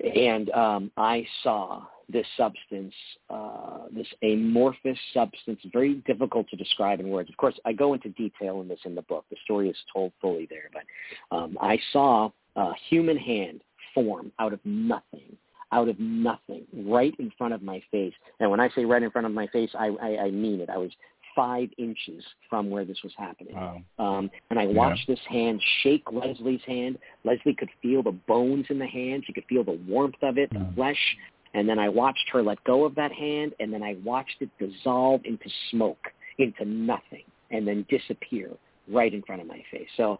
and 0.00 0.50
um, 0.50 0.90
I 0.96 1.26
saw 1.42 1.82
this 2.08 2.26
substance, 2.36 2.94
uh, 3.30 3.86
this 3.94 4.06
amorphous 4.22 4.98
substance, 5.12 5.58
very 5.72 5.94
difficult 6.06 6.48
to 6.50 6.56
describe 6.56 7.00
in 7.00 7.08
words. 7.08 7.28
Of 7.28 7.36
course, 7.36 7.58
I 7.64 7.72
go 7.72 7.94
into 7.94 8.10
detail 8.10 8.60
in 8.60 8.68
this 8.68 8.78
in 8.84 8.94
the 8.94 9.02
book. 9.02 9.24
The 9.30 9.36
story 9.44 9.68
is 9.68 9.76
told 9.92 10.12
fully 10.20 10.46
there, 10.48 10.70
but 10.72 11.36
um, 11.36 11.58
I 11.60 11.78
saw 11.92 12.30
a 12.54 12.72
human 12.88 13.16
hand 13.16 13.62
form 13.92 14.30
out 14.38 14.52
of 14.52 14.60
nothing, 14.64 15.36
out 15.72 15.88
of 15.88 15.98
nothing, 15.98 16.64
right 16.72 17.14
in 17.18 17.32
front 17.36 17.54
of 17.54 17.62
my 17.62 17.82
face. 17.90 18.14
And 18.38 18.50
when 18.50 18.60
I 18.60 18.68
say 18.70 18.84
right 18.84 19.02
in 19.02 19.10
front 19.10 19.26
of 19.26 19.32
my 19.32 19.48
face, 19.48 19.70
I, 19.76 19.88
I, 20.00 20.18
I 20.24 20.30
mean 20.30 20.60
it. 20.60 20.70
I 20.70 20.76
was 20.76 20.90
five 21.36 21.68
inches 21.78 22.24
from 22.50 22.70
where 22.70 22.84
this 22.84 22.98
was 23.04 23.12
happening. 23.16 23.54
Wow. 23.54 23.82
Um, 23.98 24.30
and 24.50 24.58
I 24.58 24.66
watched 24.66 25.04
yeah. 25.06 25.14
this 25.14 25.24
hand 25.28 25.62
shake 25.82 26.10
Leslie's 26.10 26.62
hand. 26.66 26.98
Leslie 27.24 27.54
could 27.54 27.68
feel 27.82 28.02
the 28.02 28.16
bones 28.26 28.66
in 28.70 28.78
the 28.78 28.86
hand. 28.86 29.24
She 29.26 29.32
could 29.32 29.44
feel 29.48 29.62
the 29.62 29.78
warmth 29.86 30.16
of 30.22 30.38
it, 30.38 30.50
the 30.50 30.60
mm. 30.60 30.74
flesh. 30.74 31.16
And 31.54 31.68
then 31.68 31.78
I 31.78 31.88
watched 31.88 32.28
her 32.32 32.42
let 32.42 32.62
go 32.64 32.84
of 32.84 32.94
that 32.96 33.12
hand, 33.12 33.54
and 33.60 33.72
then 33.72 33.82
I 33.82 33.96
watched 34.04 34.36
it 34.40 34.50
dissolve 34.58 35.20
into 35.24 35.48
smoke, 35.70 36.08
into 36.38 36.64
nothing, 36.64 37.24
and 37.50 37.66
then 37.66 37.86
disappear 37.88 38.50
right 38.88 39.12
in 39.12 39.22
front 39.22 39.40
of 39.40 39.46
my 39.46 39.62
face. 39.70 39.88
So 39.96 40.18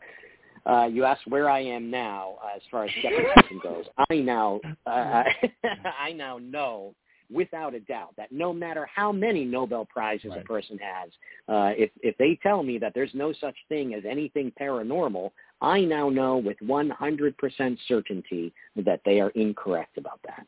uh, 0.66 0.86
you 0.86 1.04
asked 1.04 1.26
where 1.26 1.48
I 1.48 1.60
am 1.60 1.90
now 1.90 2.36
uh, 2.42 2.56
as 2.56 2.62
far 2.70 2.84
as 2.84 2.90
skepticism 2.98 3.60
goes. 3.62 3.84
I 4.10 4.16
now, 4.16 4.60
uh, 4.86 5.22
I 6.00 6.12
now 6.12 6.38
know 6.38 6.94
without 7.30 7.74
a 7.74 7.80
doubt 7.80 8.14
that 8.16 8.32
no 8.32 8.52
matter 8.52 8.88
how 8.94 9.12
many 9.12 9.44
Nobel 9.44 9.84
prizes 9.84 10.30
right. 10.30 10.40
a 10.40 10.44
person 10.44 10.78
has, 10.78 11.10
uh, 11.48 11.72
if 11.76 11.90
if 12.02 12.16
they 12.18 12.38
tell 12.42 12.62
me 12.62 12.78
that 12.78 12.92
there's 12.94 13.14
no 13.14 13.32
such 13.32 13.56
thing 13.68 13.94
as 13.94 14.04
anything 14.08 14.52
paranormal, 14.60 15.30
I 15.60 15.80
now 15.80 16.08
know 16.08 16.36
with 16.36 16.58
100% 16.60 17.78
certainty 17.88 18.52
that 18.76 19.00
they 19.04 19.20
are 19.20 19.30
incorrect 19.30 19.98
about 19.98 20.20
that. 20.26 20.46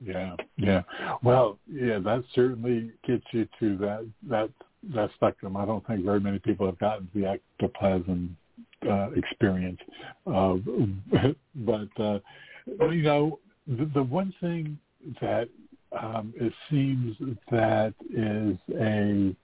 Yeah, 0.00 0.36
yeah. 0.56 0.82
Well, 1.22 1.58
yeah, 1.70 1.98
that 1.98 2.22
certainly 2.34 2.92
gets 3.06 3.24
you 3.32 3.48
to 3.58 3.76
that 3.78 4.06
that 4.28 4.50
that 4.94 5.10
spectrum. 5.14 5.56
I 5.56 5.64
don't 5.64 5.84
think 5.86 6.04
very 6.04 6.20
many 6.20 6.38
people 6.38 6.66
have 6.66 6.78
gotten 6.78 7.08
the 7.14 7.26
ectoplasm 7.26 8.36
uh, 8.88 9.10
experience, 9.16 9.80
uh, 10.26 10.54
but 11.56 11.88
uh, 11.98 12.18
you 12.66 13.02
know, 13.02 13.40
the, 13.66 13.90
the 13.92 14.02
one 14.02 14.32
thing 14.40 14.78
that 15.20 15.48
um, 15.98 16.34
it 16.36 16.52
seems 16.70 17.16
that 17.50 17.94
is 18.10 18.56
a 18.78 19.34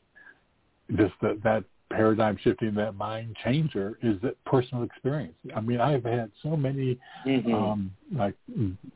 just 0.97 1.15
that, 1.23 1.43
that 1.43 1.65
paradigm 1.91 2.37
shifting, 2.43 2.75
that 2.75 2.95
mind 2.95 3.37
changer 3.45 3.99
is 4.03 4.21
that 4.23 4.43
personal 4.45 4.85
experience. 4.85 5.35
I 5.55 5.61
mean, 5.61 5.81
I've 5.81 6.05
had 6.05 6.31
so 6.43 6.57
many 6.57 6.99
mm-hmm. 7.27 7.55
um, 7.55 7.91
like 8.13 8.35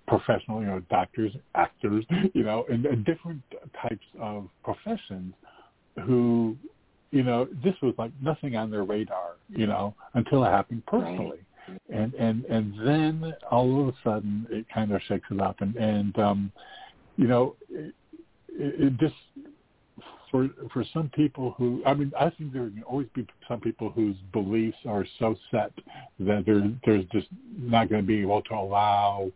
professional, 0.07 0.61
you 0.61 0.67
know, 0.67 0.83
doctors, 0.91 1.33
actors, 1.55 2.05
you 2.35 2.43
know, 2.43 2.67
and, 2.69 2.85
and 2.87 3.05
different 3.05 3.41
types 3.81 4.05
of 4.21 4.49
professions 4.65 5.33
who, 6.05 6.57
you 7.11 7.23
know, 7.23 7.49
this 7.65 7.75
was 7.83 7.95
like 7.99 8.13
nothing 8.21 8.57
on 8.57 8.71
their 8.71 8.85
radar, 8.85 9.37
you 9.49 9.67
know, 9.67 9.95
until 10.15 10.45
it 10.45 10.51
happened 10.51 10.85
personally. 10.87 11.31
Right 11.31 11.48
and 11.93 12.14
and 12.14 12.45
and 12.47 12.75
then 12.87 13.35
all 13.51 13.81
of 13.83 13.89
a 13.89 13.95
sudden 14.05 14.47
it 14.51 14.66
kind 14.73 14.93
of 14.93 15.01
shakes 15.09 15.27
it 15.31 15.41
up 15.41 15.61
and 15.61 15.77
and 15.77 16.19
um 16.19 16.53
you 17.16 17.27
know 17.27 17.57
it, 17.71 17.95
it 18.51 18.97
just 18.99 19.14
for 20.31 20.49
for 20.73 20.85
some 20.93 21.09
people 21.11 21.55
who 21.57 21.83
I 21.87 21.95
mean 21.95 22.12
I 22.19 22.31
think 22.31 22.53
there 22.53 22.64
can 22.64 22.83
always 22.87 23.09
be 23.14 23.27
some 23.47 23.61
people 23.61 23.91
whose 23.91 24.16
beliefs 24.33 24.77
are 24.87 25.07
so 25.19 25.37
set 25.51 25.73
that 26.21 26.45
there 26.47 26.71
there's 26.85 27.05
just 27.12 27.29
not 27.57 27.89
going 27.89 28.03
to 28.03 28.07
be 28.07 28.21
able 28.21 28.43
to 28.43 28.55
allow 28.55 29.31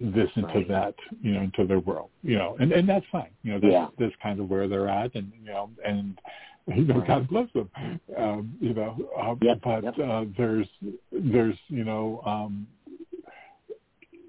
this 0.00 0.28
into 0.34 0.48
right. 0.48 0.68
that 0.68 0.94
you 1.20 1.32
know 1.32 1.42
into 1.42 1.64
their 1.64 1.78
world 1.78 2.10
you 2.22 2.36
know 2.36 2.56
and 2.60 2.72
and 2.72 2.88
that's 2.88 3.06
fine 3.12 3.30
you 3.42 3.52
know 3.52 3.60
that's 3.60 3.72
yeah. 3.72 3.86
that's 3.98 4.14
kind 4.22 4.40
of 4.40 4.50
where 4.50 4.66
they're 4.66 4.88
at 4.88 5.14
and 5.14 5.30
you 5.38 5.46
know 5.46 5.70
and 5.84 6.18
you 6.76 6.84
know, 6.84 7.02
God 7.06 7.28
bless 7.28 7.48
them. 7.52 7.70
Um, 8.16 8.54
you 8.60 8.72
know, 8.72 8.96
um, 9.20 9.38
yep, 9.42 9.60
but 9.64 9.82
yep. 9.82 9.94
Uh, 9.98 10.24
there's 10.36 10.68
there's 11.10 11.56
you 11.68 11.84
know 11.84 12.22
um, 12.24 12.68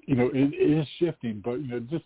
you 0.08 0.16
know 0.16 0.28
it, 0.34 0.54
it 0.54 0.80
is 0.80 0.88
shifting, 0.98 1.42
but 1.46 1.62
you 1.62 1.68
know 1.68 1.80
just 1.80 2.06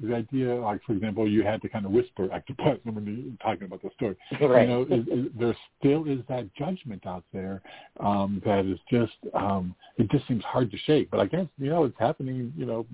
the 0.00 0.14
idea, 0.14 0.54
like 0.54 0.84
for 0.84 0.92
example, 0.92 1.28
you 1.28 1.42
had 1.42 1.60
to 1.62 1.68
kind 1.68 1.84
of 1.84 1.90
whisper 1.90 2.32
ectoplasm 2.32 2.94
when 2.94 3.06
you're 3.06 3.36
talking 3.42 3.66
about 3.66 3.82
the 3.82 3.90
story. 3.96 4.16
Right. 4.40 4.68
You 4.68 4.74
know, 4.74 4.82
it, 4.82 5.08
it, 5.08 5.38
there 5.38 5.56
still 5.78 6.06
is 6.06 6.20
that 6.28 6.54
judgment 6.54 7.04
out 7.04 7.24
there 7.32 7.60
um, 7.98 8.40
that 8.44 8.64
is 8.66 8.78
just 8.88 9.16
um, 9.34 9.74
it 9.96 10.08
just 10.10 10.28
seems 10.28 10.44
hard 10.44 10.70
to 10.70 10.78
shake. 10.78 11.10
But 11.10 11.18
I 11.18 11.26
guess 11.26 11.46
you 11.58 11.70
know 11.70 11.84
it's 11.84 11.98
happening. 11.98 12.52
You 12.56 12.66
know, 12.66 12.86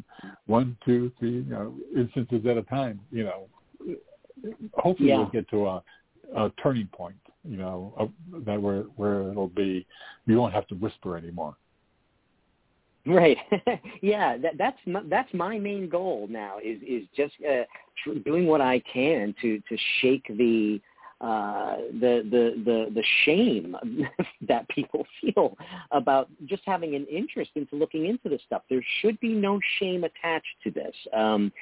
one, 0.47 0.77
two, 0.87 1.13
three, 1.19 1.33
you 1.33 1.43
know, 1.43 1.75
instances 1.95 2.47
at 2.47 2.57
a 2.57 2.63
time. 2.63 3.01
You 3.11 3.25
know, 3.25 3.49
hopefully 4.73 5.11
yeah. 5.11 5.19
we'll 5.19 5.27
get 5.27 5.49
to 5.51 5.67
a 5.67 5.83
a 6.37 6.51
turning 6.63 6.89
point, 6.89 7.17
you 7.45 7.57
know, 7.57 8.11
that 8.47 8.61
where 8.61 8.83
where 8.97 9.31
it'll 9.31 9.49
be, 9.49 9.87
you 10.27 10.37
won't 10.37 10.55
have 10.55 10.67
to 10.69 10.75
whisper 10.75 11.17
anymore. 11.17 11.57
Right. 13.05 13.37
yeah, 14.01 14.37
that, 14.39 14.59
that's 14.59 14.79
my, 14.87 15.03
that's 15.09 15.33
my 15.35 15.59
main 15.59 15.89
goal 15.89 16.29
now 16.31 16.59
is 16.63 16.81
is 16.87 17.07
just 17.17 17.35
uh, 17.43 17.65
tr- 18.03 18.19
doing 18.25 18.47
what 18.47 18.61
I 18.61 18.81
can 18.93 19.35
to 19.43 19.59
to 19.59 19.77
shake 20.01 20.27
the 20.29 20.81
uh, 21.21 21.77
the 22.01 22.27
the 22.31 22.63
the 22.65 22.87
the 22.95 23.05
shame 23.25 23.77
that 24.49 24.69
people 24.69 25.05
feel 25.21 25.57
about 25.91 26.29
just 26.47 26.63
having 26.65 26.95
an 26.95 27.07
interest 27.07 27.51
into 27.57 27.75
looking 27.75 28.07
into 28.07 28.29
this 28.29 28.41
stuff. 28.47 28.63
There 28.71 28.85
should 29.01 29.19
be 29.21 29.33
no 29.33 29.59
shame 29.81 30.05
attached 30.05 30.55
to 30.65 30.71
this. 30.71 30.95
Um, 31.13 31.53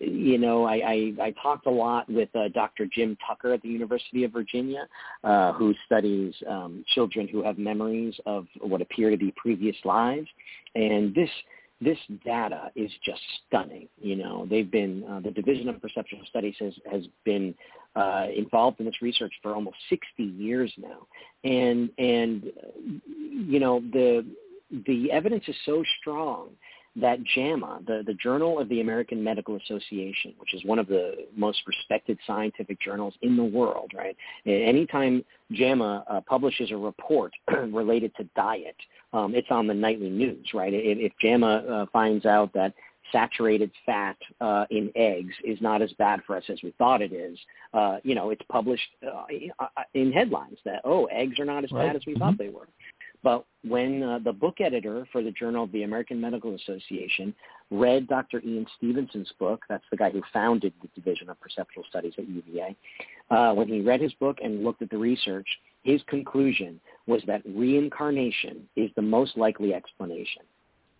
you 0.00 0.38
know, 0.38 0.64
I, 0.64 0.74
I, 0.74 1.12
I 1.22 1.34
talked 1.42 1.66
a 1.66 1.70
lot 1.70 2.08
with 2.10 2.28
uh, 2.34 2.48
Dr. 2.48 2.86
Jim 2.86 3.16
Tucker 3.26 3.52
at 3.52 3.62
the 3.62 3.68
University 3.68 4.24
of 4.24 4.32
Virginia, 4.32 4.86
uh, 5.24 5.52
who 5.52 5.74
studies 5.86 6.34
um, 6.48 6.84
children 6.94 7.26
who 7.28 7.42
have 7.42 7.58
memories 7.58 8.14
of 8.26 8.46
what 8.60 8.82
appear 8.82 9.10
to 9.10 9.16
be 9.16 9.32
previous 9.36 9.76
lives, 9.84 10.28
and 10.74 11.14
this 11.14 11.30
this 11.78 11.98
data 12.24 12.70
is 12.74 12.90
just 13.04 13.20
stunning. 13.46 13.88
You 14.00 14.16
know, 14.16 14.46
they've 14.48 14.70
been 14.70 15.04
uh, 15.04 15.20
the 15.20 15.30
Division 15.30 15.68
of 15.68 15.80
Perceptual 15.80 16.20
Studies 16.28 16.54
has 16.60 16.74
has 16.90 17.06
been 17.24 17.54
uh, 17.94 18.26
involved 18.34 18.80
in 18.80 18.86
this 18.86 19.00
research 19.02 19.32
for 19.42 19.54
almost 19.54 19.76
60 19.88 20.22
years 20.22 20.72
now, 20.78 21.06
and 21.44 21.90
and 21.98 22.50
you 23.08 23.60
know 23.60 23.80
the 23.92 24.26
the 24.86 25.10
evidence 25.12 25.44
is 25.48 25.56
so 25.64 25.82
strong 26.00 26.48
that 27.00 27.22
JAMA, 27.34 27.80
the, 27.86 28.02
the 28.06 28.14
Journal 28.14 28.58
of 28.58 28.68
the 28.68 28.80
American 28.80 29.22
Medical 29.22 29.56
Association, 29.56 30.34
which 30.38 30.54
is 30.54 30.64
one 30.64 30.78
of 30.78 30.86
the 30.86 31.26
most 31.36 31.60
respected 31.66 32.18
scientific 32.26 32.80
journals 32.80 33.14
in 33.22 33.36
the 33.36 33.44
world, 33.44 33.92
right? 33.94 34.16
Anytime 34.46 35.24
JAMA 35.52 36.04
uh, 36.08 36.20
publishes 36.26 36.70
a 36.70 36.76
report 36.76 37.32
related 37.68 38.14
to 38.16 38.24
diet, 38.34 38.76
um, 39.12 39.34
it's 39.34 39.50
on 39.50 39.66
the 39.66 39.74
nightly 39.74 40.10
news, 40.10 40.48
right? 40.54 40.72
If, 40.72 40.98
if 40.98 41.12
JAMA 41.20 41.46
uh, 41.46 41.86
finds 41.92 42.24
out 42.24 42.52
that 42.54 42.72
saturated 43.12 43.70
fat 43.84 44.16
uh, 44.40 44.64
in 44.70 44.90
eggs 44.96 45.34
is 45.44 45.60
not 45.60 45.82
as 45.82 45.92
bad 45.94 46.20
for 46.26 46.36
us 46.36 46.44
as 46.48 46.58
we 46.62 46.72
thought 46.78 47.02
it 47.02 47.12
is. 47.12 47.38
Uh, 47.72 47.98
you 48.02 48.14
know, 48.14 48.30
it's 48.30 48.42
published 48.48 48.88
uh, 49.06 49.24
in 49.94 50.12
headlines 50.12 50.58
that 50.64 50.80
oh, 50.84 51.06
eggs 51.06 51.38
are 51.38 51.44
not 51.44 51.64
as 51.64 51.72
right. 51.72 51.86
bad 51.86 51.96
as 51.96 52.02
we 52.06 52.14
mm-hmm. 52.14 52.22
thought 52.22 52.38
they 52.38 52.48
were. 52.48 52.68
But 53.22 53.44
when 53.66 54.02
uh, 54.02 54.18
the 54.20 54.32
book 54.32 54.60
editor 54.60 55.06
for 55.10 55.22
the 55.22 55.30
Journal 55.30 55.64
of 55.64 55.72
the 55.72 55.82
American 55.82 56.20
Medical 56.20 56.54
Association 56.54 57.34
read 57.70 58.06
Dr. 58.06 58.40
Ian 58.44 58.66
Stevenson's 58.76 59.32
book, 59.38 59.62
that's 59.68 59.84
the 59.90 59.96
guy 59.96 60.10
who 60.10 60.22
founded 60.32 60.72
the 60.82 60.88
Division 60.94 61.28
of 61.28 61.40
Perceptual 61.40 61.84
Studies 61.88 62.12
at 62.18 62.28
UVA, 62.28 62.76
uh, 63.30 63.52
when 63.54 63.68
he 63.68 63.80
read 63.80 64.00
his 64.00 64.12
book 64.14 64.38
and 64.42 64.62
looked 64.62 64.82
at 64.82 64.90
the 64.90 64.98
research, 64.98 65.46
his 65.82 66.00
conclusion 66.08 66.80
was 67.06 67.22
that 67.26 67.42
reincarnation 67.44 68.68
is 68.76 68.90
the 68.96 69.02
most 69.02 69.36
likely 69.36 69.74
explanation. 69.74 70.42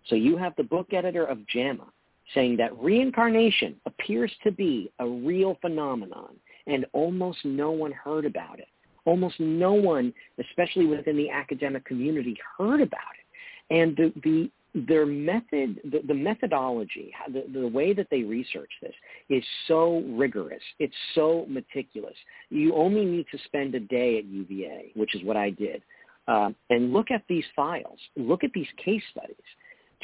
So 0.09 0.15
you 0.15 0.37
have 0.37 0.55
the 0.57 0.65
book 0.65 0.93
editor 0.93 1.25
of 1.25 1.47
JAMA 1.49 1.87
saying 2.35 2.57
that 2.57 2.77
reincarnation 2.79 3.77
appears 3.87 4.33
to 4.43 4.51
be 4.51 4.91
a 4.99 5.07
real 5.07 5.57
phenomenon 5.61 6.37
and 6.67 6.85
almost 6.93 7.39
no 7.45 7.71
one 7.71 7.93
heard 7.93 8.25
about 8.25 8.59
it 8.59 8.69
almost 9.07 9.41
no 9.41 9.73
one, 9.73 10.13
especially 10.39 10.87
within 10.87 11.17
the 11.17 11.31
academic 11.31 11.85
community, 11.85 12.37
heard 12.59 12.81
about 12.81 13.01
it. 13.19 13.75
And 13.75 13.97
the, 13.97 14.13
the 14.23 14.51
their 14.87 15.07
method, 15.07 15.81
the, 15.85 16.03
the 16.07 16.15
methodology, 16.15 17.11
the, 17.33 17.45
the 17.59 17.67
way 17.67 17.95
that 17.95 18.09
they 18.11 18.23
research 18.23 18.71
this 18.83 18.93
is 19.31 19.43
so 19.69 20.03
rigorous. 20.11 20.61
It's 20.79 20.95
so 21.15 21.47
meticulous. 21.49 22.15
You 22.51 22.75
only 22.75 23.07
need 23.07 23.25
to 23.33 23.39
spend 23.47 23.75
a 23.75 23.81
day 23.81 24.19
at 24.19 24.27
UVA, 24.27 24.93
which 24.95 25.15
is 25.15 25.25
what 25.25 25.39
I 25.39 25.49
did, 25.49 25.83
uh, 26.29 26.51
and 26.69 26.93
look 26.93 27.11
at 27.11 27.23
these 27.27 27.45
files, 27.55 27.99
look 28.17 28.45
at 28.45 28.51
these 28.53 28.67
case 28.85 29.03
studies 29.13 29.37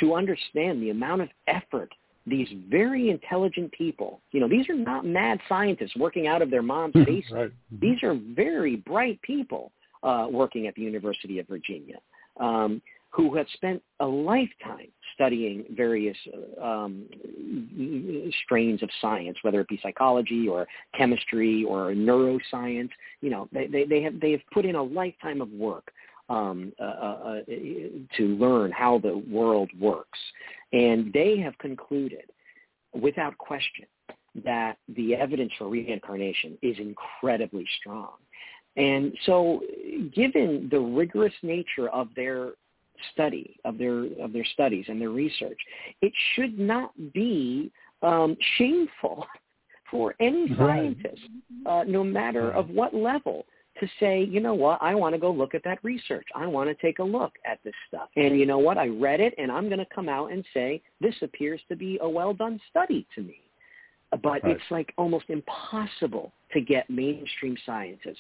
to 0.01 0.15
understand 0.15 0.81
the 0.81 0.89
amount 0.89 1.21
of 1.21 1.29
effort 1.49 1.93
these 2.27 2.49
very 2.69 3.11
intelligent 3.11 3.73
people, 3.73 4.21
you 4.31 4.41
know, 4.41 4.49
these 4.49 4.69
are 4.69 4.77
not 4.77 5.05
mad 5.05 5.41
scientists 5.49 5.97
working 5.97 6.27
out 6.27 6.43
of 6.43 6.51
their 6.51 6.63
mom's 6.63 6.95
basement. 7.07 7.33
right. 7.33 7.51
Mm-hmm. 7.51 7.77
These 7.81 8.03
are 8.03 8.15
very 8.35 8.77
bright 8.77 9.21
people 9.23 9.73
uh, 10.03 10.27
working 10.31 10.67
at 10.67 10.75
the 10.75 10.83
University 10.83 11.39
of 11.39 11.49
Virginia 11.49 11.99
um, 12.41 12.81
who 13.11 13.37
have 13.37 13.47
spent 13.55 13.83
a 14.01 14.07
lifetime 14.07 14.89
studying 15.15 15.65
various 15.77 16.17
uh, 16.61 16.65
um, 16.65 17.05
strains 18.45 18.83
of 18.83 18.89
science, 19.01 19.37
whether 19.43 19.61
it 19.61 19.69
be 19.69 19.79
psychology 19.83 20.49
or 20.49 20.67
chemistry 20.97 21.65
or 21.65 21.93
neuroscience. 21.93 22.89
You 23.21 23.31
know, 23.31 23.49
they, 23.53 23.67
they, 23.67 23.85
they 23.85 24.03
have 24.03 24.19
they 24.19 24.33
have 24.33 24.41
put 24.53 24.65
in 24.65 24.77
a 24.77 24.83
lifetime 24.83 25.41
of 25.43 25.51
work 25.51 25.93
um, 26.33 26.73
uh, 26.81 26.83
uh, 26.83 26.87
uh, 26.87 27.41
to 28.17 28.23
learn 28.41 28.73
how 28.73 28.99
the 28.99 29.23
world 29.31 29.71
works. 29.79 30.19
And 30.73 31.13
they 31.13 31.39
have 31.39 31.57
concluded, 31.59 32.25
without 32.95 33.37
question, 33.37 33.85
that 34.43 34.79
the 34.97 35.15
evidence 35.15 35.53
for 35.59 35.69
reincarnation 35.69 36.57
is 36.63 36.77
incredibly 36.79 37.67
strong. 37.79 38.13
And 38.79 39.13
so 39.27 39.61
given 40.15 40.69
the 40.71 40.81
rigorous 40.81 41.35
nature 41.43 41.91
of 41.91 42.09
their 42.17 42.53
study, 43.13 43.57
of 43.67 43.77
their, 43.77 44.05
of 44.19 44.33
their 44.33 44.47
studies 44.55 44.87
and 44.89 44.99
their 44.99 45.11
research, 45.11 45.59
it 46.01 46.13
should 46.35 46.59
not 46.59 46.93
be 47.13 47.71
um, 48.01 48.39
shameful 48.57 49.27
for 49.91 50.15
any 50.21 50.51
scientist, 50.57 51.21
uh, 51.67 51.85
no 51.87 52.03
matter 52.03 52.51
of 52.53 52.71
what 52.71 52.95
level, 52.95 53.45
to 53.81 53.89
say, 53.99 54.23
you 54.23 54.41
know 54.41 54.55
what, 54.55 54.81
I 54.83 54.95
want 54.95 55.15
to 55.15 55.19
go 55.19 55.31
look 55.31 55.55
at 55.55 55.65
that 55.65 55.79
research. 55.83 56.27
I 56.35 56.47
want 56.47 56.69
to 56.69 56.75
take 56.87 56.99
a 56.99 57.05
look 57.05 57.33
at 57.47 57.59
this 57.65 57.75
stuff. 57.89 58.09
And 58.17 58.39
you 58.39 58.47
know 58.47 58.59
what, 58.59 58.79
I 58.79 58.89
read 58.89 59.21
it 59.21 59.35
and 59.39 59.51
I'm 59.51 59.69
going 59.69 59.79
to 59.79 59.87
come 59.95 60.09
out 60.09 60.31
and 60.31 60.45
say, 60.53 60.83
this 61.01 61.15
appears 61.23 61.61
to 61.69 61.77
be 61.77 61.99
a 62.03 62.09
well-done 62.09 62.61
study 62.71 63.07
to 63.15 63.23
me. 63.23 63.41
But 64.11 64.45
right. 64.45 64.45
it's 64.45 64.71
like 64.71 64.93
almost 64.99 65.25
impossible 65.29 66.33
to 66.53 66.61
get 66.61 66.89
mainstream 66.91 67.57
scientists 67.65 68.19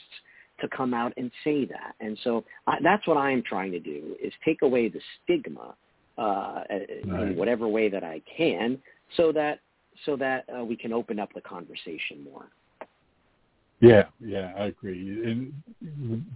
to 0.60 0.68
come 0.68 0.94
out 0.94 1.12
and 1.16 1.30
say 1.44 1.66
that. 1.66 1.94
And 2.00 2.16
so 2.24 2.44
I, 2.66 2.76
that's 2.82 3.06
what 3.06 3.18
I'm 3.18 3.42
trying 3.42 3.72
to 3.72 3.80
do 3.80 4.16
is 4.22 4.32
take 4.44 4.62
away 4.62 4.88
the 4.88 5.00
stigma 5.22 5.74
uh, 6.16 6.22
right. 6.24 7.28
in 7.28 7.36
whatever 7.36 7.68
way 7.68 7.88
that 7.90 8.04
I 8.04 8.22
can 8.36 8.78
so 9.16 9.32
that 9.32 9.60
so 10.06 10.16
that 10.16 10.46
uh, 10.48 10.64
we 10.64 10.76
can 10.76 10.92
open 10.92 11.18
up 11.18 11.28
the 11.34 11.40
conversation 11.42 12.24
more. 12.24 12.46
Yeah, 13.82 14.04
yeah, 14.20 14.52
I 14.56 14.66
agree. 14.66 15.24
And 15.24 15.52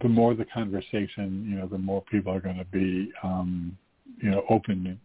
the 0.03 0.09
more 0.09 0.35
the 0.35 0.47
conversation, 0.47 1.47
you 1.49 1.57
know, 1.57 1.69
the 1.69 1.79
more 1.79 2.03
people 2.03 2.33
are 2.35 2.41
going 2.41 2.59
to 2.59 2.65
be, 2.65 3.13
um, 3.23 3.79
you 4.21 4.33
know, 4.33 4.43
open, 4.51 4.99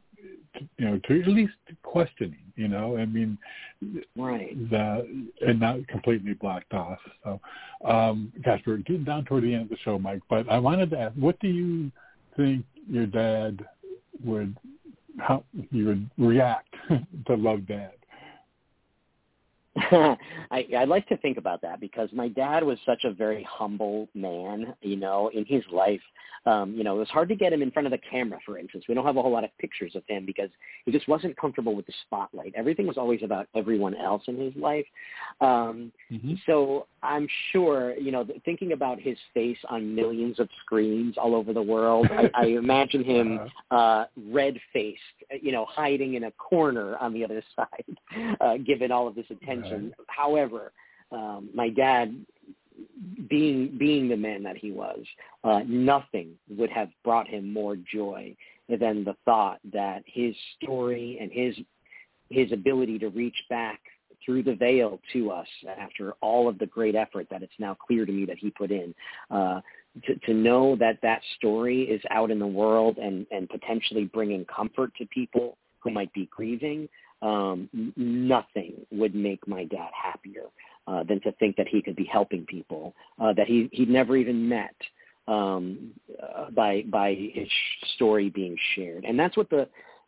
to, 0.56 0.68
you 0.80 0.86
know, 0.86 1.00
to 1.08 1.22
at 1.22 1.28
least 1.28 1.54
questioning. 1.84 2.40
You 2.56 2.68
know, 2.68 2.98
I 2.98 3.06
mean, 3.06 3.38
right, 4.18 4.58
the 4.72 5.28
and 5.42 5.60
not 5.60 5.88
completely 5.88 6.34
blocked 6.34 6.74
off. 6.74 6.98
So, 7.24 7.40
um, 7.86 8.34
gosh, 8.44 8.62
we're 8.66 8.78
getting 8.78 9.04
down 9.04 9.26
toward 9.26 9.44
the 9.44 9.54
end 9.54 9.64
of 9.66 9.70
the 9.70 9.78
show, 9.86 10.00
Mike. 10.00 10.24
But 10.28 10.50
I 10.50 10.58
wanted 10.58 10.90
to 10.92 10.98
ask, 11.00 11.16
what 11.16 11.40
do 11.42 11.48
you 11.48 11.92
think 12.36 12.66
your 12.90 13.06
dad 13.06 13.64
would, 14.26 14.58
how 15.20 15.44
he 15.72 15.84
would 15.84 16.10
react 16.18 16.74
to 17.28 17.36
Love 17.36 17.68
Dad? 17.68 17.92
I, 19.78 20.68
I 20.78 20.84
like 20.84 21.08
to 21.08 21.18
think 21.18 21.38
about 21.38 21.62
that 21.62 21.80
because 21.80 22.10
my 22.12 22.28
dad 22.28 22.64
was 22.64 22.78
such 22.86 23.06
a 23.06 23.12
very 23.12 23.48
humble 23.50 24.10
man, 24.14 24.74
you 24.82 24.98
know, 24.98 25.30
in 25.34 25.46
his 25.46 25.64
life. 25.72 26.02
Um, 26.46 26.74
you 26.76 26.84
know, 26.84 26.96
it 26.96 27.00
was 27.00 27.10
hard 27.10 27.30
to 27.30 27.36
get 27.36 27.54
him 27.54 27.62
in 27.62 27.72
front 27.72 27.86
of 27.86 27.92
the 27.92 28.00
camera, 28.10 28.40
for 28.46 28.58
instance. 28.58 28.86
We 28.90 28.96
don't 28.96 29.06
have 29.06 29.16
a 29.16 29.22
whole 29.22 29.32
lot 29.32 29.44
of 29.44 29.56
pictures 29.60 29.96
of 29.96 30.04
him 30.08 30.26
because 30.26 30.50
he 30.86 30.92
just 30.92 31.08
wasn't 31.08 31.38
comfortable 31.38 31.76
with 31.76 31.86
the 31.86 31.94
spotlight. 32.06 32.54
Everything 32.56 32.88
was 32.88 32.98
always 32.98 33.22
about 33.24 33.48
everyone 33.56 33.96
else 33.96 34.24
in 34.28 34.38
his 34.38 34.56
life. 34.56 34.86
Um, 35.40 35.92
mm-hmm. 36.12 36.34
So 36.46 36.88
I'm 37.04 37.28
sure, 37.52 37.96
you 37.98 38.12
know, 38.12 38.26
thinking 38.46 38.74
about 38.74 39.00
his 39.00 39.18
face 39.34 39.58
on 39.70 39.96
millions 39.96 40.40
of 40.40 40.48
screens 40.64 41.16
all 41.18 41.34
over 41.34 41.52
the 41.52 41.62
world, 41.62 42.08
I, 42.12 42.30
I 42.36 42.46
imagine 42.58 43.04
him 43.04 43.40
uh-huh. 43.40 43.76
uh, 43.76 44.06
red-faced, 44.30 45.00
you 45.42 45.52
know, 45.52 45.66
hiding 45.66 46.14
in 46.14 46.26
a 46.26 46.32
corner 46.32 46.98
on 46.98 47.14
the 47.14 47.24
other 47.24 47.44
side, 47.56 48.38
uh, 48.40 48.58
given 48.58 48.92
all 48.92 49.08
of 49.08 49.16
this 49.16 49.26
attention. 49.30 49.94
Right. 49.98 50.08
However, 50.08 50.72
um, 51.12 51.50
my 51.54 51.70
dad, 51.70 52.16
being 53.30 53.76
being 53.78 54.08
the 54.08 54.18
man 54.18 54.44
that 54.44 54.58
he 54.58 54.72
was, 54.72 55.00
uh, 55.44 55.62
nothing 55.68 56.32
would 56.50 56.70
have 56.70 56.90
brought 57.04 57.28
him 57.28 57.52
more 57.52 57.76
joy 57.76 58.36
than 58.70 59.04
the 59.04 59.16
thought 59.26 59.60
that 59.74 60.04
his 60.06 60.36
story 60.62 61.18
and 61.20 61.32
his 61.32 61.56
his 62.30 62.52
ability 62.52 62.98
to 63.00 63.10
reach 63.10 63.36
back 63.50 63.80
through 64.26 64.44
the 64.44 64.56
veil 64.56 65.00
to 65.14 65.32
us 65.32 65.48
after 65.80 66.14
all 66.22 66.48
of 66.48 66.58
the 66.60 66.66
great 66.66 66.96
effort 66.96 67.28
that 67.30 67.44
it's 67.44 67.54
now 67.60 67.76
clear 67.76 68.06
to 68.06 68.12
me 68.12 68.26
that 68.26 68.38
he 68.38 68.50
put 68.52 68.72
in. 68.72 68.94
Uh, 69.30 69.62
to, 70.06 70.16
to 70.26 70.34
know 70.34 70.76
that 70.78 71.00
that 71.02 71.22
story 71.38 71.84
is 71.84 72.02
out 72.12 72.32
in 72.32 72.40
the 72.40 72.48
world 72.48 72.98
and, 72.98 73.26
and 73.32 73.50
potentially 73.50 74.06
bringing 74.06 74.46
comfort 74.46 74.92
to 74.98 75.06
people 75.08 75.58
who 75.80 75.92
might 75.92 76.14
be 76.14 76.30
grieving, 76.32 76.88
um, 77.22 77.70
nothing 77.96 78.74
would 78.92 79.14
make 79.14 79.46
my 79.48 79.66
dad 79.66 79.90
happier 79.94 80.46
uh, 80.88 81.04
than 81.04 81.22
to 81.22 81.32
think 81.34 81.56
that 81.58 81.68
he 81.68 81.82
could 81.82 81.96
be 81.96 82.06
helping 82.06 82.46
people 82.46 82.94
uh, 83.22 83.34
that 83.34 83.48
he 83.48 83.70
he'd 83.72 83.90
never 83.90 84.18
even 84.18 84.48
met 84.50 84.76
um, 85.28 85.92
uh, 86.22 86.50
by 86.52 86.84
by 86.90 87.14
his 87.14 87.48
story 87.96 88.30
being 88.30 88.58
shared. 88.76 89.06
And 89.06 89.20
that's 89.20 89.38
what 89.38 89.50
the 89.50 89.68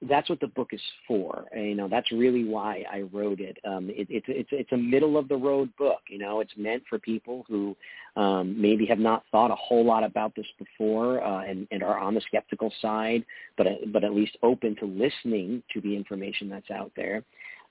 that's 0.09 0.29
what 0.29 0.39
the 0.39 0.47
book 0.47 0.69
is 0.71 0.81
for. 1.07 1.45
And, 1.51 1.65
you 1.65 1.75
know, 1.75 1.87
that's 1.87 2.11
really 2.11 2.45
why 2.45 2.83
I 2.91 3.01
wrote 3.01 3.39
it. 3.39 3.57
Um, 3.65 3.89
it 3.89 4.07
it's 4.09 4.25
it's 4.27 4.49
it's 4.51 4.71
a 4.71 4.77
middle 4.77 5.17
of 5.17 5.27
the 5.27 5.35
road 5.35 5.69
book. 5.77 5.99
You 6.09 6.19
know, 6.19 6.39
it's 6.39 6.53
meant 6.57 6.83
for 6.89 6.99
people 6.99 7.45
who 7.47 7.75
um, 8.15 8.59
maybe 8.59 8.85
have 8.85 8.99
not 8.99 9.23
thought 9.31 9.51
a 9.51 9.55
whole 9.55 9.85
lot 9.85 10.03
about 10.03 10.35
this 10.35 10.45
before 10.57 11.23
uh, 11.23 11.43
and, 11.43 11.67
and 11.71 11.83
are 11.83 11.97
on 11.97 12.13
the 12.13 12.21
skeptical 12.21 12.71
side, 12.81 13.23
but 13.57 13.67
but 13.91 14.03
at 14.03 14.13
least 14.13 14.37
open 14.43 14.75
to 14.77 14.85
listening 14.85 15.63
to 15.73 15.81
the 15.81 15.95
information 15.95 16.49
that's 16.49 16.71
out 16.71 16.91
there. 16.95 17.23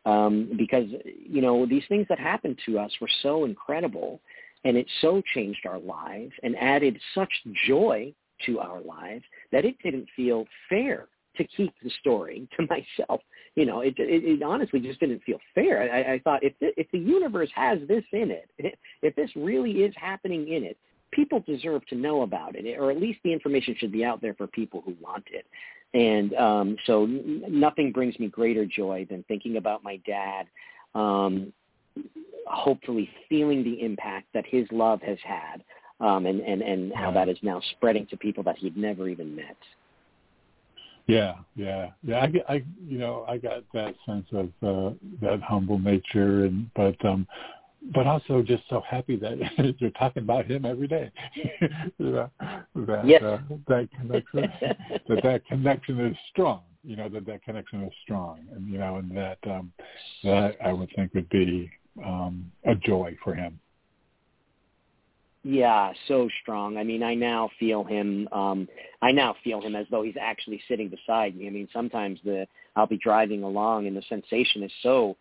Um, 0.05 0.51
because 0.57 0.89
you 1.05 1.43
know 1.43 1.67
these 1.67 1.85
things 1.89 2.07
that 2.09 2.19
happened 2.19 2.59
to 2.67 2.79
us 2.79 2.91
were 3.01 3.11
so 3.23 3.45
incredible, 3.45 4.21
and 4.65 4.77
it 4.77 4.87
so 5.01 5.23
changed 5.35 5.67
our 5.67 5.79
lives 5.79 6.33
and 6.43 6.57
added 6.57 6.99
such 7.15 7.33
joy 7.67 8.13
to 8.47 8.59
our 8.59 8.81
lives 8.81 9.25
that 9.53 9.65
it 9.65 9.77
didn't 9.83 10.09
feel 10.17 10.47
fair 10.69 11.07
to 11.37 11.45
keep 11.57 11.73
the 11.83 11.91
story 12.01 12.49
to 12.57 12.67
myself. 12.67 13.21
You 13.55 13.67
know, 13.67 13.81
it, 13.81 13.95
it, 13.99 14.25
it 14.25 14.43
honestly 14.43 14.81
just 14.81 15.01
didn't 15.01 15.23
feel 15.25 15.39
fair. 15.55 15.93
I, 15.93 16.15
I 16.15 16.19
thought 16.21 16.43
if 16.43 16.55
the, 16.61 16.69
if 16.77 16.91
the 16.91 16.99
universe 16.99 17.51
has 17.55 17.79
this 17.89 18.05
in 18.13 18.31
it, 18.31 18.51
if 19.03 19.15
this 19.15 19.31
really 19.37 19.83
is 19.83 19.95
happening 19.97 20.49
in 20.49 20.65
it, 20.65 20.77
people 21.13 21.41
deserve 21.47 21.87
to 21.87 21.95
know 21.95 22.23
about 22.23 22.57
it, 22.57 22.79
or 22.79 22.91
at 22.91 22.99
least 22.99 23.21
the 23.23 23.33
information 23.33 23.77
should 23.79 23.93
be 23.93 24.05
out 24.05 24.21
there 24.21 24.35
for 24.35 24.47
people 24.47 24.83
who 24.85 24.97
want 25.01 25.25
it. 25.31 25.47
And 25.95 26.35
um, 26.35 26.77
so 26.87 27.05
n- 27.05 27.45
nothing 27.49 27.93
brings 27.93 28.19
me 28.19 28.29
greater 28.29 28.65
joy 28.65 29.07
than 29.09 29.23
thinking 29.29 29.59
about 29.59 29.85
my 29.85 30.01
dad, 30.07 30.47
um, 30.95 31.53
hopefully 32.47 33.11
feeling 33.29 33.63
the 33.63 33.85
impact 33.85 34.29
that 34.33 34.45
his 34.47 34.67
love 34.73 35.01
has 35.03 35.19
had, 35.23 35.63
um, 36.01 36.27
and, 36.27 36.41
and, 36.41 36.63
and 36.63 36.93
how 36.95 37.11
that 37.13 37.29
is 37.29 37.37
now 37.43 37.61
spreading 37.73 38.07
to 38.07 38.17
people 38.17 38.43
that 38.45 38.57
he'd 38.57 38.77
never 38.77 39.09
even 39.09 39.37
met. 39.37 39.57
Yeah, 41.07 41.35
yeah, 41.57 41.91
yeah. 42.03 42.21
I, 42.21 42.53
I, 42.53 42.65
you 42.87 42.99
know, 42.99 43.25
I 43.29 43.37
got 43.39 43.65
that 43.75 43.95
sense 44.07 44.27
of 44.33 44.47
uh, 44.63 44.95
that 45.21 45.41
humble 45.43 45.79
nature, 45.79 46.45
and 46.45 46.71
but, 46.75 47.03
um, 47.05 47.27
but 47.95 48.07
also 48.07 48.43
just 48.43 48.63
so 48.71 48.83
happy 48.89 49.17
that 49.17 49.39
you're 49.81 49.91
talking 49.91 50.23
about 50.23 50.47
him 50.47 50.65
every 50.65 50.87
day. 50.87 51.11
you 51.99 52.11
know, 52.11 52.31
that 52.75 53.07
yes. 53.07 53.23
uh, 53.23 53.39
that 53.67 53.89
connection, 53.99 54.53
that 55.09 55.23
that 55.23 55.47
connection 55.47 56.01
is 56.01 56.17
strong. 56.31 56.63
You 56.85 56.97
know 56.97 57.09
that 57.09 57.27
that 57.27 57.45
connection 57.45 57.83
is 57.83 57.93
strong, 58.03 58.41
and 58.55 58.69
you 58.69 58.79
know, 58.79 58.97
and 58.97 59.11
that 59.17 59.39
um, 59.47 59.73
that 60.23 60.57
I 60.65 60.73
would 60.73 60.91
think 60.95 61.15
would 61.15 61.29
be 61.31 61.71
um, 62.05 62.51
a 62.65 62.75
joy 62.75 63.17
for 63.23 63.35
him. 63.35 63.59
Yeah, 65.45 65.93
so 66.07 66.29
strong. 66.41 66.77
I 66.77 66.85
mean, 66.85 67.03
I 67.03 67.15
now 67.15 67.51
feel 67.59 67.83
him. 67.83 68.29
Um, 68.31 68.69
I 69.01 69.11
now 69.11 69.35
feel 69.43 69.61
him 69.61 69.75
as 69.75 69.87
though 69.91 70.03
he's 70.03 70.15
actually 70.21 70.63
sitting 70.69 70.89
beside 70.89 71.37
me. 71.37 71.49
I 71.49 71.51
mean, 71.51 71.69
sometimes 71.73 72.21
the 72.25 72.47
I'll 72.77 72.87
be 72.87 72.99
driving 72.99 73.43
along 73.43 73.89
and 73.89 73.97
the 73.97 74.03
sensation 74.09 74.63
is 74.63 74.71
so 74.83 75.17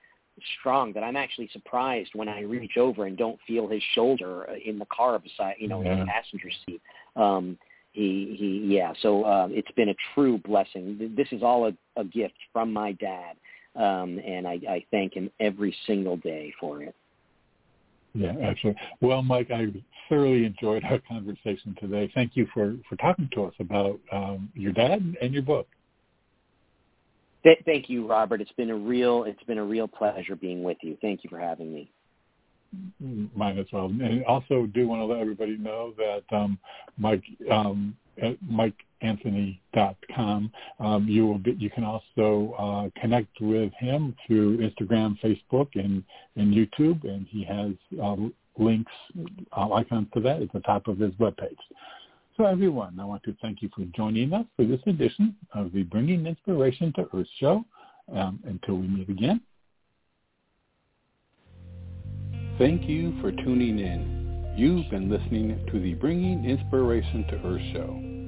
strong 0.60 0.94
that 0.94 1.04
I'm 1.04 1.16
actually 1.16 1.50
surprised 1.52 2.12
when 2.14 2.30
I 2.30 2.42
reach 2.42 2.78
over 2.78 3.06
and 3.06 3.18
don't 3.18 3.40
feel 3.48 3.68
his 3.68 3.82
shoulder 3.94 4.48
in 4.64 4.80
the 4.80 4.86
car 4.86 5.18
beside, 5.20 5.56
you 5.58 5.68
know, 5.68 5.82
yeah. 5.82 5.94
in 5.94 6.00
the 6.00 6.06
passenger 6.06 6.50
seat. 6.66 6.82
Um, 7.16 7.58
he, 7.92 8.36
he, 8.40 8.74
yeah. 8.76 8.94
So 9.02 9.24
uh, 9.24 9.48
it's 9.50 9.72
been 9.72 9.90
a 9.90 9.96
true 10.14 10.38
blessing. 10.38 11.14
This 11.18 11.28
is 11.32 11.44
all 11.44 11.68
a, 11.68 12.00
a 12.00 12.06
gift 12.06 12.38
from 12.54 12.72
my 12.72 12.94
dad, 12.94 13.36
um, 13.76 14.20
and 14.26 14.48
I, 14.48 14.60
I 14.70 14.86
thank 14.92 15.14
him 15.14 15.30
every 15.40 15.76
single 15.88 16.18
day 16.18 16.54
for 16.60 16.82
it. 16.84 16.96
Yeah, 18.14 18.34
absolutely. 18.42 18.82
Well, 19.00 19.22
Mike, 19.22 19.52
I 19.52 19.68
thoroughly 20.10 20.46
enjoyed 20.46 20.84
our 20.84 21.00
conversation 21.00 21.76
today. 21.80 22.12
Thank 22.14 22.36
you 22.36 22.48
for, 22.54 22.76
for 22.90 22.96
talking 22.98 23.30
to 23.34 23.46
us 23.46 23.54
about 23.60 24.00
um, 24.12 24.50
your 24.54 24.74
dad 24.74 25.16
and 25.22 25.34
your 25.34 25.44
book. 25.44 25.68
thank 27.66 27.90
you, 27.90 28.06
Robert. 28.08 28.42
It's 28.42 28.52
been 28.54 28.70
a 28.70 28.76
real 28.76 29.24
it's 29.24 29.44
been 29.44 29.58
a 29.58 29.64
real 29.64 29.88
pleasure 29.88 30.36
being 30.36 30.64
with 30.64 30.78
you. 30.82 30.98
Thank 31.02 31.24
you 31.24 31.30
for 31.30 31.40
having 31.40 31.74
me. 31.74 31.90
Mine 33.36 33.58
as 33.58 33.66
well. 33.74 33.86
And 33.86 34.24
also 34.26 34.66
do 34.68 34.88
want 34.88 35.02
to 35.02 35.06
let 35.06 35.20
everybody 35.20 35.58
know 35.58 35.94
that 35.98 36.24
um, 36.36 36.58
Mike 36.98 37.24
um, 37.50 37.96
at 38.22 38.38
MikeAnthony.com. 39.04 40.52
Um, 40.80 41.08
you 41.08 41.28
will 41.28 41.40
you 41.58 41.70
can 41.70 41.84
also 41.84 42.56
uh, 42.58 43.02
connect 43.02 43.40
with 43.42 43.72
him 43.74 44.16
through 44.26 44.58
Instagram, 44.58 45.18
Facebook, 45.20 45.70
and, 45.76 46.04
and 46.36 46.54
YouTube, 46.54 47.04
and 47.04 47.26
he 47.30 47.44
has 47.44 47.72
uh, 48.02 48.16
links, 48.58 48.92
uh, 49.56 49.74
icons 49.74 50.08
to 50.14 50.20
that 50.22 50.42
at 50.42 50.52
the 50.54 50.60
top 50.62 50.88
of 50.88 51.00
his 51.00 51.14
webpage. 51.14 51.58
So 52.38 52.46
everyone, 52.46 53.00
I 53.00 53.06
want 53.06 53.24
to 53.24 53.36
thank 53.42 53.62
you 53.62 53.70
for 53.76 53.84
joining 53.96 54.34
us 54.34 54.46
for 54.56 54.66
this 54.66 54.80
edition 54.88 55.36
of 55.54 55.72
the 55.74 55.84
Bringing 55.84 56.26
Inspiration 56.26 56.94
to 56.94 57.08
Earth 57.14 57.28
show. 57.40 57.66
Um, 58.12 58.40
until 58.46 58.76
we 58.76 58.88
meet 58.88 59.08
again. 59.10 59.40
Thank 62.58 62.90
you 62.90 63.20
for 63.22 63.32
tuning 63.32 63.80
in. 63.80 64.54
You've 64.58 64.90
been 64.90 65.10
listening 65.10 65.66
to 65.72 65.80
the 65.80 65.94
Bringing 65.94 66.44
Inspiration 66.44 67.26
to 67.30 67.36
Earth 67.48 67.62
show. 67.72 68.21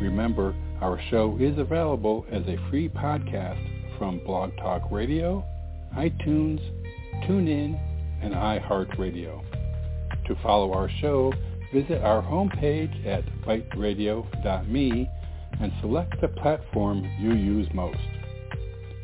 Remember, 0.00 0.54
our 0.80 0.98
show 1.10 1.36
is 1.38 1.58
available 1.58 2.24
as 2.32 2.42
a 2.46 2.56
free 2.70 2.88
podcast 2.88 3.62
from 3.98 4.18
Blog 4.24 4.56
Talk 4.56 4.90
Radio, 4.90 5.44
iTunes, 5.94 6.58
TuneIn, 7.28 7.78
and 8.22 8.32
iHeartRadio. 8.32 9.42
To 10.26 10.34
follow 10.42 10.72
our 10.72 10.88
show, 11.00 11.32
visit 11.72 12.02
our 12.02 12.22
homepage 12.22 13.06
at 13.06 13.24
biteradio.me 13.46 15.10
and 15.60 15.72
select 15.82 16.20
the 16.22 16.28
platform 16.28 17.04
you 17.20 17.34
use 17.34 17.68
most. 17.74 17.98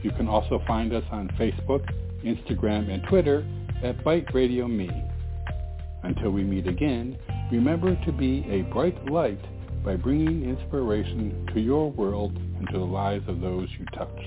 You 0.03 0.13
can 0.13 0.29
also 0.29 0.63
find 0.67 0.95
us 0.95 1.05
on 1.11 1.29
Facebook, 1.39 1.85
Instagram, 2.25 2.91
and 2.91 3.03
Twitter 3.09 3.47
at 3.83 4.03
Bite 4.03 4.33
Radio 4.33 4.67
Me. 4.67 4.91
Until 6.05 6.31
we 6.31 6.43
meet 6.43 6.67
again, 6.67 7.19
remember 7.53 7.97
to 8.07 8.13
be 8.13 8.47
a 8.49 8.63
bright 8.73 9.11
light 9.11 9.41
by 9.87 9.95
bringing 9.95 10.43
inspiration 10.43 11.49
to 11.55 11.61
your 11.61 11.93
world 11.93 12.37
and 12.59 12.67
to 12.73 12.77
the 12.77 12.85
lives 12.85 13.27
of 13.29 13.41
those 13.41 13.69
you 13.79 13.87
touch. 13.97 14.19